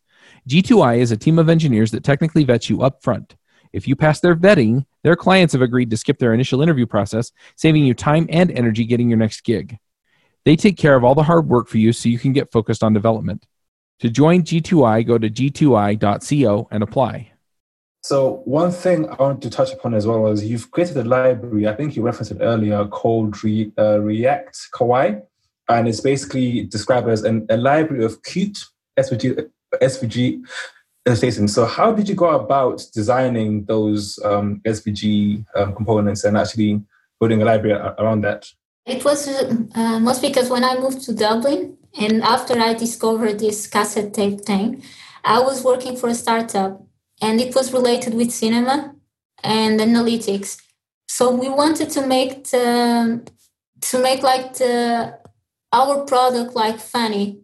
G2i 0.47 0.99
is 0.99 1.11
a 1.11 1.17
team 1.17 1.39
of 1.39 1.49
engineers 1.49 1.91
that 1.91 2.03
technically 2.03 2.43
vets 2.43 2.69
you 2.69 2.81
up 2.81 3.03
front 3.03 3.35
if 3.75 3.89
you 3.89 3.95
pass 3.97 4.21
their 4.21 4.37
vetting, 4.37 4.85
their 5.03 5.17
clients 5.17 5.51
have 5.51 5.61
agreed 5.61 5.89
to 5.89 5.97
skip 5.97 6.17
their 6.17 6.33
initial 6.33 6.61
interview 6.61 6.85
process, 6.85 7.33
saving 7.57 7.83
you 7.83 7.93
time 7.93 8.25
and 8.29 8.49
energy 8.51 8.85
getting 8.85 9.09
your 9.09 9.17
next 9.17 9.43
gig. 9.43 9.77
They 10.45 10.55
take 10.55 10.77
care 10.77 10.95
of 10.95 11.03
all 11.03 11.15
the 11.15 11.23
hard 11.23 11.49
work 11.49 11.67
for 11.67 11.77
you 11.77 11.91
so 11.91 12.07
you 12.07 12.19
can 12.19 12.31
get 12.31 12.51
focused 12.51 12.83
on 12.83 12.93
development. 12.93 13.45
To 13.99 14.09
join 14.09 14.43
G2I, 14.43 15.05
go 15.05 15.17
to 15.17 15.29
g2i.co 15.29 16.67
and 16.71 16.83
apply. 16.83 17.31
So 18.03 18.43
one 18.45 18.71
thing 18.71 19.09
I 19.09 19.15
want 19.15 19.41
to 19.41 19.49
touch 19.49 19.73
upon 19.73 19.95
as 19.95 20.05
well 20.05 20.27
is 20.27 20.45
you've 20.45 20.69
created 20.69 20.97
a 20.97 21.03
library. 21.03 21.67
I 21.67 21.73
think 21.73 21.95
you 21.95 22.03
referenced 22.03 22.31
it 22.31 22.37
earlier 22.39 22.85
called 22.85 23.43
Re, 23.43 23.71
uh, 23.79 23.99
React 23.99 24.55
Kawaii, 24.75 25.23
and 25.69 25.87
it's 25.87 26.01
basically 26.01 26.65
described 26.65 27.09
as 27.09 27.23
an, 27.23 27.47
a 27.49 27.57
library 27.57 28.05
of 28.05 28.21
cute 28.21 28.59
SVG 28.99 29.49
SVG. 29.81 31.49
So 31.49 31.65
how 31.65 31.91
did 31.91 32.07
you 32.07 32.15
go 32.15 32.29
about 32.29 32.83
designing 32.93 33.65
those 33.65 34.19
um, 34.23 34.61
SVG 34.65 35.45
um, 35.55 35.73
components 35.73 36.23
and 36.23 36.37
actually 36.37 36.81
building 37.19 37.41
a 37.41 37.45
library 37.45 37.79
around 37.97 38.21
that? 38.21 38.45
It 38.85 39.03
was 39.03 39.27
uh, 39.27 39.99
most 39.99 40.21
because 40.21 40.49
when 40.49 40.63
I 40.63 40.77
moved 40.77 41.01
to 41.03 41.13
Dublin 41.13 41.77
and 41.99 42.21
after 42.21 42.59
I 42.59 42.73
discovered 42.73 43.39
this 43.39 43.67
cassette 43.67 44.13
tape 44.13 44.41
thing, 44.41 44.83
I 45.23 45.39
was 45.39 45.63
working 45.63 45.95
for 45.95 46.09
a 46.09 46.13
startup 46.13 46.85
and 47.21 47.41
it 47.41 47.55
was 47.55 47.73
related 47.73 48.13
with 48.13 48.31
cinema 48.31 48.93
and 49.43 49.79
analytics. 49.79 50.61
So 51.07 51.33
we 51.33 51.49
wanted 51.49 51.89
to 51.91 52.05
make 52.05 52.45
the, 52.45 53.27
to 53.81 53.99
make 53.99 54.21
like 54.21 54.53
the, 54.55 55.17
our 55.73 56.03
product 56.05 56.55
like 56.55 56.79
funny 56.79 57.39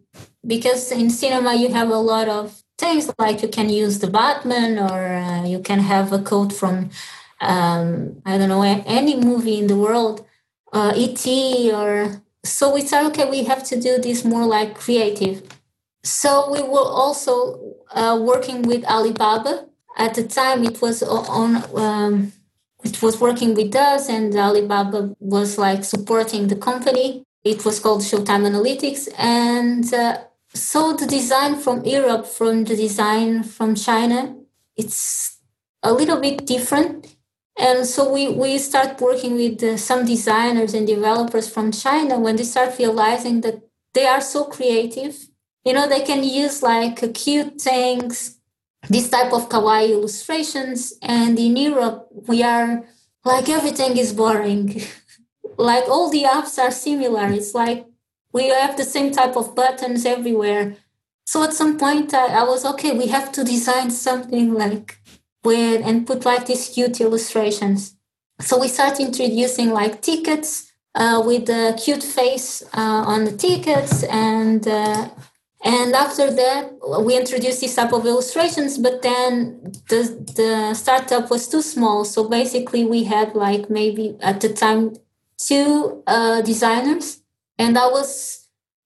because 0.46 0.92
in 0.92 1.10
cinema 1.10 1.54
you 1.54 1.72
have 1.72 1.90
a 1.90 1.98
lot 1.98 2.28
of 2.28 2.62
things 2.78 3.10
like 3.18 3.42
you 3.42 3.48
can 3.48 3.68
use 3.68 3.98
the 3.98 4.08
Batman 4.10 4.78
or 4.78 5.14
uh, 5.16 5.44
you 5.44 5.58
can 5.60 5.80
have 5.80 6.12
a 6.12 6.20
quote 6.20 6.52
from 6.52 6.90
um, 7.40 8.22
I 8.24 8.38
don't 8.38 8.48
know 8.48 8.62
any 8.62 9.16
movie 9.16 9.58
in 9.58 9.66
the 9.66 9.76
world, 9.76 10.24
uh, 10.72 10.92
ET 10.96 11.26
or 11.72 12.22
so 12.44 12.74
we 12.74 12.80
said 12.80 13.06
okay 13.08 13.28
we 13.28 13.44
have 13.44 13.62
to 13.64 13.80
do 13.80 13.98
this 13.98 14.24
more 14.24 14.46
like 14.46 14.74
creative. 14.74 15.42
So 16.04 16.50
we 16.50 16.62
were 16.62 16.88
also 17.02 17.76
uh, 17.92 18.18
working 18.20 18.62
with 18.62 18.84
Alibaba. 18.84 19.66
At 19.96 20.14
the 20.14 20.24
time, 20.24 20.64
it 20.64 20.80
was 20.80 21.02
on. 21.02 21.62
Um, 21.76 22.32
it 22.82 23.00
was 23.00 23.20
working 23.20 23.54
with 23.54 23.76
us, 23.76 24.08
and 24.08 24.34
Alibaba 24.34 25.14
was 25.20 25.58
like 25.58 25.84
supporting 25.84 26.48
the 26.48 26.56
company. 26.56 27.22
It 27.44 27.64
was 27.64 27.78
called 27.78 28.00
Showtime 28.02 28.44
Analytics, 28.50 29.08
and 29.16 29.92
uh, 29.94 30.18
so 30.54 30.94
the 30.94 31.06
design 31.06 31.58
from 31.60 31.84
Europe, 31.84 32.26
from 32.26 32.64
the 32.64 32.74
design 32.74 33.42
from 33.44 33.74
China, 33.74 34.34
it's 34.76 35.38
a 35.82 35.92
little 35.92 36.20
bit 36.20 36.46
different. 36.46 37.11
And 37.58 37.86
so 37.86 38.12
we, 38.12 38.28
we 38.28 38.58
start 38.58 39.00
working 39.00 39.34
with 39.34 39.62
uh, 39.62 39.76
some 39.76 40.06
designers 40.06 40.74
and 40.74 40.86
developers 40.86 41.48
from 41.48 41.70
China 41.70 42.18
when 42.18 42.36
they 42.36 42.44
start 42.44 42.78
realizing 42.78 43.42
that 43.42 43.62
they 43.94 44.06
are 44.06 44.20
so 44.20 44.44
creative. 44.44 45.16
You 45.64 45.74
know 45.74 45.88
they 45.88 46.00
can 46.00 46.24
use 46.24 46.62
like 46.62 47.14
cute 47.14 47.60
things 47.60 48.38
this 48.88 49.08
type 49.08 49.32
of 49.32 49.48
kawaii 49.48 49.90
illustrations 49.90 50.94
and 51.02 51.38
in 51.38 51.56
europe 51.56 52.08
we 52.26 52.42
are 52.42 52.84
like 53.24 53.48
everything 53.48 53.96
is 53.96 54.12
boring. 54.12 54.82
Like 55.58 55.84
all 55.88 56.10
the 56.10 56.24
apps 56.24 56.58
are 56.58 56.70
similar. 56.70 57.26
It's 57.30 57.54
like 57.54 57.86
we 58.32 58.48
have 58.48 58.76
the 58.76 58.84
same 58.84 59.12
type 59.12 59.36
of 59.36 59.54
buttons 59.54 60.06
everywhere. 60.06 60.76
So 61.26 61.44
at 61.44 61.52
some 61.52 61.78
point 61.78 62.14
I, 62.14 62.40
I 62.40 62.42
was 62.44 62.64
okay 62.64 62.96
we 62.96 63.06
have 63.08 63.30
to 63.32 63.44
design 63.44 63.90
something 63.90 64.54
like 64.54 64.98
with 65.44 65.82
and 65.84 66.06
put 66.06 66.24
like 66.24 66.46
these 66.46 66.68
cute 66.68 67.00
illustrations 67.00 67.96
so 68.40 68.58
we 68.58 68.68
start 68.68 68.98
introducing 69.00 69.70
like 69.70 70.02
tickets 70.02 70.72
uh, 70.94 71.22
with 71.24 71.46
the 71.46 71.78
cute 71.82 72.02
face 72.02 72.62
uh, 72.74 73.04
on 73.06 73.24
the 73.24 73.32
tickets 73.32 74.02
and 74.04 74.66
uh, 74.66 75.08
and 75.64 75.94
after 75.94 76.28
that, 76.30 76.72
we 77.04 77.16
introduced 77.16 77.60
this 77.60 77.76
type 77.76 77.92
of 77.92 78.04
illustrations, 78.04 78.78
but 78.78 79.02
then 79.02 79.62
the, 79.88 80.02
the 80.34 80.74
startup 80.74 81.30
was 81.30 81.46
too 81.46 81.62
small. 81.62 82.04
So 82.04 82.28
basically, 82.28 82.84
we 82.84 83.04
had 83.04 83.36
like 83.36 83.70
maybe 83.70 84.16
at 84.20 84.40
the 84.40 84.52
time 84.52 84.96
two 85.38 86.02
uh, 86.08 86.42
designers, 86.42 87.20
and 87.58 87.78
I 87.78 87.86
was 87.86 88.41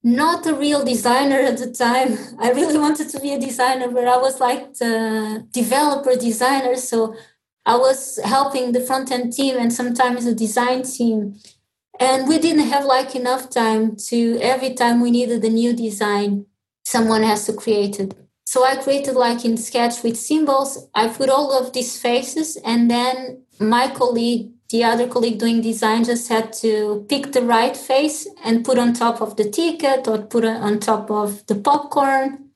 not 0.06 0.46
a 0.46 0.54
real 0.54 0.84
designer 0.84 1.40
at 1.40 1.58
the 1.58 1.70
time. 1.72 2.16
I 2.38 2.52
really 2.52 2.78
wanted 2.78 3.08
to 3.10 3.20
be 3.20 3.32
a 3.34 3.40
designer, 3.40 3.88
but 3.88 4.06
I 4.06 4.16
was 4.16 4.40
like 4.40 4.74
the 4.74 5.46
developer 5.50 6.14
designer. 6.14 6.76
So 6.76 7.16
I 7.66 7.76
was 7.76 8.20
helping 8.24 8.72
the 8.72 8.80
front 8.80 9.10
end 9.10 9.32
team 9.32 9.56
and 9.58 9.72
sometimes 9.72 10.24
the 10.24 10.34
design 10.34 10.84
team. 10.84 11.34
And 11.98 12.28
we 12.28 12.38
didn't 12.38 12.68
have 12.68 12.84
like 12.84 13.16
enough 13.16 13.50
time 13.50 13.96
to 14.08 14.38
every 14.40 14.74
time 14.74 15.00
we 15.00 15.10
needed 15.10 15.44
a 15.44 15.48
new 15.48 15.72
design 15.72 16.46
someone 16.86 17.24
has 17.24 17.46
to 17.46 17.52
create 17.52 17.98
it. 17.98 18.14
So 18.44 18.64
I 18.64 18.76
created 18.76 19.16
like 19.16 19.44
in 19.44 19.56
Sketch 19.56 20.04
with 20.04 20.16
symbols. 20.16 20.88
I 20.94 21.08
put 21.08 21.28
all 21.28 21.50
of 21.52 21.72
these 21.72 22.00
faces, 22.00 22.56
and 22.64 22.88
then 22.88 23.42
my 23.58 23.88
colleague, 23.88 24.52
the 24.70 24.84
other 24.84 25.06
colleague 25.06 25.38
doing 25.38 25.60
design, 25.60 26.04
just 26.04 26.28
had 26.28 26.52
to 26.54 27.06
pick 27.08 27.32
the 27.32 27.42
right 27.42 27.76
face 27.76 28.26
and 28.44 28.64
put 28.64 28.78
on 28.78 28.92
top 28.92 29.20
of 29.20 29.36
the 29.36 29.48
ticket 29.48 30.08
or 30.08 30.18
put 30.18 30.44
on 30.44 30.80
top 30.80 31.10
of 31.10 31.46
the 31.46 31.54
popcorn. 31.54 32.50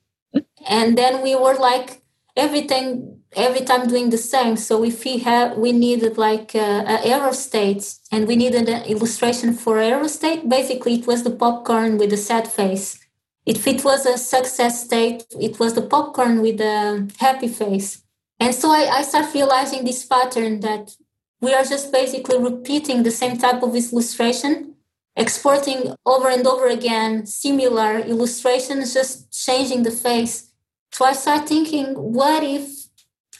And 0.67 0.97
then 0.97 1.21
we 1.21 1.35
were 1.35 1.55
like 1.55 2.01
everything 2.35 3.19
every 3.35 3.61
time 3.61 3.87
doing 3.87 4.09
the 4.09 4.17
same. 4.17 4.57
So 4.57 4.83
if 4.83 5.03
we 5.05 5.19
have 5.19 5.57
we 5.57 5.71
needed 5.71 6.17
like 6.17 6.55
a, 6.55 6.83
a 6.85 7.07
arrow 7.07 7.31
state 7.31 7.95
and 8.11 8.27
we 8.27 8.35
needed 8.35 8.67
an 8.69 8.83
illustration 8.85 9.53
for 9.53 9.79
error 9.79 10.07
state, 10.07 10.47
basically 10.47 10.95
it 10.95 11.07
was 11.07 11.23
the 11.23 11.31
popcorn 11.31 11.97
with 11.97 12.09
the 12.09 12.17
sad 12.17 12.47
face 12.47 13.01
if 13.45 13.67
it 13.67 13.83
was 13.83 14.05
a 14.05 14.17
success 14.17 14.85
state, 14.85 15.25
it 15.39 15.59
was 15.59 15.73
the 15.73 15.81
popcorn 15.81 16.41
with 16.41 16.57
the 16.57 17.11
happy 17.19 17.47
face. 17.47 18.03
And 18.39 18.53
so 18.53 18.71
I, 18.71 18.89
I 18.91 19.01
start 19.03 19.33
realizing 19.33 19.83
this 19.83 20.05
pattern 20.05 20.59
that 20.61 20.95
we 21.41 21.53
are 21.53 21.63
just 21.63 21.91
basically 21.91 22.37
repeating 22.37 23.03
the 23.03 23.11
same 23.11 23.37
type 23.37 23.63
of 23.63 23.75
illustration, 23.75 24.75
exporting 25.15 25.93
over 26.05 26.29
and 26.29 26.45
over 26.45 26.67
again 26.67 27.25
similar 27.25 27.99
illustrations, 27.99 28.93
just 28.93 29.31
changing 29.45 29.83
the 29.83 29.91
face. 29.91 30.51
So 30.91 31.05
I 31.05 31.13
start 31.13 31.47
thinking, 31.49 31.95
what 31.95 32.43
if 32.43 32.81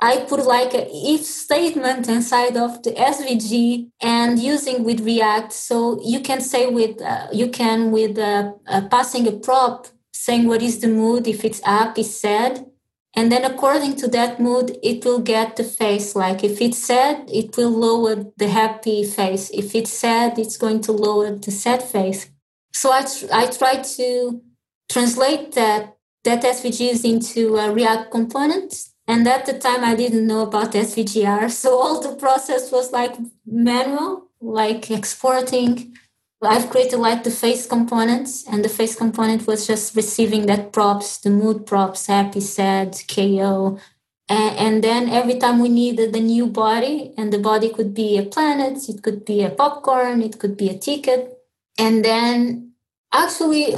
I 0.04 0.26
put 0.28 0.44
like 0.48 0.74
a 0.74 0.88
if 0.92 1.24
statement 1.24 2.10
inside 2.10 2.58
of 2.58 2.82
the 2.82 2.92
SVG 2.92 3.92
and 4.02 4.40
using 4.40 4.84
with 4.84 5.02
React. 5.02 5.54
So 5.54 6.02
you 6.04 6.22
can 6.22 6.42
say 6.42 6.68
with 6.68 7.00
uh, 7.00 7.28
you 7.32 7.50
can 7.50 7.92
with 7.92 8.18
uh, 8.18 8.54
uh, 8.66 8.88
passing 8.90 9.28
a 9.28 9.32
prop 9.32 9.88
saying 10.12 10.48
what 10.48 10.64
is 10.64 10.80
the 10.80 10.88
mood 10.88 11.28
if 11.28 11.46
it's 11.46 11.62
up 11.64 12.00
is 12.00 12.20
sad 12.20 12.66
and 13.16 13.32
then 13.32 13.44
according 13.44 13.96
to 13.96 14.08
that 14.08 14.40
mood 14.40 14.78
it 14.82 15.04
will 15.06 15.20
get 15.20 15.56
the 15.56 15.64
face 15.64 16.16
like 16.16 16.44
if 16.44 16.62
it's 16.62 16.78
sad 16.78 17.24
it 17.28 17.56
will 17.58 17.70
lower 17.70 18.26
the 18.38 18.48
happy 18.48 19.04
face 19.04 19.50
if 19.54 19.76
it's 19.76 19.92
sad 19.92 20.38
it's 20.40 20.58
going 20.58 20.82
to 20.82 20.92
lower 20.92 21.36
the 21.36 21.52
sad 21.52 21.82
face 21.82 22.30
so 22.74 22.92
i, 22.92 23.02
tr- 23.02 23.34
I 23.34 23.46
try 23.48 23.82
to 23.98 24.42
translate 24.90 25.54
that 25.54 25.98
that 26.24 26.44
svgs 26.44 27.04
into 27.04 27.58
a 27.58 27.72
react 27.72 28.12
component 28.12 28.92
and 29.12 29.28
at 29.28 29.46
the 29.46 29.60
time, 29.60 29.84
I 29.84 29.94
didn't 29.96 30.26
know 30.26 30.42
about 30.42 30.72
SVGR. 30.72 31.52
So 31.62 31.80
all 31.82 32.02
the 32.02 32.16
process 32.16 32.72
was 32.72 32.94
like 32.94 33.16
manual, 33.46 34.28
like 34.40 34.90
exporting. 34.90 35.98
I've 36.42 36.70
created 36.70 36.98
like 36.98 37.24
the 37.24 37.32
face 37.32 37.68
components, 37.68 38.46
and 38.52 38.66
the 38.66 38.70
face 38.70 38.96
component 38.96 39.46
was 39.46 39.68
just 39.68 39.96
receiving 39.96 40.48
that 40.48 40.74
props, 40.74 41.18
the 41.20 41.30
mood 41.30 41.66
props, 41.66 42.08
happy, 42.08 42.42
sad, 42.42 42.98
KO. 43.08 43.80
And, 44.28 44.58
and 44.58 44.84
then 44.84 45.10
every 45.10 45.38
time 45.38 45.60
we 45.60 45.70
needed 45.70 46.16
a 46.16 46.20
new 46.20 46.48
body, 46.48 47.14
and 47.18 47.32
the 47.32 47.40
body 47.40 47.70
could 47.70 47.94
be 47.94 48.18
a 48.18 48.24
planet, 48.24 48.90
it 48.90 49.04
could 49.04 49.24
be 49.24 49.44
a 49.44 49.50
popcorn, 49.50 50.22
it 50.22 50.40
could 50.40 50.58
be 50.58 50.70
a 50.70 50.78
ticket. 50.78 51.38
And 51.78 52.04
then 52.04 52.74
actually, 53.14 53.76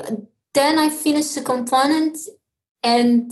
then 0.54 0.80
I 0.80 0.90
finished 0.90 1.36
the 1.36 1.42
component 1.42 2.18
and 2.84 3.32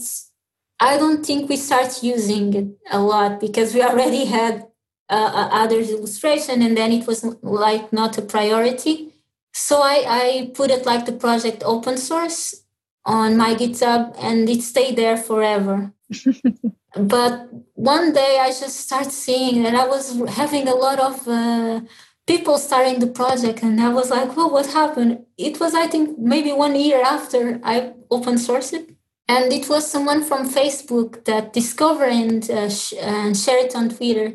I 0.79 0.97
don't 0.97 1.25
think 1.25 1.49
we 1.49 1.57
start 1.57 2.03
using 2.03 2.53
it 2.53 2.67
a 2.91 2.99
lot 2.99 3.39
because 3.39 3.73
we 3.73 3.83
already 3.83 4.25
had 4.25 4.67
uh, 5.09 5.31
uh, 5.33 5.49
others 5.51 5.91
illustration 5.91 6.61
and 6.61 6.75
then 6.75 6.91
it 6.91 7.05
was 7.05 7.23
like 7.43 7.93
not 7.93 8.17
a 8.17 8.21
priority. 8.21 9.10
So 9.53 9.81
I, 9.81 10.03
I 10.07 10.51
put 10.53 10.71
it 10.71 10.85
like 10.85 11.05
the 11.05 11.11
project 11.11 11.63
open 11.65 11.97
source 11.97 12.63
on 13.05 13.37
my 13.37 13.55
GitHub 13.55 14.15
and 14.19 14.49
it 14.49 14.61
stayed 14.61 14.95
there 14.95 15.17
forever. 15.17 15.93
but 16.95 17.49
one 17.73 18.13
day 18.13 18.37
I 18.39 18.49
just 18.49 18.79
started 18.79 19.11
seeing 19.11 19.63
that 19.63 19.75
I 19.75 19.87
was 19.87 20.21
having 20.29 20.67
a 20.67 20.75
lot 20.75 20.99
of 20.99 21.27
uh, 21.27 21.81
people 22.27 22.57
starting 22.57 22.99
the 22.99 23.07
project 23.07 23.63
and 23.63 23.81
I 23.81 23.89
was 23.89 24.09
like, 24.09 24.35
well, 24.35 24.51
what 24.51 24.67
happened? 24.67 25.25
It 25.37 25.59
was, 25.59 25.73
I 25.73 25.87
think, 25.87 26.17
maybe 26.17 26.51
one 26.51 26.75
year 26.75 27.01
after 27.01 27.59
I 27.63 27.93
open 28.09 28.35
sourced 28.35 28.73
it 28.73 28.95
and 29.27 29.51
it 29.51 29.67
was 29.69 29.89
someone 29.89 30.23
from 30.23 30.49
Facebook 30.49 31.25
that 31.25 31.53
discovered 31.53 32.11
and, 32.11 32.49
uh, 32.49 32.69
sh- 32.69 32.93
and 32.99 33.35
shared 33.35 33.65
it 33.65 33.75
on 33.75 33.89
Twitter. 33.89 34.33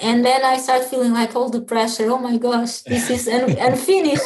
And 0.00 0.24
then 0.24 0.44
I 0.44 0.58
start 0.58 0.84
feeling 0.84 1.12
like 1.12 1.34
all 1.34 1.50
the 1.50 1.60
pressure. 1.60 2.08
Oh 2.10 2.18
my 2.18 2.36
gosh, 2.36 2.82
this 2.82 3.10
is 3.10 3.26
and 3.26 3.50
un- 3.50 3.58
unfinished. 3.72 4.22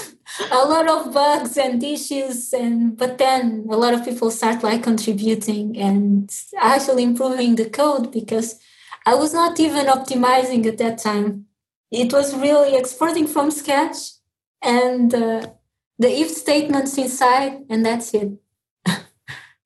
a 0.50 0.66
lot 0.66 0.88
of 0.88 1.12
bugs 1.12 1.56
and 1.56 1.82
issues 1.82 2.52
and 2.52 2.96
but 2.96 3.18
then 3.18 3.66
a 3.70 3.76
lot 3.76 3.94
of 3.94 4.04
people 4.04 4.30
start 4.30 4.62
like 4.62 4.82
contributing 4.82 5.76
and 5.78 6.30
actually 6.58 7.02
improving 7.02 7.56
the 7.56 7.68
code 7.68 8.10
because 8.12 8.58
i 9.06 9.14
was 9.14 9.34
not 9.34 9.58
even 9.60 9.86
optimizing 9.86 10.64
at 10.66 10.78
that 10.78 10.98
time 10.98 11.46
it 11.90 12.12
was 12.12 12.36
really 12.36 12.76
exporting 12.76 13.26
from 13.26 13.50
sketch 13.50 13.96
and 14.62 15.14
uh, 15.14 15.46
the 15.98 16.08
if 16.08 16.30
statements 16.30 16.96
inside 16.96 17.64
and 17.68 17.84
that's 17.84 18.14
it 18.14 18.30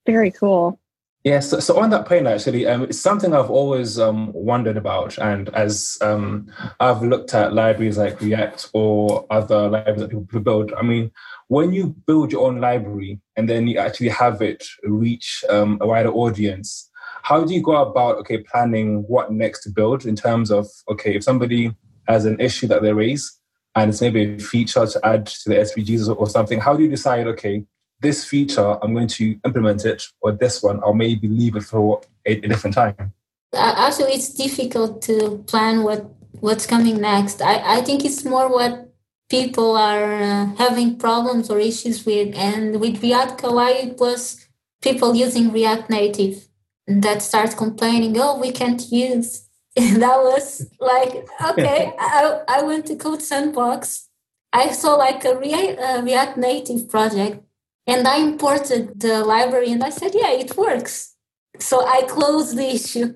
very 0.07 0.31
cool 0.31 0.79
Yes, 1.25 1.49
so, 1.49 1.59
so, 1.59 1.81
on 1.81 1.89
that 1.89 2.05
point, 2.05 2.27
actually, 2.27 2.67
um, 2.67 2.83
it's 2.83 3.01
something 3.01 3.33
I've 3.33 3.51
always 3.51 3.99
um, 3.99 4.31
wondered 4.35 4.77
about. 4.77 5.17
And 5.17 5.49
as 5.55 5.97
um, 6.03 6.53
I've 6.81 7.03
looked 7.03 7.33
at 7.33 7.55
libraries 7.55 7.97
like 7.97 8.21
React 8.21 8.69
or 8.75 9.27
other 9.31 9.71
libraries 9.71 10.03
that 10.03 10.11
people 10.11 10.41
build, 10.41 10.75
I 10.75 10.83
mean, 10.83 11.11
when 11.49 11.73
you 11.73 11.97
build 12.07 12.31
your 12.31 12.47
own 12.47 12.61
library 12.61 13.21
and 13.37 13.49
then 13.49 13.67
you 13.67 13.79
actually 13.79 14.11
have 14.11 14.43
it 14.43 14.67
reach 14.83 15.43
um, 15.49 15.79
a 15.81 15.87
wider 15.87 16.13
audience, 16.13 16.91
how 17.23 17.43
do 17.43 17.55
you 17.55 17.63
go 17.63 17.77
about, 17.77 18.19
okay, 18.19 18.43
planning 18.43 19.03
what 19.09 19.33
next 19.33 19.63
to 19.63 19.71
build 19.71 20.05
in 20.05 20.17
terms 20.17 20.51
of, 20.51 20.67
okay, 20.91 21.17
if 21.17 21.25
somebody 21.25 21.75
has 22.07 22.27
an 22.27 22.39
issue 22.39 22.67
that 22.67 22.83
they 22.83 22.93
raise 22.93 23.41
and 23.77 23.89
it's 23.89 24.03
maybe 24.03 24.35
a 24.35 24.39
feature 24.39 24.87
to 24.87 25.07
add 25.07 25.25
to 25.25 25.49
the 25.49 25.55
SVGs 25.55 26.15
or 26.15 26.29
something, 26.29 26.61
how 26.61 26.77
do 26.77 26.83
you 26.83 26.91
decide, 26.91 27.27
okay, 27.29 27.65
this 28.01 28.25
feature, 28.25 28.79
I'm 28.83 28.95
going 28.95 29.09
to 29.09 29.39
implement 29.45 29.85
it, 29.85 30.03
or 30.21 30.33
this 30.33 30.63
one, 30.63 30.81
I'll 30.85 30.95
maybe 30.95 31.29
leave 31.29 31.57
it 31.57 31.63
for 31.65 32.03
a, 32.27 32.33
a 32.33 32.49
different 32.49 32.75
time? 32.75 33.13
Actually, 33.55 34.13
it's 34.13 34.31
difficult 34.35 35.03
to 35.03 35.45
plan 35.47 35.83
what 35.83 36.11
what's 36.41 36.67
coming 36.67 37.01
next. 37.01 37.41
I, 37.41 37.79
I 37.79 37.81
think 37.83 38.05
it's 38.05 38.25
more 38.25 38.49
what 38.51 38.93
people 39.31 39.77
are 39.77 40.23
uh, 40.23 40.47
having 40.57 40.99
problems 40.99 41.51
or 41.51 41.59
issues 41.59 42.05
with. 42.05 42.35
And 42.35 42.81
with 42.81 43.03
React 43.03 43.41
Kawaii, 43.43 43.93
it 43.93 43.99
was 43.99 44.47
people 44.83 45.15
using 45.15 45.53
React 45.53 45.91
Native 45.91 46.49
that 46.87 47.23
start 47.23 47.57
complaining, 47.57 48.19
oh, 48.19 48.39
we 48.39 48.53
can't 48.53 48.83
use. 48.91 49.49
That 49.77 50.19
was 50.23 50.71
like, 50.79 51.27
okay, 51.51 51.93
I, 51.99 52.43
I 52.49 52.63
went 52.63 52.87
to 52.87 52.97
Code 52.97 53.23
Sandbox. 53.23 54.09
I 54.53 54.71
saw 54.71 54.95
like 54.95 55.25
a, 55.25 55.37
React, 55.37 55.81
a 55.81 56.03
React 56.03 56.37
Native 56.37 56.89
project 56.89 57.44
and 57.87 58.09
I 58.09 58.19
imported 58.19 59.01
the 59.01 59.25
library 59.25 59.71
and 59.71 59.83
I 59.83 59.91
said, 59.91 60.13
yeah, 60.15 60.31
it 60.31 60.57
works. 60.57 61.15
So 61.61 61.87
I 61.87 62.03
closed 62.03 62.57
the 62.57 62.67
issue. 62.67 63.15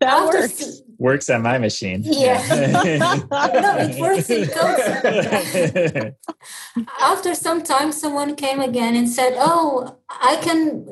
that 0.00 0.30
works. 0.32 0.82
Works 0.98 1.28
on 1.30 1.42
my 1.42 1.58
machine. 1.58 2.02
Yeah. 2.04 2.40
no, 3.20 3.76
it 3.78 4.00
works 4.00 4.30
in 4.30 4.48
code. 4.48 6.16
After 7.00 7.34
some 7.34 7.62
time, 7.62 7.92
someone 7.92 8.34
came 8.34 8.60
again 8.60 8.96
and 8.96 9.08
said, 9.08 9.34
oh, 9.36 9.98
I 10.08 10.36
can, 10.36 10.86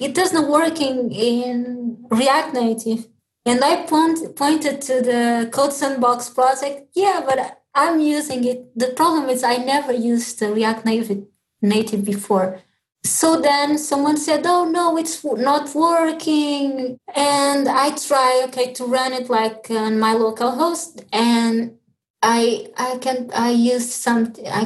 it 0.00 0.14
doesn't 0.14 0.48
work 0.48 0.80
in, 0.80 1.10
in 1.10 1.98
React 2.10 2.54
Native. 2.54 3.08
And 3.44 3.62
I 3.62 3.82
point, 3.86 4.36
pointed 4.36 4.80
to 4.82 5.02
the 5.02 5.48
Code 5.52 5.72
Sandbox 5.72 6.30
project. 6.30 6.88
Yeah, 6.94 7.22
but 7.26 7.55
I'm 7.76 8.00
using 8.00 8.44
it. 8.44 8.76
The 8.78 8.88
problem 8.88 9.28
is 9.28 9.44
I 9.44 9.58
never 9.58 9.92
used 9.92 10.40
React 10.40 10.86
Native, 10.86 11.26
native 11.60 12.04
before. 12.04 12.60
So 13.04 13.40
then 13.40 13.78
someone 13.78 14.16
said, 14.16 14.42
"Oh 14.46 14.64
no, 14.64 14.96
it's 14.96 15.22
not 15.22 15.74
working," 15.74 16.98
and 17.14 17.68
I 17.68 17.90
try 17.90 18.42
okay 18.46 18.72
to 18.78 18.84
run 18.86 19.12
it 19.12 19.28
like 19.30 19.70
on 19.70 20.00
my 20.00 20.14
local 20.14 20.50
host, 20.52 21.04
and 21.12 21.78
I 22.22 22.68
I 22.76 22.98
can 22.98 23.30
I 23.34 23.50
used 23.50 23.90
some. 23.90 24.32
I 24.62 24.64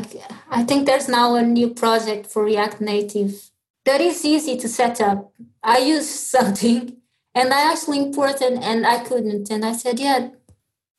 I 0.51 0.63
think 0.65 0.87
there's 0.87 1.09
now 1.09 1.35
a 1.35 1.43
new 1.43 1.69
project 1.75 2.27
for 2.27 2.45
React 2.45 2.81
Native 2.81 3.51
that 3.85 4.01
is 4.01 4.25
easy 4.25 4.57
to 4.59 4.69
set 4.69 5.01
up. 5.01 5.33
I 5.63 5.79
used 5.79 6.11
something, 6.37 6.97
and 7.35 7.53
I 7.53 7.73
actually 7.73 7.99
imported, 7.99 8.53
and 8.71 8.87
I 8.87 8.99
couldn't, 9.05 9.51
and 9.51 9.65
I 9.65 9.73
said, 9.73 10.01
"Yeah, 10.01 10.31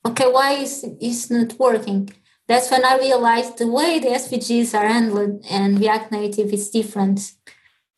okay, 0.06 0.32
why 0.32 0.54
is 0.54 0.86
it's 1.00 1.30
not 1.30 1.58
working? 1.60 2.10
That's 2.48 2.70
when 2.70 2.84
I 2.84 2.98
realized 2.98 3.58
the 3.58 3.68
way 3.68 4.00
the 4.00 4.10
SVGs 4.10 4.78
are 4.78 4.88
handled 4.88 5.46
and 5.50 5.80
React 5.80 6.12
Native 6.12 6.52
is 6.52 6.70
different. 6.70 7.32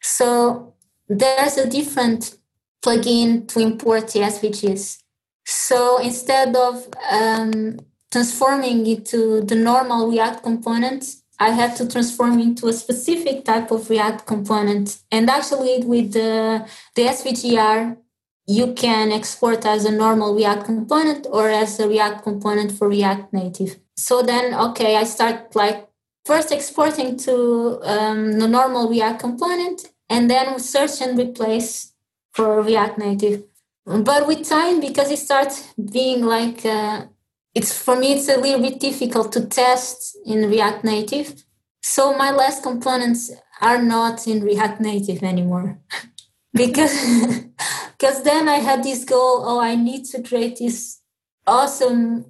So 0.01 0.75
there's 1.07 1.57
a 1.57 1.69
different 1.69 2.37
plugin 2.83 3.47
to 3.47 3.59
import 3.59 4.09
the 4.09 4.19
SVGs. 4.19 4.99
So 5.45 5.99
instead 5.99 6.55
of 6.55 6.87
um, 7.09 7.79
transforming 8.11 8.85
it 8.85 9.05
to 9.07 9.41
the 9.41 9.55
normal 9.55 10.09
React 10.11 10.43
component, 10.43 11.05
I 11.39 11.49
had 11.49 11.75
to 11.77 11.89
transform 11.89 12.39
into 12.39 12.67
a 12.67 12.73
specific 12.73 13.43
type 13.43 13.71
of 13.71 13.89
React 13.89 14.25
component. 14.25 14.99
And 15.11 15.29
actually, 15.29 15.79
with 15.83 16.13
the, 16.13 16.67
the 16.95 17.01
SVGR, 17.01 17.97
you 18.45 18.73
can 18.73 19.11
export 19.11 19.65
as 19.65 19.85
a 19.85 19.91
normal 19.91 20.35
React 20.35 20.65
component 20.65 21.27
or 21.29 21.49
as 21.49 21.79
a 21.79 21.87
React 21.87 22.23
component 22.23 22.71
for 22.71 22.89
React 22.89 23.33
Native. 23.33 23.79
So 23.95 24.21
then, 24.21 24.53
okay, 24.53 24.97
I 24.97 25.03
start 25.03 25.55
like 25.55 25.87
first 26.25 26.51
exporting 26.51 27.17
to 27.17 27.79
um, 27.83 28.39
the 28.39 28.47
normal 28.47 28.89
React 28.89 29.19
component 29.19 29.93
and 30.09 30.29
then 30.29 30.59
search 30.59 31.01
and 31.01 31.17
replace 31.17 31.93
for 32.33 32.61
React 32.61 32.97
Native. 32.97 33.43
But 33.85 34.27
with 34.27 34.47
time, 34.47 34.79
because 34.79 35.11
it 35.11 35.19
starts 35.19 35.73
being 35.73 36.25
like, 36.25 36.65
uh, 36.65 37.05
it's 37.53 37.77
for 37.77 37.95
me, 37.95 38.13
it's 38.13 38.29
a 38.29 38.39
little 38.39 38.61
bit 38.61 38.79
difficult 38.79 39.31
to 39.33 39.45
test 39.45 40.17
in 40.25 40.49
React 40.49 40.83
Native. 40.83 41.43
So 41.81 42.17
my 42.17 42.31
last 42.31 42.63
components 42.63 43.31
are 43.61 43.81
not 43.81 44.25
in 44.27 44.43
React 44.43 44.81
Native 44.81 45.23
anymore. 45.23 45.79
because 46.53 46.93
because 47.97 48.23
then 48.23 48.47
I 48.49 48.57
had 48.57 48.83
this 48.83 49.03
goal 49.03 49.43
oh 49.45 49.59
I 49.59 49.75
need 49.75 50.05
to 50.05 50.21
create 50.21 50.57
this 50.57 51.01
awesome 51.45 52.25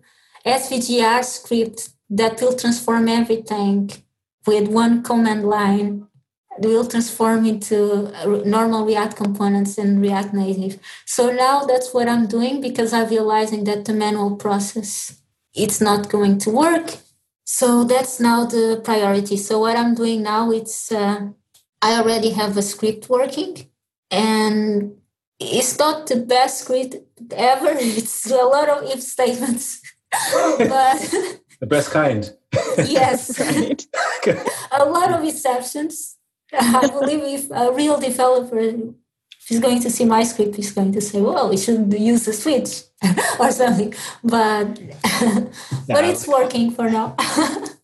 SVGR 0.45 1.23
script 1.23 1.89
that 2.09 2.41
will 2.41 2.55
transform 2.55 3.07
everything 3.07 3.91
with 4.45 4.67
one 4.67 5.03
command 5.03 5.45
line 5.45 6.07
it 6.61 6.67
will 6.67 6.85
transform 6.85 7.45
into 7.45 8.11
normal 8.45 8.85
React 8.85 9.15
components 9.15 9.77
in 9.77 9.99
React 9.99 10.33
Native. 10.35 10.79
So 11.05 11.31
now 11.31 11.63
that's 11.63 11.93
what 11.93 12.07
I'm 12.07 12.27
doing 12.27 12.61
because 12.61 12.93
I'm 12.93 13.09
realizing 13.09 13.63
that 13.63 13.85
the 13.85 13.93
manual 13.93 14.35
process 14.35 15.19
it's 15.55 15.81
not 15.81 16.09
going 16.09 16.39
to 16.39 16.49
work. 16.49 16.97
So 17.45 17.83
that's 17.83 18.19
now 18.19 18.45
the 18.45 18.81
priority. 18.83 19.37
So 19.37 19.59
what 19.59 19.77
I'm 19.77 19.95
doing 19.95 20.23
now 20.23 20.51
it's 20.51 20.91
uh, 20.91 21.29
I 21.81 21.99
already 21.99 22.31
have 22.31 22.55
a 22.57 22.61
script 22.61 23.09
working 23.09 23.69
and 24.13 24.95
it's 25.39 25.77
not 25.79 26.07
the 26.07 26.17
best 26.17 26.61
script 26.61 26.95
ever. 27.31 27.73
It's 27.99 28.29
a 28.29 28.45
lot 28.55 28.69
of 28.69 28.83
if 28.93 29.01
statements, 29.01 29.81
but 30.57 30.99
the 31.59 31.67
best 31.67 31.91
kind. 31.91 32.31
yes, 32.77 33.39
a 34.71 34.85
lot 34.85 35.11
of 35.11 35.23
exceptions. 35.23 36.17
I 36.53 36.87
believe 36.87 37.23
if 37.39 37.51
a 37.51 37.71
real 37.71 37.99
developer 37.99 38.59
is 39.49 39.59
going 39.59 39.81
to 39.81 39.89
see 39.89 40.05
my 40.05 40.23
script, 40.23 40.55
he's 40.55 40.71
going 40.71 40.91
to 40.93 41.01
say, 41.01 41.19
"Well, 41.19 41.49
we 41.49 41.57
should 41.57 41.91
use 41.93 42.25
the 42.25 42.33
switch 42.33 42.71
or 43.39 43.49
something." 43.51 43.93
But 44.23 44.67
but 45.87 46.03
it's 46.05 46.27
working 46.27 46.69
for 46.71 46.89
now 46.89 47.15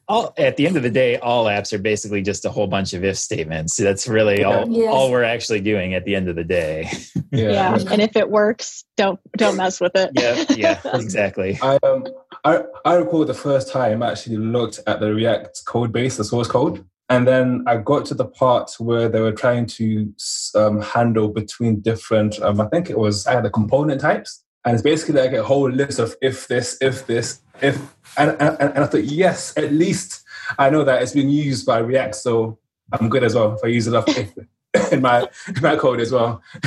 all 0.10 0.34
at 0.38 0.58
the 0.58 0.66
end 0.66 0.76
of 0.76 0.84
the 0.84 0.90
day, 0.90 1.18
all 1.18 1.46
apps 1.46 1.72
are 1.72 1.78
basically 1.78 2.22
just 2.24 2.44
a 2.44 2.50
whole 2.50 2.68
bunch 2.68 2.94
of 2.94 3.04
if 3.04 3.18
statements. 3.18 3.78
That's 3.78 4.08
really 4.08 4.44
all 4.44 4.68
yes. 4.68 4.92
all 4.92 5.12
we're 5.12 5.24
actually 5.24 5.62
doing 5.62 5.94
at 5.94 6.04
the 6.04 6.16
end 6.16 6.28
of 6.28 6.36
the 6.36 6.44
day. 6.44 6.90
Yeah. 7.32 7.52
yeah. 7.52 7.92
And 7.92 8.02
if 8.02 8.16
it 8.16 8.32
works, 8.32 8.84
don't 8.98 9.20
don't 9.38 9.56
mess 9.56 9.80
with 9.80 9.92
it. 9.94 10.10
yeah, 10.16 10.46
yeah, 10.50 10.82
exactly. 10.96 11.60
I 11.62 11.78
um 11.84 12.08
I, 12.44 12.64
I 12.86 12.96
recall 12.96 13.24
the 13.24 13.36
first 13.36 13.72
time 13.72 14.02
I 14.02 14.12
actually 14.12 14.38
looked 14.38 14.80
at 14.88 15.00
the 15.00 15.14
React 15.14 15.64
code 15.66 15.92
base, 15.92 16.18
the 16.18 16.24
source 16.24 16.48
code. 16.48 16.84
And 17.08 17.28
then 17.28 17.64
I 17.68 17.78
got 17.78 18.06
to 18.08 18.16
the 18.16 18.26
part 18.26 18.72
where 18.80 19.10
they 19.10 19.20
were 19.20 19.32
trying 19.32 19.68
to 19.68 20.12
um, 20.56 20.82
handle 20.82 21.28
between 21.28 21.82
different, 21.82 22.42
um, 22.42 22.60
I 22.62 22.68
think 22.68 22.90
it 22.90 22.98
was 22.98 23.26
the 23.26 23.52
component 23.54 24.02
types. 24.02 24.44
And 24.66 24.74
it's 24.74 24.84
basically 24.84 25.22
like 25.22 25.34
a 25.34 25.44
whole 25.44 25.70
list 25.70 26.00
of 26.00 26.16
if 26.22 26.48
this, 26.48 26.78
if 26.82 27.06
this, 27.06 27.42
if 27.62 27.80
and, 28.18 28.32
and, 28.40 28.58
and 28.60 28.84
I 28.84 28.86
thought, 28.86 29.04
yes, 29.04 29.54
at 29.58 29.72
least 29.74 30.24
I 30.58 30.70
know 30.70 30.84
that 30.84 31.02
it's 31.02 31.14
been 31.14 31.30
used 31.30 31.66
by 31.66 31.80
React, 31.80 32.16
so 32.16 32.60
I'm 32.92 33.10
good 33.10 33.24
as 33.24 33.36
well 33.36 33.56
if 33.56 33.64
I 33.64 33.68
use 33.68 33.88
it 33.88 33.94
up 33.94 34.08
in 34.92 35.02
my 35.02 35.28
in 35.48 35.62
my 35.62 35.76
code 35.76 36.00
as 36.00 36.12
well. 36.12 36.42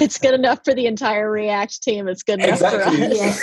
it's 0.00 0.18
good 0.18 0.34
enough 0.34 0.64
for 0.64 0.74
the 0.74 0.86
entire 0.86 1.30
React 1.30 1.82
team. 1.82 2.08
It's 2.08 2.22
good 2.22 2.40
enough 2.40 2.60
exactly. 2.60 2.96
for 2.96 3.04
us. 3.04 3.40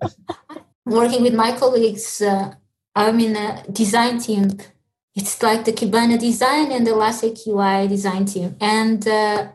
Yes. 0.00 0.16
Working 0.84 1.22
with 1.22 1.34
my 1.34 1.56
colleagues, 1.56 2.20
uh, 2.22 2.54
I'm 2.94 3.18
in 3.18 3.36
a 3.36 3.64
design 3.72 4.20
team. 4.20 4.58
It's 5.14 5.42
like 5.42 5.64
the 5.64 5.72
Kibana 5.72 6.18
design 6.18 6.70
and 6.70 6.86
the 6.86 6.92
Elastic 6.92 7.38
UI 7.46 7.88
design 7.88 8.26
team, 8.26 8.56
and 8.60 9.06
uh, 9.08 9.48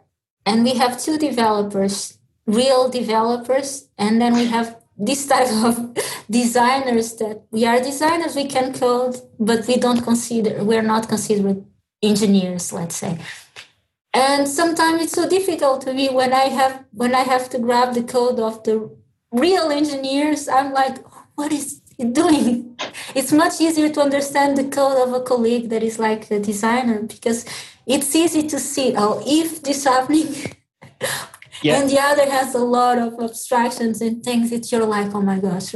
and 0.45 0.63
we 0.63 0.74
have 0.76 1.02
two 1.02 1.17
developers 1.17 2.17
real 2.45 2.89
developers, 2.89 3.88
and 3.97 4.21
then 4.21 4.34
we 4.34 4.45
have 4.45 4.81
this 5.02 5.26
type 5.26 5.52
of 5.64 5.98
designers 6.30 7.16
that 7.16 7.44
we 7.52 7.66
are 7.66 7.80
designers, 7.80 8.36
we 8.36 8.46
can 8.46 8.74
code, 8.74 9.16
but 9.40 9.68
we 9.68 9.78
don't 9.78 10.02
consider, 10.02 10.64
we're 10.64 10.84
not 10.84 11.10
considered 11.10 11.66
engineers, 12.04 12.72
let's 12.72 12.96
say. 12.96 13.18
And 14.14 14.48
sometimes 14.48 15.02
it's 15.04 15.14
so 15.14 15.28
difficult 15.28 15.82
to 15.84 15.94
me 15.94 16.10
when 16.10 16.34
I 16.34 16.50
have 16.50 16.84
when 16.92 17.16
I 17.16 17.22
have 17.22 17.50
to 17.52 17.60
grab 17.60 17.94
the 17.94 18.04
code 18.04 18.40
of 18.40 18.62
the 18.64 18.92
real 19.32 19.72
engineers. 19.72 20.50
I'm 20.50 20.74
like, 20.74 20.98
what 21.36 21.52
is 21.52 21.82
it 21.98 22.14
doing? 22.14 22.78
It's 23.16 23.34
much 23.34 23.60
easier 23.60 23.90
to 23.90 24.02
understand 24.02 24.58
the 24.58 24.64
code 24.64 24.98
of 25.06 25.14
a 25.14 25.22
colleague 25.22 25.70
that 25.70 25.84
is 25.84 26.00
like 26.00 26.32
a 26.32 26.40
designer 26.40 27.02
because 27.04 27.46
it's 27.86 28.16
easy 28.16 28.48
to 28.48 28.58
see, 28.58 28.94
oh, 28.98 29.22
if 29.26 29.62
this 29.64 29.84
happening, 29.84 30.28
yeah. 31.63 31.80
and 31.80 31.89
the 31.89 32.00
other 32.00 32.30
has 32.30 32.56
a 32.56 32.60
lot 32.60 32.97
of 32.97 33.13
abstractions 33.19 34.02
and 34.02 34.24
things 34.24 34.50
that 34.50 34.71
you're 34.71 34.86
like, 34.86 35.13
oh 35.13 35.21
my 35.21 35.39
gosh, 35.39 35.76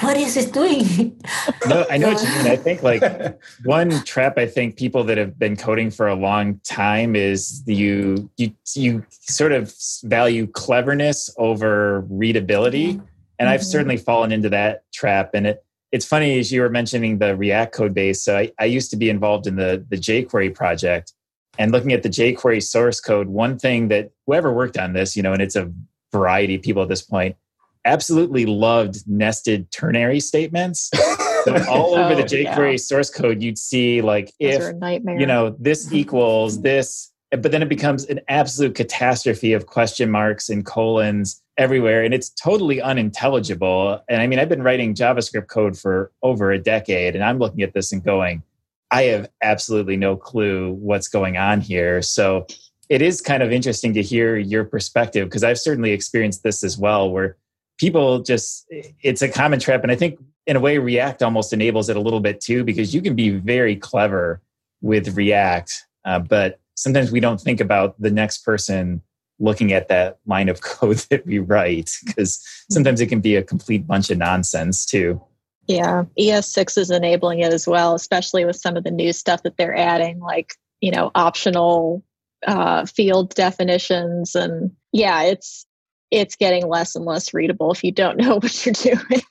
what 0.00 0.16
is 0.16 0.36
it 0.36 0.52
doing? 0.52 1.20
no, 1.66 1.86
I 1.90 1.96
know 1.96 2.12
what 2.12 2.22
you 2.22 2.28
mean. 2.28 2.46
I 2.46 2.56
think 2.56 2.82
like 2.82 3.02
one 3.64 3.90
trap 4.04 4.36
I 4.36 4.46
think 4.46 4.76
people 4.76 5.04
that 5.04 5.16
have 5.16 5.38
been 5.38 5.56
coding 5.56 5.90
for 5.90 6.08
a 6.08 6.14
long 6.14 6.60
time 6.64 7.16
is 7.16 7.62
you 7.66 8.30
you 8.36 8.52
you 8.74 9.04
sort 9.10 9.52
of 9.52 9.74
value 10.04 10.46
cleverness 10.46 11.30
over 11.38 12.00
readability. 12.10 12.94
Mm-hmm. 12.94 13.06
And 13.38 13.48
I've 13.48 13.60
mm-hmm. 13.60 13.70
certainly 13.70 13.96
fallen 13.96 14.32
into 14.32 14.48
that 14.50 14.82
trap. 14.92 15.30
And 15.34 15.46
it 15.46 15.64
it's 15.92 16.04
funny 16.04 16.38
as 16.38 16.52
you 16.52 16.60
were 16.60 16.68
mentioning 16.68 17.18
the 17.18 17.36
React 17.36 17.72
code 17.72 17.94
base. 17.94 18.22
So 18.22 18.36
I, 18.36 18.52
I 18.58 18.66
used 18.66 18.90
to 18.90 18.96
be 18.96 19.08
involved 19.08 19.46
in 19.46 19.56
the 19.56 19.84
the 19.88 19.96
jQuery 19.96 20.54
project 20.54 21.12
and 21.58 21.72
looking 21.72 21.92
at 21.92 22.02
the 22.02 22.08
jQuery 22.08 22.62
source 22.62 23.00
code, 23.00 23.28
one 23.28 23.58
thing 23.58 23.88
that 23.88 24.10
whoever 24.26 24.52
worked 24.52 24.78
on 24.78 24.92
this, 24.92 25.16
you 25.16 25.22
know, 25.22 25.32
and 25.32 25.42
it's 25.42 25.56
a 25.56 25.70
variety 26.12 26.54
of 26.54 26.62
people 26.62 26.82
at 26.82 26.88
this 26.88 27.02
point, 27.02 27.36
absolutely 27.84 28.46
loved 28.46 29.08
nested 29.08 29.70
ternary 29.70 30.20
statements. 30.20 30.90
So 31.46 31.64
all 31.68 31.94
over 31.94 32.16
the 32.16 32.22
oh, 32.22 32.26
jQuery 32.26 32.72
yeah. 32.72 32.76
source 32.76 33.08
code, 33.08 33.40
you'd 33.40 33.56
see 33.56 34.02
like 34.02 34.32
Those 34.40 34.72
if 34.72 35.20
you 35.20 35.26
know 35.26 35.54
this 35.60 35.92
equals 35.92 36.60
this, 36.60 37.12
but 37.30 37.52
then 37.52 37.62
it 37.62 37.68
becomes 37.68 38.04
an 38.06 38.18
absolute 38.26 38.74
catastrophe 38.74 39.52
of 39.52 39.66
question 39.66 40.10
marks 40.10 40.48
and 40.48 40.66
colons 40.66 41.40
everywhere, 41.56 42.02
and 42.02 42.12
it's 42.12 42.30
totally 42.30 42.82
unintelligible. 42.82 44.02
And 44.08 44.20
I 44.20 44.26
mean, 44.26 44.40
I've 44.40 44.48
been 44.48 44.64
writing 44.64 44.92
JavaScript 44.92 45.46
code 45.46 45.78
for 45.78 46.10
over 46.20 46.50
a 46.50 46.58
decade, 46.58 47.14
and 47.14 47.22
I'm 47.22 47.38
looking 47.38 47.62
at 47.62 47.74
this 47.74 47.92
and 47.92 48.02
going, 48.02 48.42
I 48.90 49.02
have 49.04 49.28
absolutely 49.42 49.96
no 49.96 50.16
clue 50.16 50.72
what's 50.72 51.08
going 51.08 51.36
on 51.36 51.60
here. 51.60 52.02
So 52.02 52.46
it 52.88 53.02
is 53.02 53.20
kind 53.20 53.42
of 53.42 53.52
interesting 53.52 53.94
to 53.94 54.02
hear 54.02 54.36
your 54.36 54.64
perspective 54.64 55.28
because 55.28 55.42
I've 55.42 55.58
certainly 55.58 55.92
experienced 55.92 56.42
this 56.42 56.62
as 56.62 56.78
well, 56.78 57.10
where 57.10 57.36
people 57.78 58.20
just, 58.20 58.66
it's 59.02 59.22
a 59.22 59.28
common 59.28 59.58
trap. 59.58 59.82
And 59.82 59.90
I 59.90 59.96
think 59.96 60.18
in 60.46 60.56
a 60.56 60.60
way, 60.60 60.78
React 60.78 61.24
almost 61.24 61.52
enables 61.52 61.88
it 61.88 61.96
a 61.96 62.00
little 62.00 62.20
bit 62.20 62.40
too, 62.40 62.62
because 62.62 62.94
you 62.94 63.02
can 63.02 63.16
be 63.16 63.30
very 63.30 63.74
clever 63.74 64.40
with 64.80 65.16
React, 65.16 65.72
uh, 66.04 66.20
but 66.20 66.60
sometimes 66.76 67.10
we 67.10 67.20
don't 67.20 67.40
think 67.40 67.60
about 67.60 68.00
the 68.00 68.10
next 68.10 68.38
person 68.38 69.02
looking 69.38 69.72
at 69.72 69.88
that 69.88 70.18
line 70.26 70.48
of 70.48 70.60
code 70.62 70.98
that 71.10 71.26
we 71.26 71.38
write 71.38 71.90
because 72.04 72.40
sometimes 72.70 73.00
it 73.00 73.08
can 73.08 73.20
be 73.20 73.36
a 73.36 73.42
complete 73.42 73.86
bunch 73.86 74.10
of 74.10 74.18
nonsense 74.18 74.86
too. 74.86 75.20
Yeah, 75.66 76.04
ES6 76.18 76.78
is 76.78 76.90
enabling 76.90 77.40
it 77.40 77.52
as 77.52 77.66
well, 77.66 77.94
especially 77.94 78.44
with 78.44 78.56
some 78.56 78.76
of 78.76 78.84
the 78.84 78.90
new 78.90 79.12
stuff 79.12 79.42
that 79.42 79.56
they're 79.56 79.76
adding, 79.76 80.20
like, 80.20 80.54
you 80.80 80.90
know, 80.90 81.10
optional 81.14 82.04
uh, 82.46 82.86
field 82.86 83.34
definitions. 83.34 84.34
And 84.34 84.70
yeah, 84.92 85.22
it's 85.22 85.66
it's 86.10 86.36
getting 86.36 86.68
less 86.68 86.94
and 86.94 87.04
less 87.04 87.34
readable 87.34 87.72
if 87.72 87.82
you 87.82 87.92
don't 87.92 88.16
know 88.18 88.36
what 88.36 88.66
you're 88.66 88.72
doing. 88.72 89.22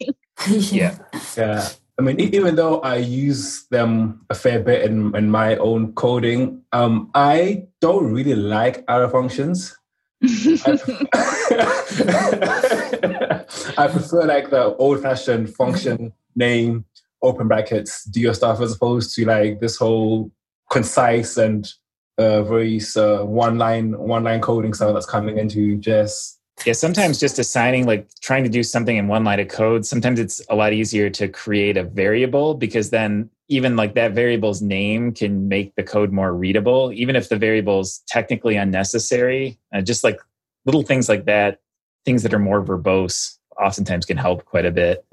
yeah. 0.72 0.98
Yeah. 1.38 1.70
I 1.98 2.02
mean, 2.02 2.20
even 2.20 2.58
though 2.58 2.82
I 2.82 2.98
use 2.98 3.68
them 3.72 4.26
a 4.30 4.36
fair 4.36 4.60
bit 4.60 4.84
in, 4.84 5.16
in 5.16 5.32
my 5.32 5.56
own 5.56 5.94
coding, 5.94 6.62
um, 6.74 7.10
I 7.16 7.68
don't 7.80 8.12
really 8.12 8.36
like 8.36 8.84
arrow 8.90 9.08
functions. 9.08 9.78
I, 10.22 10.28
I 13.78 13.88
prefer 13.88 14.26
like 14.26 14.50
the 14.50 14.76
old 14.78 15.02
fashioned 15.02 15.56
function 15.56 16.12
name, 16.36 16.86
open 17.22 17.48
brackets, 17.48 18.04
do 18.06 18.20
your 18.20 18.34
stuff 18.34 18.62
as 18.62 18.74
opposed 18.74 19.16
to 19.16 19.26
like 19.26 19.60
this 19.60 19.78
whole 19.78 20.32
concise 20.72 21.38
and 21.38 21.72
uh, 22.18 22.44
very 22.44 22.80
uh, 22.96 23.24
one 23.24 23.58
line 23.58 23.98
one 23.98 24.24
line 24.24 24.42
coding 24.42 24.74
style 24.74 24.94
that's 24.94 25.06
coming 25.06 25.38
into 25.38 25.78
JS. 25.80 26.38
Yeah, 26.66 26.74
sometimes 26.74 27.20
just 27.20 27.38
assigning 27.38 27.86
like 27.86 28.08
trying 28.22 28.44
to 28.46 28.50
do 28.50 28.64
something 28.64 28.96
in 28.96 29.08
one 29.08 29.26
line 29.26 29.42
of 29.42 29.50
code, 29.50 29.86
sometimes 29.86 30.20
it's 30.20 30.42
a 30.50 30.56
lot 30.56 30.72
easier 30.72 31.10
to 31.10 31.28
create 31.28 31.76
a 31.76 31.84
variable 31.84 32.54
because 32.54 32.92
then 32.92 33.30
even 33.50 33.76
like 33.76 33.94
that 33.96 34.14
variable's 34.14 34.62
name 34.62 35.12
can 35.12 35.48
make 35.48 35.76
the 35.76 35.84
code 35.84 36.12
more 36.12 36.34
readable, 36.34 36.92
even 36.94 37.16
if 37.16 37.30
the 37.30 37.36
variable 37.36 37.82
is 37.82 38.02
technically 38.08 38.56
unnecessary. 38.56 39.60
Uh, 39.74 39.82
just 39.82 40.04
like 40.04 40.20
little 40.66 40.82
things 40.82 41.10
like 41.10 41.26
that, 41.26 41.60
things 42.06 42.24
that 42.24 42.34
are 42.34 42.40
more 42.40 42.64
verbose 42.64 43.38
oftentimes 43.60 44.06
can 44.06 44.18
help 44.18 44.46
quite 44.46 44.66
a 44.66 44.72
bit. 44.72 45.06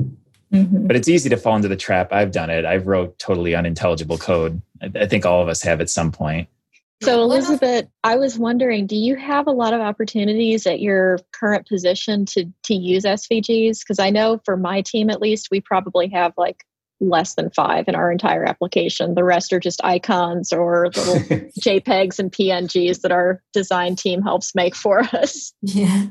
Mm-hmm. 0.52 0.86
But 0.86 0.96
it's 0.96 1.08
easy 1.08 1.30
to 1.30 1.36
fall 1.36 1.56
into 1.56 1.68
the 1.68 1.76
trap. 1.76 2.12
I've 2.12 2.30
done 2.30 2.50
it. 2.50 2.64
I've 2.64 2.86
wrote 2.86 3.18
totally 3.18 3.54
unintelligible 3.54 4.18
code. 4.18 4.60
I, 4.82 4.90
I 4.94 5.06
think 5.06 5.24
all 5.24 5.42
of 5.42 5.48
us 5.48 5.62
have 5.62 5.80
at 5.80 5.88
some 5.88 6.12
point. 6.12 6.48
So, 7.02 7.20
Elizabeth, 7.22 7.86
I 8.04 8.16
was 8.16 8.38
wondering, 8.38 8.86
do 8.86 8.94
you 8.94 9.16
have 9.16 9.48
a 9.48 9.52
lot 9.52 9.74
of 9.74 9.80
opportunities 9.80 10.68
at 10.68 10.78
your 10.78 11.18
current 11.32 11.66
position 11.66 12.26
to 12.26 12.44
to 12.64 12.74
use 12.74 13.02
SVGs? 13.02 13.80
Because 13.80 13.98
I 13.98 14.10
know 14.10 14.40
for 14.44 14.56
my 14.56 14.82
team, 14.82 15.10
at 15.10 15.20
least, 15.20 15.48
we 15.50 15.60
probably 15.60 16.08
have 16.10 16.32
like 16.36 16.64
less 17.02 17.34
than 17.34 17.50
five 17.50 17.88
in 17.88 17.94
our 17.94 18.10
entire 18.10 18.44
application. 18.44 19.14
The 19.14 19.24
rest 19.24 19.52
are 19.52 19.60
just 19.60 19.84
icons 19.84 20.52
or 20.52 20.86
little 20.86 21.14
JPEGs 21.60 22.18
and 22.18 22.32
PNGs 22.32 23.00
that 23.00 23.12
our 23.12 23.42
design 23.52 23.96
team 23.96 24.22
helps 24.22 24.54
make 24.54 24.74
for 24.74 25.00
us. 25.00 25.52
Yeah. 25.62 26.06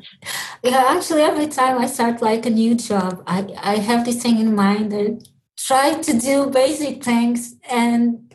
Yeah, 0.63 0.85
actually 0.89 1.21
every 1.21 1.47
time 1.47 1.79
I 1.79 1.87
start 1.87 2.21
like 2.21 2.45
a 2.45 2.49
new 2.49 2.75
job, 2.75 3.23
I, 3.25 3.47
I 3.63 3.75
have 3.77 4.05
this 4.05 4.21
thing 4.21 4.39
in 4.39 4.55
mind 4.55 4.91
that 4.91 5.27
try 5.57 5.93
to 6.01 6.19
do 6.19 6.49
basic 6.49 7.03
things 7.03 7.55
and 7.69 8.33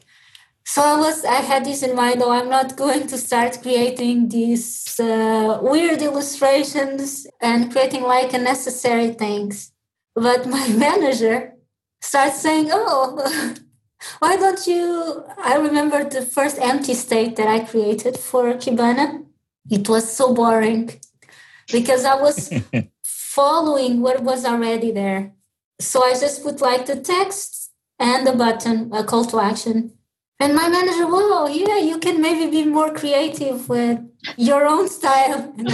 so 0.64 0.83
I 0.83 0.97
was 0.97 1.25
I 1.25 1.40
had 1.42 1.64
this 1.64 1.83
in 1.83 1.95
mind 1.95 2.23
oh 2.23 2.31
I'm 2.31 2.49
not 2.49 2.77
going 2.77 3.07
to 3.09 3.19
start 3.19 3.62
creating 3.62 4.29
these 4.29 4.99
uh, 4.99 5.59
weird 5.62 6.03
illustrations 6.03 7.27
and 7.40 7.71
creating 7.73 8.03
like 8.03 8.33
unnecessary 8.33 9.11
things. 9.11 9.73
But 10.14 10.47
my 10.47 10.69
manager 10.87 11.56
start 12.07 12.35
saying, 12.35 12.69
oh, 12.71 13.55
why 14.21 14.37
don't 14.37 14.66
you? 14.66 15.25
I 15.38 15.57
remember 15.57 16.05
the 16.05 16.23
first 16.23 16.59
empty 16.61 16.95
state 16.95 17.37
that 17.37 17.49
I 17.49 17.61
created 17.61 18.16
for 18.16 18.55
Kibana. 18.55 19.25
It 19.69 19.88
was 19.88 20.12
so 20.12 20.33
boring 20.33 21.01
because 21.73 22.05
I 22.05 22.14
was 22.14 22.53
following 23.03 24.01
what 24.01 24.23
was 24.23 24.45
already 24.45 24.92
there. 24.92 25.33
So 25.81 26.05
I 26.05 26.12
just 26.12 26.42
put 26.42 26.61
like 26.61 26.87
the 26.87 26.97
text 26.97 27.73
and 27.99 28.27
the 28.27 28.33
button, 28.33 28.92
a 28.92 29.03
call 29.03 29.25
to 29.27 29.40
action. 29.40 29.92
And 30.38 30.55
my 30.55 30.69
manager, 30.69 31.07
whoa, 31.07 31.47
yeah, 31.47 31.79
you 31.79 31.99
can 31.99 32.21
maybe 32.21 32.51
be 32.51 32.64
more 32.64 32.92
creative 32.92 33.69
with 33.69 33.99
your 34.37 34.66
own 34.66 34.88
style. 34.88 35.55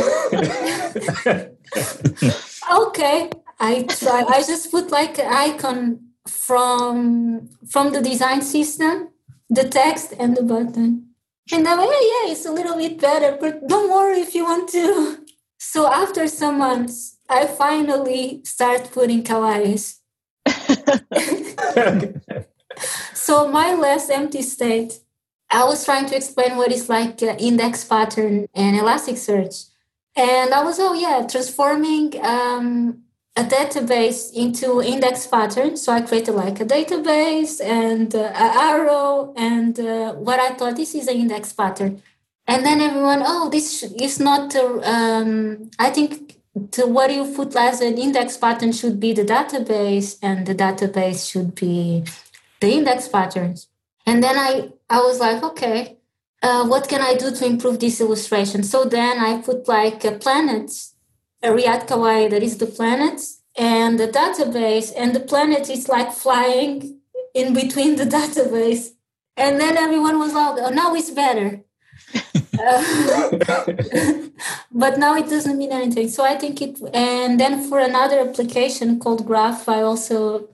okay, 2.81 3.31
I 3.59 3.83
try. 3.83 4.25
I 4.29 4.43
just 4.47 4.71
put 4.71 4.93
like 4.93 5.19
an 5.19 5.27
icon 5.27 6.12
from 6.29 7.49
from 7.69 7.93
the 7.93 8.01
design 8.01 8.43
system, 8.43 9.09
the 9.49 9.69
text 9.69 10.13
and 10.19 10.37
the 10.37 10.43
button. 10.43 11.09
And 11.53 11.67
I'm 11.67 11.79
like, 11.79 11.89
yeah, 11.89 12.25
yeah, 12.25 12.33
it's 12.33 12.47
a 12.47 12.53
little 12.53 12.77
bit 12.77 13.01
better, 13.01 13.37
but 13.41 13.67
don't 13.67 13.91
worry 13.91 14.21
if 14.21 14.35
you 14.35 14.45
want 14.45 14.69
to. 14.71 15.19
So 15.65 15.87
after 15.87 16.27
some 16.27 16.59
months, 16.59 17.19
I 17.29 17.47
finally 17.47 18.41
start 18.45 18.91
putting 18.91 19.23
kawaiis. 19.23 20.01
so 23.15 23.47
my 23.47 23.73
last 23.73 24.11
empty 24.11 24.43
state, 24.43 24.99
I 25.49 25.65
was 25.65 25.85
trying 25.85 26.07
to 26.07 26.17
explain 26.17 26.57
what 26.57 26.73
is 26.73 26.89
like 26.89 27.23
index 27.23 27.85
pattern 27.85 28.49
and 28.57 28.77
Elasticsearch. 28.77 29.71
And 30.17 30.53
I 30.53 30.65
was, 30.65 30.81
oh 30.81 30.95
yeah, 30.95 31.25
transforming 31.29 32.13
um, 32.23 33.05
a 33.35 33.45
database 33.45 34.33
into 34.35 34.83
index 34.83 35.27
pattern. 35.27 35.77
So 35.77 35.93
I 35.93 36.03
created 36.03 36.33
like 36.33 36.61
a 36.61 36.65
database 36.65 37.65
and 37.65 38.15
uh, 38.15 38.33
an 38.35 38.59
arrow 38.59 39.33
and 39.37 39.79
uh, 39.81 40.13
what 40.13 40.39
I 40.39 40.51
thought 40.51 40.77
this 40.77 40.95
is 40.95 41.09
an 41.09 41.17
index 41.17 41.53
pattern. 41.53 42.03
And 42.47 42.65
then 42.67 42.81
everyone, 42.81 43.23
oh, 43.25 43.49
this 43.49 43.83
is 43.83 44.21
not, 44.21 44.55
um, 44.57 45.71
I 45.79 45.91
think 45.91 46.41
to 46.73 46.87
what 46.87 47.13
you 47.13 47.33
put 47.35 47.57
as 47.57 47.81
an 47.81 47.97
index 47.97 48.37
pattern 48.37 48.73
should 48.73 49.01
be 49.01 49.15
the 49.15 49.25
database 49.25 50.19
and 50.21 50.47
the 50.47 50.55
database 50.55 51.31
should 51.31 51.55
be 51.55 52.05
the 52.61 52.73
index 52.73 53.09
patterns. 53.09 53.69
And 54.05 54.23
then 54.23 54.37
I, 54.37 54.73
I 54.91 54.99
was 55.01 55.21
like, 55.21 55.43
okay, 55.43 55.97
uh, 56.43 56.67
what 56.67 56.89
can 56.89 57.01
I 57.01 57.15
do 57.15 57.31
to 57.31 57.47
improve 57.47 57.79
this 57.79 58.01
illustration? 58.01 58.63
So 58.65 58.85
then 58.85 59.19
I 59.19 59.41
put 59.41 59.69
like 59.69 60.05
a 60.05 60.13
planets 60.13 60.92
a 60.92 60.92
React 61.51 61.89
Kawaii 61.89 62.31
that 62.31 62.43
is 62.43 62.59
the 62.59 62.67
planets 62.67 63.43
and 63.57 63.99
the 63.99 64.09
database, 64.09 64.93
and 64.97 65.15
the 65.15 65.21
planet 65.21 65.69
is 65.69 65.89
like 65.89 66.13
flying 66.13 67.01
in 67.35 67.55
between 67.55 67.97
the 67.97 68.05
database. 68.05 68.91
And 69.37 69.61
then 69.61 69.77
everyone 69.77 70.19
was 70.19 70.35
like, 70.35 70.59
oh, 70.59 70.71
now 70.71 70.95
it's 70.95 71.11
better. 71.11 71.63
but 74.73 74.99
now 74.99 75.17
it 75.17 75.29
doesn't 75.29 75.57
mean 75.57 75.73
anything. 75.73 76.09
So 76.09 76.25
I 76.25 76.37
think 76.37 76.61
it, 76.61 76.79
and 76.93 77.41
then 77.41 77.69
for 77.69 77.79
another 77.79 78.21
application 78.21 79.01
called 79.01 79.27
Graph, 79.27 79.69
I 79.69 79.83
also 79.83 80.49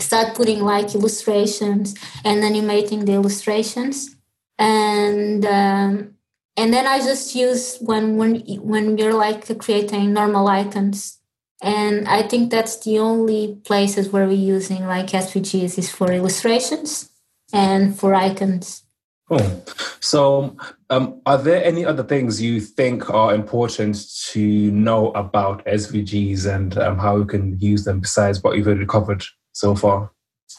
start 0.00 0.34
putting 0.34 0.60
like 0.60 0.94
illustrations 0.94 1.94
and 2.24 2.44
animating 2.44 3.04
the 3.04 3.12
illustrations. 3.12 4.16
And, 4.58 5.44
um, 5.46 6.15
and 6.56 6.72
then 6.72 6.86
I 6.86 6.98
just 6.98 7.34
use 7.34 7.78
when, 7.80 8.16
when, 8.16 8.40
when 8.60 8.98
you're 8.98 9.14
like 9.14 9.58
creating 9.58 10.12
normal 10.12 10.48
icons 10.48 11.16
and 11.62 12.06
I 12.06 12.22
think 12.22 12.50
that's 12.50 12.76
the 12.84 12.98
only 12.98 13.58
places 13.64 14.10
where 14.10 14.26
we're 14.26 14.32
using 14.32 14.86
like 14.86 15.06
SVGs 15.06 15.78
is 15.78 15.90
for 15.90 16.12
illustrations 16.12 17.10
and 17.52 17.98
for 17.98 18.14
icons. 18.14 18.82
Cool. 19.28 19.64
So, 20.00 20.56
um, 20.90 21.20
are 21.26 21.38
there 21.38 21.64
any 21.64 21.84
other 21.84 22.04
things 22.04 22.40
you 22.40 22.60
think 22.60 23.10
are 23.10 23.34
important 23.34 23.98
to 24.30 24.70
know 24.70 25.10
about 25.12 25.64
SVGs 25.66 26.46
and 26.46 26.78
um, 26.78 26.98
how 26.98 27.16
we 27.16 27.24
can 27.24 27.58
use 27.58 27.84
them 27.84 28.00
besides 28.00 28.42
what 28.42 28.56
you've 28.56 28.68
already 28.68 28.86
covered 28.86 29.24
so 29.52 29.74
far? 29.74 30.12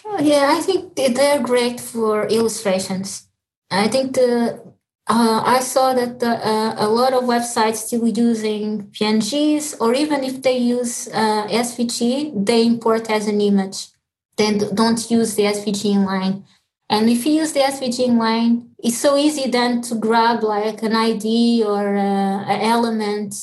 Oh, 0.03 0.19
yeah, 0.19 0.53
I 0.57 0.59
think 0.61 0.95
they're 0.95 1.41
great 1.41 1.79
for 1.79 2.27
illustrations. 2.27 3.29
I 3.71 3.87
think 3.87 4.15
the 4.15 4.66
uh, 5.09 5.41
I 5.45 5.59
saw 5.61 5.93
that 5.93 6.19
the, 6.19 6.31
uh, 6.31 6.75
a 6.77 6.89
lot 6.89 7.13
of 7.13 7.23
websites 7.23 7.77
still 7.77 8.07
using 8.07 8.87
PNGs, 8.91 9.79
or 9.79 9.93
even 9.93 10.23
if 10.23 10.41
they 10.41 10.57
use 10.57 11.07
uh, 11.13 11.47
SVG, 11.47 12.45
they 12.45 12.65
import 12.65 13.09
as 13.09 13.27
an 13.27 13.39
image. 13.39 13.87
They 14.35 14.57
don't 14.57 15.09
use 15.09 15.35
the 15.35 15.43
SVG 15.43 15.95
inline. 15.95 16.43
And 16.89 17.09
if 17.09 17.25
you 17.25 17.33
use 17.33 17.53
the 17.53 17.61
SVG 17.61 18.07
inline, 18.07 18.69
it's 18.79 18.97
so 18.97 19.17
easy 19.17 19.49
then 19.49 19.81
to 19.83 19.95
grab 19.95 20.43
like 20.43 20.83
an 20.83 20.95
ID 20.95 21.63
or 21.65 21.95
uh, 21.95 22.43
an 22.43 22.61
element. 22.61 23.33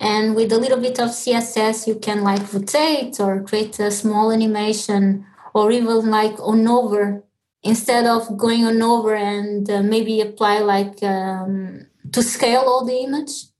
And 0.00 0.34
with 0.34 0.52
a 0.52 0.58
little 0.58 0.80
bit 0.80 0.98
of 0.98 1.10
CSS, 1.10 1.86
you 1.86 1.96
can 1.96 2.22
like 2.22 2.52
rotate 2.52 3.20
or 3.20 3.42
create 3.42 3.78
a 3.78 3.92
small 3.92 4.32
animation 4.32 5.24
or 5.54 5.70
even 5.70 6.10
like 6.10 6.38
on 6.40 6.66
over 6.66 7.22
instead 7.62 8.06
of 8.06 8.36
going 8.36 8.64
on 8.64 8.82
over 8.82 9.14
and 9.14 9.70
uh, 9.70 9.82
maybe 9.82 10.20
apply 10.20 10.58
like 10.58 11.02
um, 11.02 11.86
to 12.10 12.22
scale 12.22 12.62
all 12.66 12.84
the 12.84 12.98
image 12.98 13.52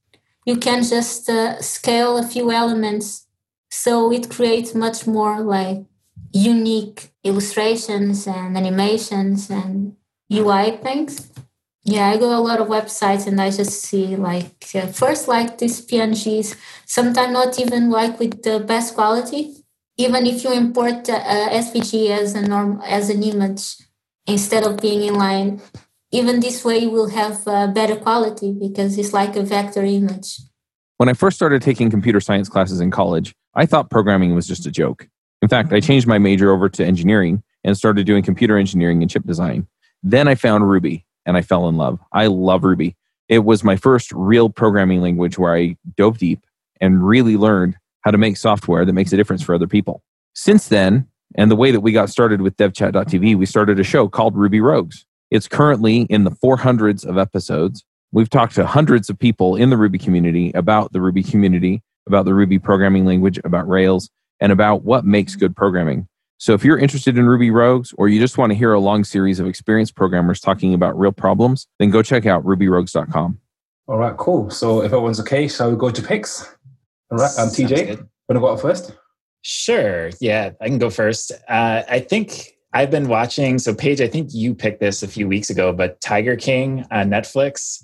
you 0.45 0.57
can 0.57 0.83
just 0.83 1.29
uh, 1.29 1.61
scale 1.61 2.17
a 2.17 2.23
few 2.23 2.51
elements. 2.51 3.27
So 3.71 4.11
it 4.11 4.29
creates 4.29 4.75
much 4.75 5.07
more 5.07 5.41
like 5.41 5.85
unique 6.31 7.11
illustrations 7.23 8.27
and 8.27 8.57
animations 8.57 9.49
and 9.49 9.95
ui 10.31 10.71
things. 10.77 11.31
Yeah 11.85 12.09
i 12.09 12.17
go 12.17 12.35
a 12.35 12.39
lot 12.39 12.61
of 12.61 12.67
websites 12.67 13.27
and 13.27 13.41
i 13.41 13.49
just 13.49 13.81
see 13.83 14.15
like 14.15 14.69
uh, 14.73 14.87
first 14.87 15.27
like 15.27 15.57
these 15.57 15.85
pngs 15.85 16.55
sometimes 16.85 17.33
not 17.33 17.59
even 17.59 17.91
like 17.91 18.19
with 18.19 18.41
the 18.43 18.59
best 18.59 18.95
quality. 18.95 19.55
Even 19.97 20.25
if 20.25 20.43
you 20.43 20.51
import 20.53 21.07
uh, 21.09 21.49
svg 21.63 22.09
as 22.09 22.35
a 22.35 22.41
norm 22.41 22.81
as 22.83 23.09
an 23.09 23.21
image 23.21 23.75
instead 24.27 24.63
of 24.63 24.79
being 24.79 25.03
in 25.03 25.15
line. 25.15 25.61
even 26.11 26.39
this 26.41 26.63
way 26.63 26.85
will 26.85 27.09
have 27.09 27.47
uh, 27.47 27.65
better 27.67 27.95
quality 27.95 28.53
because 28.53 28.99
it's 28.99 29.13
like 29.13 29.35
a 29.35 29.41
vector 29.41 29.83
image. 29.83 30.39
When 30.97 31.09
i 31.09 31.13
first 31.13 31.35
started 31.35 31.61
taking 31.61 31.89
computer 31.89 32.21
science 32.21 32.49
classes 32.49 32.79
in 32.79 32.91
college 32.91 33.33
i 33.55 33.65
thought 33.65 33.89
programming 33.89 34.35
was 34.35 34.47
just 34.47 34.65
a 34.65 34.71
joke. 34.71 35.07
In 35.41 35.47
fact 35.47 35.73
i 35.73 35.79
changed 35.79 36.07
my 36.07 36.19
major 36.19 36.51
over 36.51 36.69
to 36.69 36.85
engineering 36.85 37.43
and 37.63 37.77
started 37.77 38.05
doing 38.05 38.23
computer 38.23 38.57
engineering 38.57 39.01
and 39.01 39.09
chip 39.09 39.23
design. 39.25 39.67
Then 40.03 40.27
i 40.27 40.35
found 40.35 40.69
ruby 40.69 41.05
and 41.25 41.35
i 41.35 41.41
fell 41.41 41.67
in 41.67 41.77
love. 41.77 41.99
I 42.11 42.27
love 42.27 42.63
ruby. 42.63 42.95
It 43.29 43.39
was 43.39 43.63
my 43.63 43.75
first 43.75 44.11
real 44.11 44.49
programming 44.49 45.01
language 45.01 45.37
where 45.37 45.55
i 45.55 45.75
dove 45.97 46.17
deep 46.19 46.45
and 46.79 47.05
really 47.05 47.37
learned 47.37 47.75
how 48.01 48.11
to 48.11 48.17
make 48.17 48.37
software 48.37 48.85
that 48.85 48.93
makes 48.93 49.13
a 49.13 49.17
difference 49.17 49.41
for 49.41 49.55
other 49.55 49.67
people. 49.67 50.03
Since 50.35 50.67
then 50.67 51.07
and 51.35 51.49
the 51.49 51.55
way 51.55 51.71
that 51.71 51.81
we 51.81 51.91
got 51.91 52.09
started 52.09 52.41
with 52.41 52.55
devchat.tv, 52.57 53.37
we 53.37 53.45
started 53.45 53.79
a 53.79 53.83
show 53.83 54.07
called 54.07 54.35
Ruby 54.35 54.61
Rogues. 54.61 55.05
It's 55.31 55.47
currently 55.47 56.01
in 56.09 56.23
the 56.23 56.31
400s 56.31 57.05
of 57.05 57.17
episodes. 57.17 57.83
We've 58.11 58.29
talked 58.29 58.53
to 58.55 58.65
hundreds 58.65 59.09
of 59.09 59.17
people 59.17 59.55
in 59.55 59.71
the 59.71 59.77
Ruby 59.77 59.97
community 59.97 60.51
about 60.53 60.93
the 60.93 61.01
Ruby 61.01 61.23
community, 61.23 61.81
about 62.07 62.25
the 62.25 62.33
Ruby 62.33 62.59
programming 62.59 63.05
language, 63.05 63.39
about 63.43 63.67
Rails, 63.67 64.09
and 64.39 64.51
about 64.51 64.83
what 64.83 65.05
makes 65.05 65.35
good 65.35 65.55
programming. 65.55 66.07
So 66.37 66.53
if 66.53 66.63
you're 66.63 66.77
interested 66.77 67.17
in 67.17 67.25
Ruby 67.25 67.49
Rogues 67.51 67.93
or 67.97 68.09
you 68.09 68.19
just 68.19 68.37
want 68.37 68.51
to 68.51 68.55
hear 68.55 68.73
a 68.73 68.79
long 68.79 69.03
series 69.03 69.39
of 69.39 69.47
experienced 69.47 69.95
programmers 69.95 70.39
talking 70.39 70.73
about 70.73 70.99
real 70.99 71.11
problems, 71.11 71.67
then 71.79 71.89
go 71.89 72.03
check 72.03 72.25
out 72.25 72.43
rubyrogues.com. 72.43 73.39
All 73.87 73.97
right, 73.97 74.15
cool. 74.17 74.49
So 74.49 74.81
if 74.81 74.87
everyone's 74.87 75.19
okay, 75.21 75.47
shall 75.47 75.71
we 75.71 75.77
go 75.77 75.89
to 75.89 76.01
picks? 76.01 76.43
All 77.11 77.17
right, 77.17 77.31
I'm 77.37 77.47
um, 77.47 77.53
TJ. 77.53 77.97
Want 77.97 78.09
to 78.29 78.39
go 78.39 78.51
out 78.51 78.61
first? 78.61 78.93
Sure. 79.43 80.09
Yeah, 80.21 80.51
I 80.61 80.67
can 80.67 80.79
go 80.79 80.89
first. 80.89 81.31
Uh, 81.49 81.83
I 81.87 81.99
think 81.99 82.57
I've 82.71 82.89
been 82.89 83.09
watching. 83.09 83.59
So, 83.59 83.75
Paige, 83.75 84.01
I 84.01 84.07
think 84.07 84.29
you 84.33 84.55
picked 84.55 84.79
this 84.79 85.03
a 85.03 85.07
few 85.07 85.27
weeks 85.27 85.49
ago, 85.49 85.73
but 85.73 85.99
Tiger 86.01 86.35
King 86.35 86.85
on 86.89 87.09
Netflix. 87.09 87.83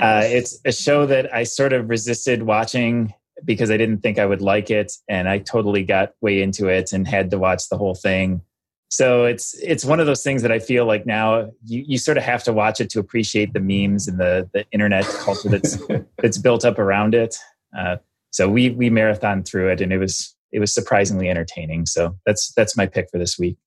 Uh, 0.00 0.22
it's 0.24 0.58
a 0.64 0.72
show 0.72 1.06
that 1.06 1.32
I 1.32 1.44
sort 1.44 1.72
of 1.72 1.88
resisted 1.88 2.42
watching 2.42 3.14
because 3.44 3.70
I 3.70 3.76
didn't 3.76 4.00
think 4.00 4.18
I 4.18 4.26
would 4.26 4.40
like 4.40 4.70
it, 4.70 4.92
and 5.08 5.28
I 5.28 5.38
totally 5.38 5.84
got 5.84 6.14
way 6.20 6.42
into 6.42 6.68
it 6.68 6.92
and 6.92 7.06
had 7.06 7.30
to 7.30 7.38
watch 7.38 7.68
the 7.68 7.76
whole 7.76 7.94
thing. 7.94 8.40
So 8.88 9.24
it's 9.24 9.54
it's 9.62 9.84
one 9.84 10.00
of 10.00 10.06
those 10.06 10.22
things 10.22 10.42
that 10.42 10.50
I 10.50 10.58
feel 10.58 10.86
like 10.86 11.04
now 11.04 11.50
you, 11.64 11.84
you 11.86 11.98
sort 11.98 12.16
of 12.16 12.24
have 12.24 12.42
to 12.44 12.52
watch 12.52 12.80
it 12.80 12.90
to 12.90 12.98
appreciate 12.98 13.52
the 13.52 13.60
memes 13.60 14.08
and 14.08 14.18
the 14.18 14.48
the 14.52 14.64
internet 14.72 15.04
culture 15.04 15.48
that's 15.48 15.78
that's 16.18 16.38
built 16.38 16.64
up 16.64 16.78
around 16.78 17.14
it. 17.14 17.36
Uh, 17.76 17.96
so 18.30 18.48
we 18.48 18.70
we 18.70 18.90
marathon 18.90 19.42
through 19.42 19.70
it, 19.70 19.80
and 19.80 19.92
it 19.92 19.98
was 19.98 20.34
it 20.54 20.60
was 20.60 20.72
surprisingly 20.72 21.28
entertaining. 21.28 21.84
So 21.84 22.16
that's 22.24 22.52
that's 22.52 22.76
my 22.76 22.86
pick 22.86 23.10
for 23.10 23.18
this 23.18 23.38
week. 23.38 23.58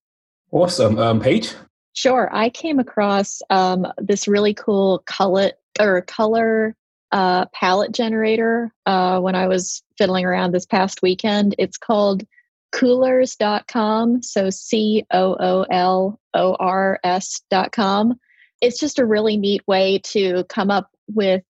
Awesome, 0.50 0.98
um, 0.98 1.20
Paige. 1.20 1.52
Sure, 1.92 2.30
I 2.32 2.48
came 2.48 2.78
across 2.78 3.42
um, 3.50 3.86
this 3.98 4.26
really 4.26 4.54
cool 4.54 5.02
color 5.06 5.52
or 5.78 6.00
color 6.02 6.74
uh, 7.12 7.44
palette 7.52 7.92
generator 7.92 8.72
uh, 8.86 9.20
when 9.20 9.34
I 9.34 9.46
was 9.46 9.82
fiddling 9.98 10.24
around 10.24 10.52
this 10.52 10.66
past 10.66 11.02
weekend. 11.02 11.54
It's 11.58 11.76
called 11.76 12.24
coolors.com. 12.72 14.22
So 14.22 14.50
C 14.50 15.04
O 15.12 15.36
O 15.38 15.66
L 15.70 16.18
O 16.34 16.56
R 16.58 16.98
S.com. 17.04 18.18
It's 18.60 18.80
just 18.80 18.98
a 18.98 19.06
really 19.06 19.36
neat 19.36 19.62
way 19.66 20.00
to 20.04 20.44
come 20.48 20.70
up 20.70 20.90
with 21.08 21.42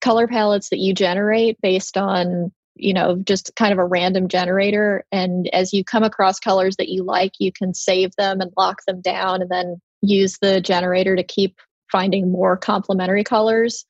color 0.00 0.26
palettes 0.26 0.70
that 0.70 0.78
you 0.78 0.94
generate 0.94 1.60
based 1.60 1.96
on 1.96 2.52
you 2.76 2.92
know 2.92 3.16
just 3.16 3.54
kind 3.56 3.72
of 3.72 3.78
a 3.78 3.84
random 3.84 4.28
generator. 4.28 5.04
And 5.12 5.48
as 5.52 5.72
you 5.72 5.84
come 5.84 6.02
across 6.02 6.38
colors 6.38 6.76
that 6.76 6.88
you 6.88 7.02
like 7.02 7.32
you 7.38 7.52
can 7.52 7.74
save 7.74 8.14
them 8.16 8.40
and 8.40 8.52
lock 8.56 8.82
them 8.86 9.00
down 9.00 9.42
and 9.42 9.50
then 9.50 9.80
use 10.02 10.38
the 10.40 10.60
generator 10.60 11.16
to 11.16 11.22
keep 11.22 11.58
finding 11.90 12.30
more 12.30 12.56
complementary 12.56 13.24
colors. 13.24 13.84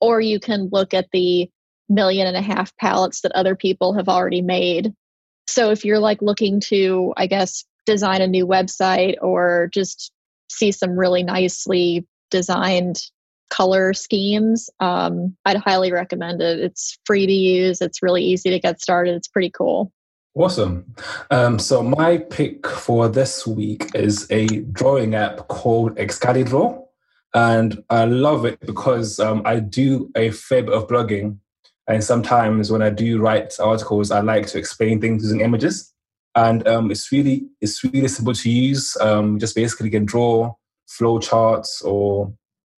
Or 0.00 0.20
you 0.20 0.40
can 0.40 0.68
look 0.72 0.94
at 0.94 1.08
the 1.12 1.48
million 1.88 2.26
and 2.26 2.36
a 2.36 2.42
half 2.42 2.76
palettes 2.76 3.20
that 3.20 3.32
other 3.32 3.54
people 3.54 3.94
have 3.94 4.08
already 4.08 4.42
made. 4.42 4.92
So 5.48 5.70
if 5.70 5.84
you're 5.84 5.98
like 5.98 6.22
looking 6.22 6.60
to 6.60 7.12
i 7.16 7.26
guess 7.26 7.64
design 7.86 8.22
a 8.22 8.26
new 8.26 8.46
website 8.46 9.16
or 9.20 9.68
just 9.72 10.12
see 10.50 10.72
some 10.72 10.98
really 10.98 11.22
nicely 11.22 12.06
designed 12.30 13.02
color 13.52 13.92
schemes, 13.92 14.70
um, 14.80 15.36
I'd 15.44 15.58
highly 15.58 15.92
recommend 15.92 16.40
it. 16.40 16.58
It's 16.58 16.98
free 17.04 17.26
to 17.26 17.32
use, 17.32 17.80
it's 17.82 18.02
really 18.02 18.24
easy 18.24 18.50
to 18.50 18.58
get 18.58 18.80
started, 18.80 19.14
it's 19.14 19.28
pretty 19.28 19.50
cool. 19.50 19.92
Awesome. 20.34 20.94
Um, 21.30 21.58
so, 21.58 21.82
my 21.82 22.16
pick 22.16 22.66
for 22.66 23.06
this 23.08 23.46
week 23.46 23.90
is 23.94 24.26
a 24.30 24.46
drawing 24.72 25.14
app 25.14 25.48
called 25.48 25.96
Excalidraw. 25.96 26.82
And 27.34 27.82
I 27.90 28.04
love 28.06 28.44
it 28.44 28.60
because 28.60 29.20
um, 29.20 29.42
I 29.44 29.60
do 29.60 30.10
a 30.16 30.30
fair 30.30 30.62
bit 30.62 30.74
of 30.74 30.86
blogging. 30.86 31.38
And 31.86 32.02
sometimes 32.02 32.70
when 32.70 32.82
I 32.82 32.90
do 32.90 33.20
write 33.20 33.58
articles, 33.60 34.10
I 34.10 34.20
like 34.20 34.46
to 34.48 34.58
explain 34.58 35.00
things 35.00 35.22
using 35.22 35.40
images. 35.40 35.92
And 36.34 36.66
um, 36.66 36.90
it's 36.90 37.12
really 37.12 37.48
it's 37.60 37.84
really 37.84 38.08
simple 38.08 38.34
to 38.34 38.50
use. 38.50 38.96
Um, 39.00 39.38
just 39.38 39.54
basically 39.54 39.90
can 39.90 40.06
draw 40.06 40.54
flow 40.86 41.18
charts 41.18 41.82
or 41.82 42.32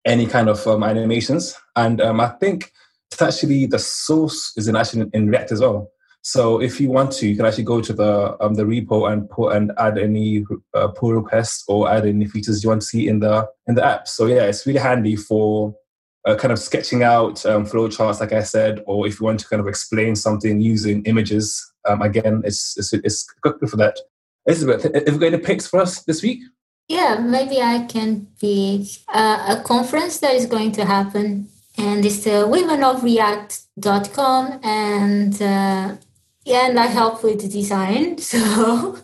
any 0.04 0.26
kind 0.26 0.48
of 0.48 0.66
um, 0.66 0.82
animations. 0.82 1.56
And 1.76 2.00
um, 2.00 2.20
I 2.20 2.28
think 2.28 2.72
it's 3.10 3.22
actually 3.22 3.66
the 3.66 3.78
source 3.78 4.52
is 4.56 4.68
in 4.68 4.76
actually 4.76 5.10
in 5.12 5.28
React 5.28 5.52
as 5.52 5.60
well. 5.60 5.90
So 6.22 6.60
if 6.60 6.80
you 6.80 6.88
want 6.88 7.12
to, 7.12 7.28
you 7.28 7.36
can 7.36 7.44
actually 7.44 7.64
go 7.64 7.82
to 7.82 7.92
the 7.92 8.36
um, 8.42 8.54
the 8.54 8.62
repo 8.62 9.12
and 9.12 9.28
put 9.28 9.54
and 9.54 9.72
add 9.78 9.98
any 9.98 10.44
uh, 10.72 10.88
pull 10.88 11.12
requests 11.12 11.64
or 11.68 11.90
add 11.90 12.06
any 12.06 12.26
features 12.26 12.62
you 12.62 12.70
want 12.70 12.80
to 12.80 12.86
see 12.86 13.08
in 13.08 13.20
the 13.20 13.46
in 13.66 13.74
the 13.74 13.84
app. 13.84 14.08
So 14.08 14.26
yeah, 14.26 14.44
it's 14.44 14.66
really 14.66 14.78
handy 14.78 15.16
for 15.16 15.76
uh, 16.24 16.36
kind 16.36 16.52
of 16.52 16.58
sketching 16.58 17.02
out 17.02 17.44
um, 17.46 17.66
flowcharts, 17.66 18.20
like 18.20 18.32
I 18.32 18.42
said, 18.42 18.82
or 18.86 19.06
if 19.06 19.20
you 19.20 19.26
want 19.26 19.40
to 19.40 19.48
kind 19.48 19.60
of 19.60 19.68
explain 19.68 20.16
something 20.16 20.60
using 20.60 21.04
images, 21.04 21.72
um, 21.86 22.02
again, 22.02 22.42
it's, 22.44 22.76
it's, 22.78 22.92
it's 22.92 23.24
good 23.42 23.68
for 23.68 23.76
that. 23.76 23.98
Elizabeth, 24.46 24.82
have 24.82 25.06
you 25.06 25.18
got 25.18 25.26
any 25.26 25.38
picks 25.38 25.66
for 25.66 25.80
us 25.80 26.02
this 26.02 26.22
week? 26.22 26.42
Yeah, 26.88 27.18
maybe 27.18 27.60
I 27.62 27.86
can 27.86 28.26
be 28.40 28.90
uh, 29.08 29.56
a 29.56 29.62
conference 29.62 30.18
that 30.20 30.34
is 30.34 30.44
going 30.44 30.72
to 30.72 30.84
happen, 30.84 31.48
and 31.78 32.04
it's 32.04 32.24
the 32.24 32.46
womenofreact.com, 32.46 34.60
and 34.62 35.32
uh, 35.40 35.96
yeah, 36.44 36.68
and 36.68 36.78
I 36.78 36.86
help 36.86 37.24
with 37.24 37.40
the 37.40 37.48
design, 37.48 38.18
so 38.30 38.98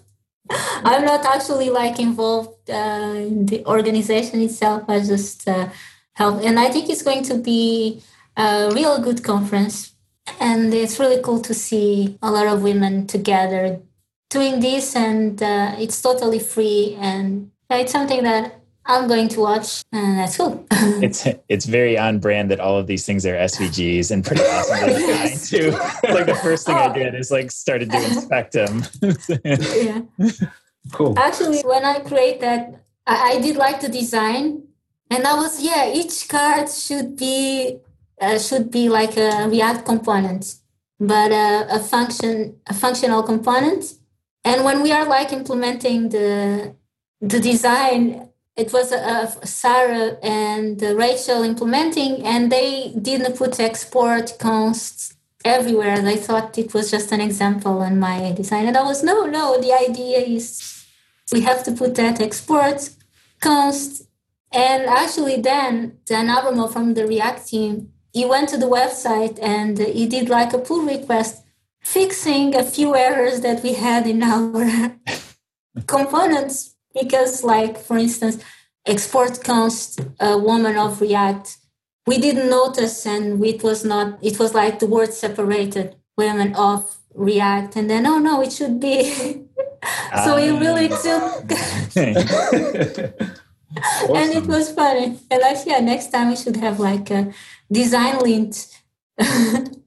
I'm 0.85 1.07
not 1.07 1.25
actually 1.25 1.71
like 1.71 1.99
involved 1.99 2.69
uh, 2.69 3.15
in 3.17 3.47
the 3.47 3.65
organization 3.65 4.43
itself. 4.43 4.85
I 4.87 5.01
just 5.01 5.49
uh, 5.49 5.71
help, 6.13 6.45
and 6.45 6.61
I 6.61 6.69
think 6.69 6.91
it's 6.91 7.03
going 7.03 7.23
to 7.25 7.39
be 7.39 8.03
a 8.37 8.71
real 8.75 9.01
good 9.01 9.25
conference, 9.25 9.95
and 10.39 10.75
it's 10.75 10.99
really 10.99 11.23
cool 11.23 11.41
to 11.41 11.55
see 11.55 12.19
a 12.21 12.31
lot 12.31 12.47
of 12.47 12.63
women 12.63 13.07
together 13.07 13.81
doing 14.29 14.61
this, 14.61 14.95
and 14.95 15.43
uh, 15.43 15.77
it's 15.79 16.03
totally 16.03 16.41
free, 16.41 16.95
and 17.01 17.51
it's 17.79 17.93
something 17.93 18.23
that 18.25 18.61
I'm 18.87 19.07
going 19.07 19.29
to 19.29 19.41
watch, 19.41 19.85
and 19.93 20.19
that's 20.19 20.37
cool. 20.37 20.67
it's 20.71 21.27
it's 21.49 21.67
very 21.67 21.99
on 21.99 22.19
brand 22.19 22.51
that 22.51 22.61
all 22.61 22.79
of 22.79 22.87
these 22.87 23.07
things 23.07 23.25
are 23.27 23.35
SVGs 23.35 24.11
and 24.11 24.25
pretty 24.25 24.43
awesome 24.43 24.89
yes. 24.91 25.49
too. 25.51 25.71
like 26.11 26.27
the 26.27 26.39
first 26.43 26.67
thing 26.67 26.77
oh. 26.77 26.91
I 26.91 26.93
did 26.93 27.15
is 27.15 27.31
like 27.31 27.51
started 27.51 27.91
to 27.91 27.97
inspect 27.97 28.53
them. 28.55 28.83
yeah, 29.45 30.01
cool. 30.93 31.19
Actually, 31.19 31.61
when 31.61 31.85
I 31.85 32.01
create 32.01 32.41
that, 32.41 32.83
I, 33.07 33.35
I, 33.35 33.41
did 33.41 33.57
like 33.57 33.81
the 33.81 33.89
design, 33.89 34.65
and 35.11 35.27
I 35.27 35.35
was 35.35 35.63
yeah, 35.63 35.93
each 35.93 36.29
card 36.29 36.69
should 36.69 37.17
be 37.17 37.79
uh, 38.21 38.39
should 38.39 38.71
be 38.71 38.89
like 38.89 39.17
a 39.17 39.47
React 39.49 39.85
component, 39.85 40.57
but 40.99 41.31
uh, 41.31 41.67
a 41.71 41.79
function 41.79 42.57
a 42.67 42.75
functional 42.75 43.23
component 43.23 44.01
and 44.45 44.65
when 44.65 44.83
we 44.83 44.91
are 44.93 45.05
like 45.05 45.33
implementing 45.33 46.09
the 46.09 46.75
the 47.21 47.41
design 47.41 48.29
it 48.57 48.73
was 48.73 48.93
uh, 48.93 49.27
sarah 49.45 50.17
and 50.23 50.83
uh, 50.83 50.95
rachel 50.95 51.43
implementing 51.43 52.25
and 52.25 52.51
they 52.51 52.93
didn't 53.01 53.37
put 53.37 53.61
export 53.61 54.37
const 54.39 55.15
everywhere 55.45 56.01
they 56.01 56.17
thought 56.17 56.57
it 56.59 56.73
was 56.75 56.91
just 56.91 57.13
an 57.13 57.21
example 57.21 57.83
in 57.83 57.99
my 57.99 58.33
design 58.33 58.67
and 58.67 58.77
i 58.77 58.83
was 58.83 59.03
no 59.03 59.27
no 59.27 59.61
the 59.61 59.73
idea 59.73 60.19
is 60.19 60.85
we 61.33 61.43
have 61.43 61.63
to 61.63 61.73
put 61.73 61.95
that 61.95 62.21
export 62.21 62.91
const 63.41 64.07
and 64.53 64.85
actually 64.85 65.41
then 65.41 65.99
dan 66.07 66.29
abramov 66.29 66.73
from 66.73 66.95
the 66.95 67.07
react 67.07 67.47
team 67.49 67.93
he 68.13 68.25
went 68.25 68.49
to 68.49 68.57
the 68.57 68.67
website 68.67 69.39
and 69.41 69.79
he 69.79 70.07
did 70.07 70.29
like 70.29 70.53
a 70.53 70.59
pull 70.59 70.83
request 70.83 71.45
fixing 71.81 72.55
a 72.55 72.63
few 72.63 72.95
errors 72.97 73.41
that 73.41 73.63
we 73.63 73.75
had 73.75 74.07
in 74.07 74.23
our 74.23 74.97
components 75.87 76.77
because 76.95 77.45
like 77.45 77.79
for 77.79 77.99
instance 77.99 78.43
export 78.87 79.45
const 79.45 80.01
a 80.21 80.31
uh, 80.31 80.39
woman 80.39 80.77
of 80.77 81.01
react 81.01 81.59
we 82.07 82.19
didn't 82.19 82.51
notice 82.51 83.07
and 83.07 83.45
it 83.45 83.63
was 83.63 83.85
not 83.85 84.19
it 84.23 84.39
was 84.39 84.55
like 84.55 84.79
the 84.79 84.87
word 84.87 85.13
separated 85.13 85.95
women 86.17 86.55
of 86.57 86.97
react 87.15 87.77
and 87.77 87.91
then 87.91 88.07
oh 88.07 88.19
no 88.19 88.43
it 88.43 88.53
should 88.53 88.81
be. 88.81 89.03
So 90.25 90.37
it 90.37 90.53
ah. 90.53 90.59
really 90.65 90.89
took 90.89 91.23
awesome. 91.57 91.97
and 94.15 94.29
it 94.39 94.47
was 94.47 94.71
funny. 94.73 95.19
And 95.31 95.41
like 95.41 95.65
yeah 95.65 95.81
next 95.81 96.13
time 96.13 96.29
we 96.29 96.37
should 96.37 96.57
have 96.57 96.79
like 96.79 97.11
a 97.11 97.33
design 97.73 98.19
lint. 98.19 98.69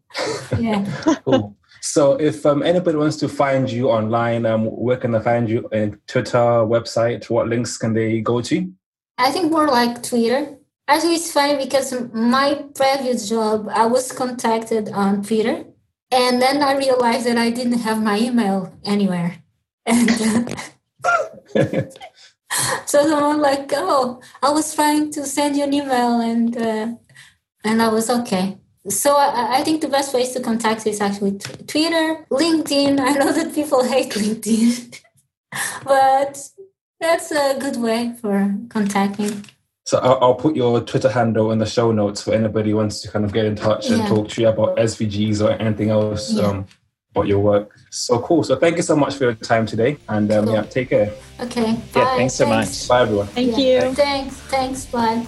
Yeah. 0.60 0.86
Cool. 1.26 1.56
So, 1.84 2.14
if 2.14 2.46
um, 2.46 2.64
anybody 2.64 2.96
wants 2.96 3.18
to 3.18 3.28
find 3.28 3.70
you 3.70 3.90
online, 3.90 4.46
um, 4.46 4.68
where 4.68 4.96
can 4.96 5.12
they 5.12 5.20
find 5.20 5.50
you? 5.50 5.68
In 5.74 6.00
Twitter, 6.08 6.64
website? 6.64 7.30
What 7.30 7.50
links 7.50 7.78
can 7.78 7.94
they 7.94 8.22
go 8.22 8.40
to? 8.40 8.72
I 9.18 9.32
think 9.32 9.52
more 9.52 9.68
like 9.68 10.02
Twitter. 10.02 10.58
Actually, 10.88 11.16
it's 11.16 11.34
funny 11.34 11.58
because 11.58 11.94
my 12.14 12.64
previous 12.74 13.28
job, 13.28 13.68
I 13.68 13.86
was 13.86 14.14
contacted 14.14 14.94
on 14.94 15.24
Twitter, 15.24 15.66
and 16.10 16.42
then 16.42 16.64
I 16.64 16.78
realized 16.78 17.26
that 17.26 17.38
I 17.38 17.50
didn't 17.50 17.80
have 17.80 18.02
my 18.02 18.18
email 18.18 18.74
anywhere. 18.86 19.44
And 19.86 20.10
uh, 20.10 21.82
so 22.86 23.06
someone 23.10 23.42
like, 23.42 23.70
"Oh, 23.76 24.22
I 24.42 24.52
was 24.52 24.74
trying 24.74 25.12
to 25.12 25.26
send 25.26 25.58
you 25.58 25.66
an 25.66 25.74
email," 25.74 26.22
and 26.22 26.56
uh, 26.56 26.88
and 27.66 27.82
I 27.82 27.90
was 27.90 28.10
okay 28.10 28.58
so 28.90 29.16
I, 29.16 29.60
I, 29.60 29.64
think 29.64 29.82
the 29.82 29.88
best 29.88 30.14
ways 30.14 30.32
to 30.32 30.42
contact 30.42 30.86
is 30.86 31.00
actually 31.00 31.38
t- 31.38 31.64
Twitter, 31.66 32.26
LinkedIn. 32.30 33.00
I 33.08 33.14
know 33.14 33.32
that 33.32 33.54
people 33.54 33.84
hate 33.84 34.12
LinkedIn, 34.12 35.00
but 35.84 36.50
that's 37.00 37.32
a 37.32 37.58
good 37.60 37.78
way 37.78 38.14
for 38.20 38.54
contacting. 38.70 39.46
So 39.86 40.00
I'll, 40.00 40.18
I'll, 40.22 40.36
put 40.36 40.56
your 40.56 40.80
Twitter 40.82 41.10
handle 41.10 41.52
in 41.52 41.60
the 41.60 41.66
show 41.66 41.92
notes 41.92 42.22
for 42.22 42.34
anybody 42.34 42.72
who 42.72 42.78
wants 42.78 43.02
to 43.02 43.12
kind 43.12 43.26
of 43.26 43.34
get 43.34 43.46
in 43.46 43.56
touch 43.56 43.90
and 43.90 44.00
yeah. 44.00 44.08
talk 44.08 44.30
to 44.30 44.42
you 44.42 44.48
about 44.48 44.78
SVGs 44.78 45.46
or 45.46 45.52
anything 45.52 45.90
else 45.90 46.34
yeah. 46.34 46.44
um, 46.44 46.66
about 47.12 47.28
your 47.28 47.40
work. 47.40 47.78
So 47.90 48.20
cool. 48.20 48.44
So 48.44 48.56
thank 48.56 48.78
you 48.78 48.84
so 48.84 48.96
much 48.96 49.16
for 49.16 49.26
your 49.26 49.34
time 49.34 49.66
today, 49.66 49.98
and 50.08 50.32
um, 50.32 50.46
cool. 50.46 50.54
yeah, 50.54 50.64
take 50.64 50.90
care. 50.90 51.12
Okay. 51.40 51.74
Bye. 51.74 52.02
Yeah. 52.02 52.16
Thanks 52.16 52.34
so 52.36 52.46
thanks. 52.46 52.82
much. 52.82 52.90
Bye 52.90 53.02
everyone. 53.02 53.28
Thank 53.28 53.58
yeah. 53.58 53.86
you. 53.86 53.94
Thanks. 53.94 54.36
Thanks. 54.36 54.86
Bye. 54.86 55.28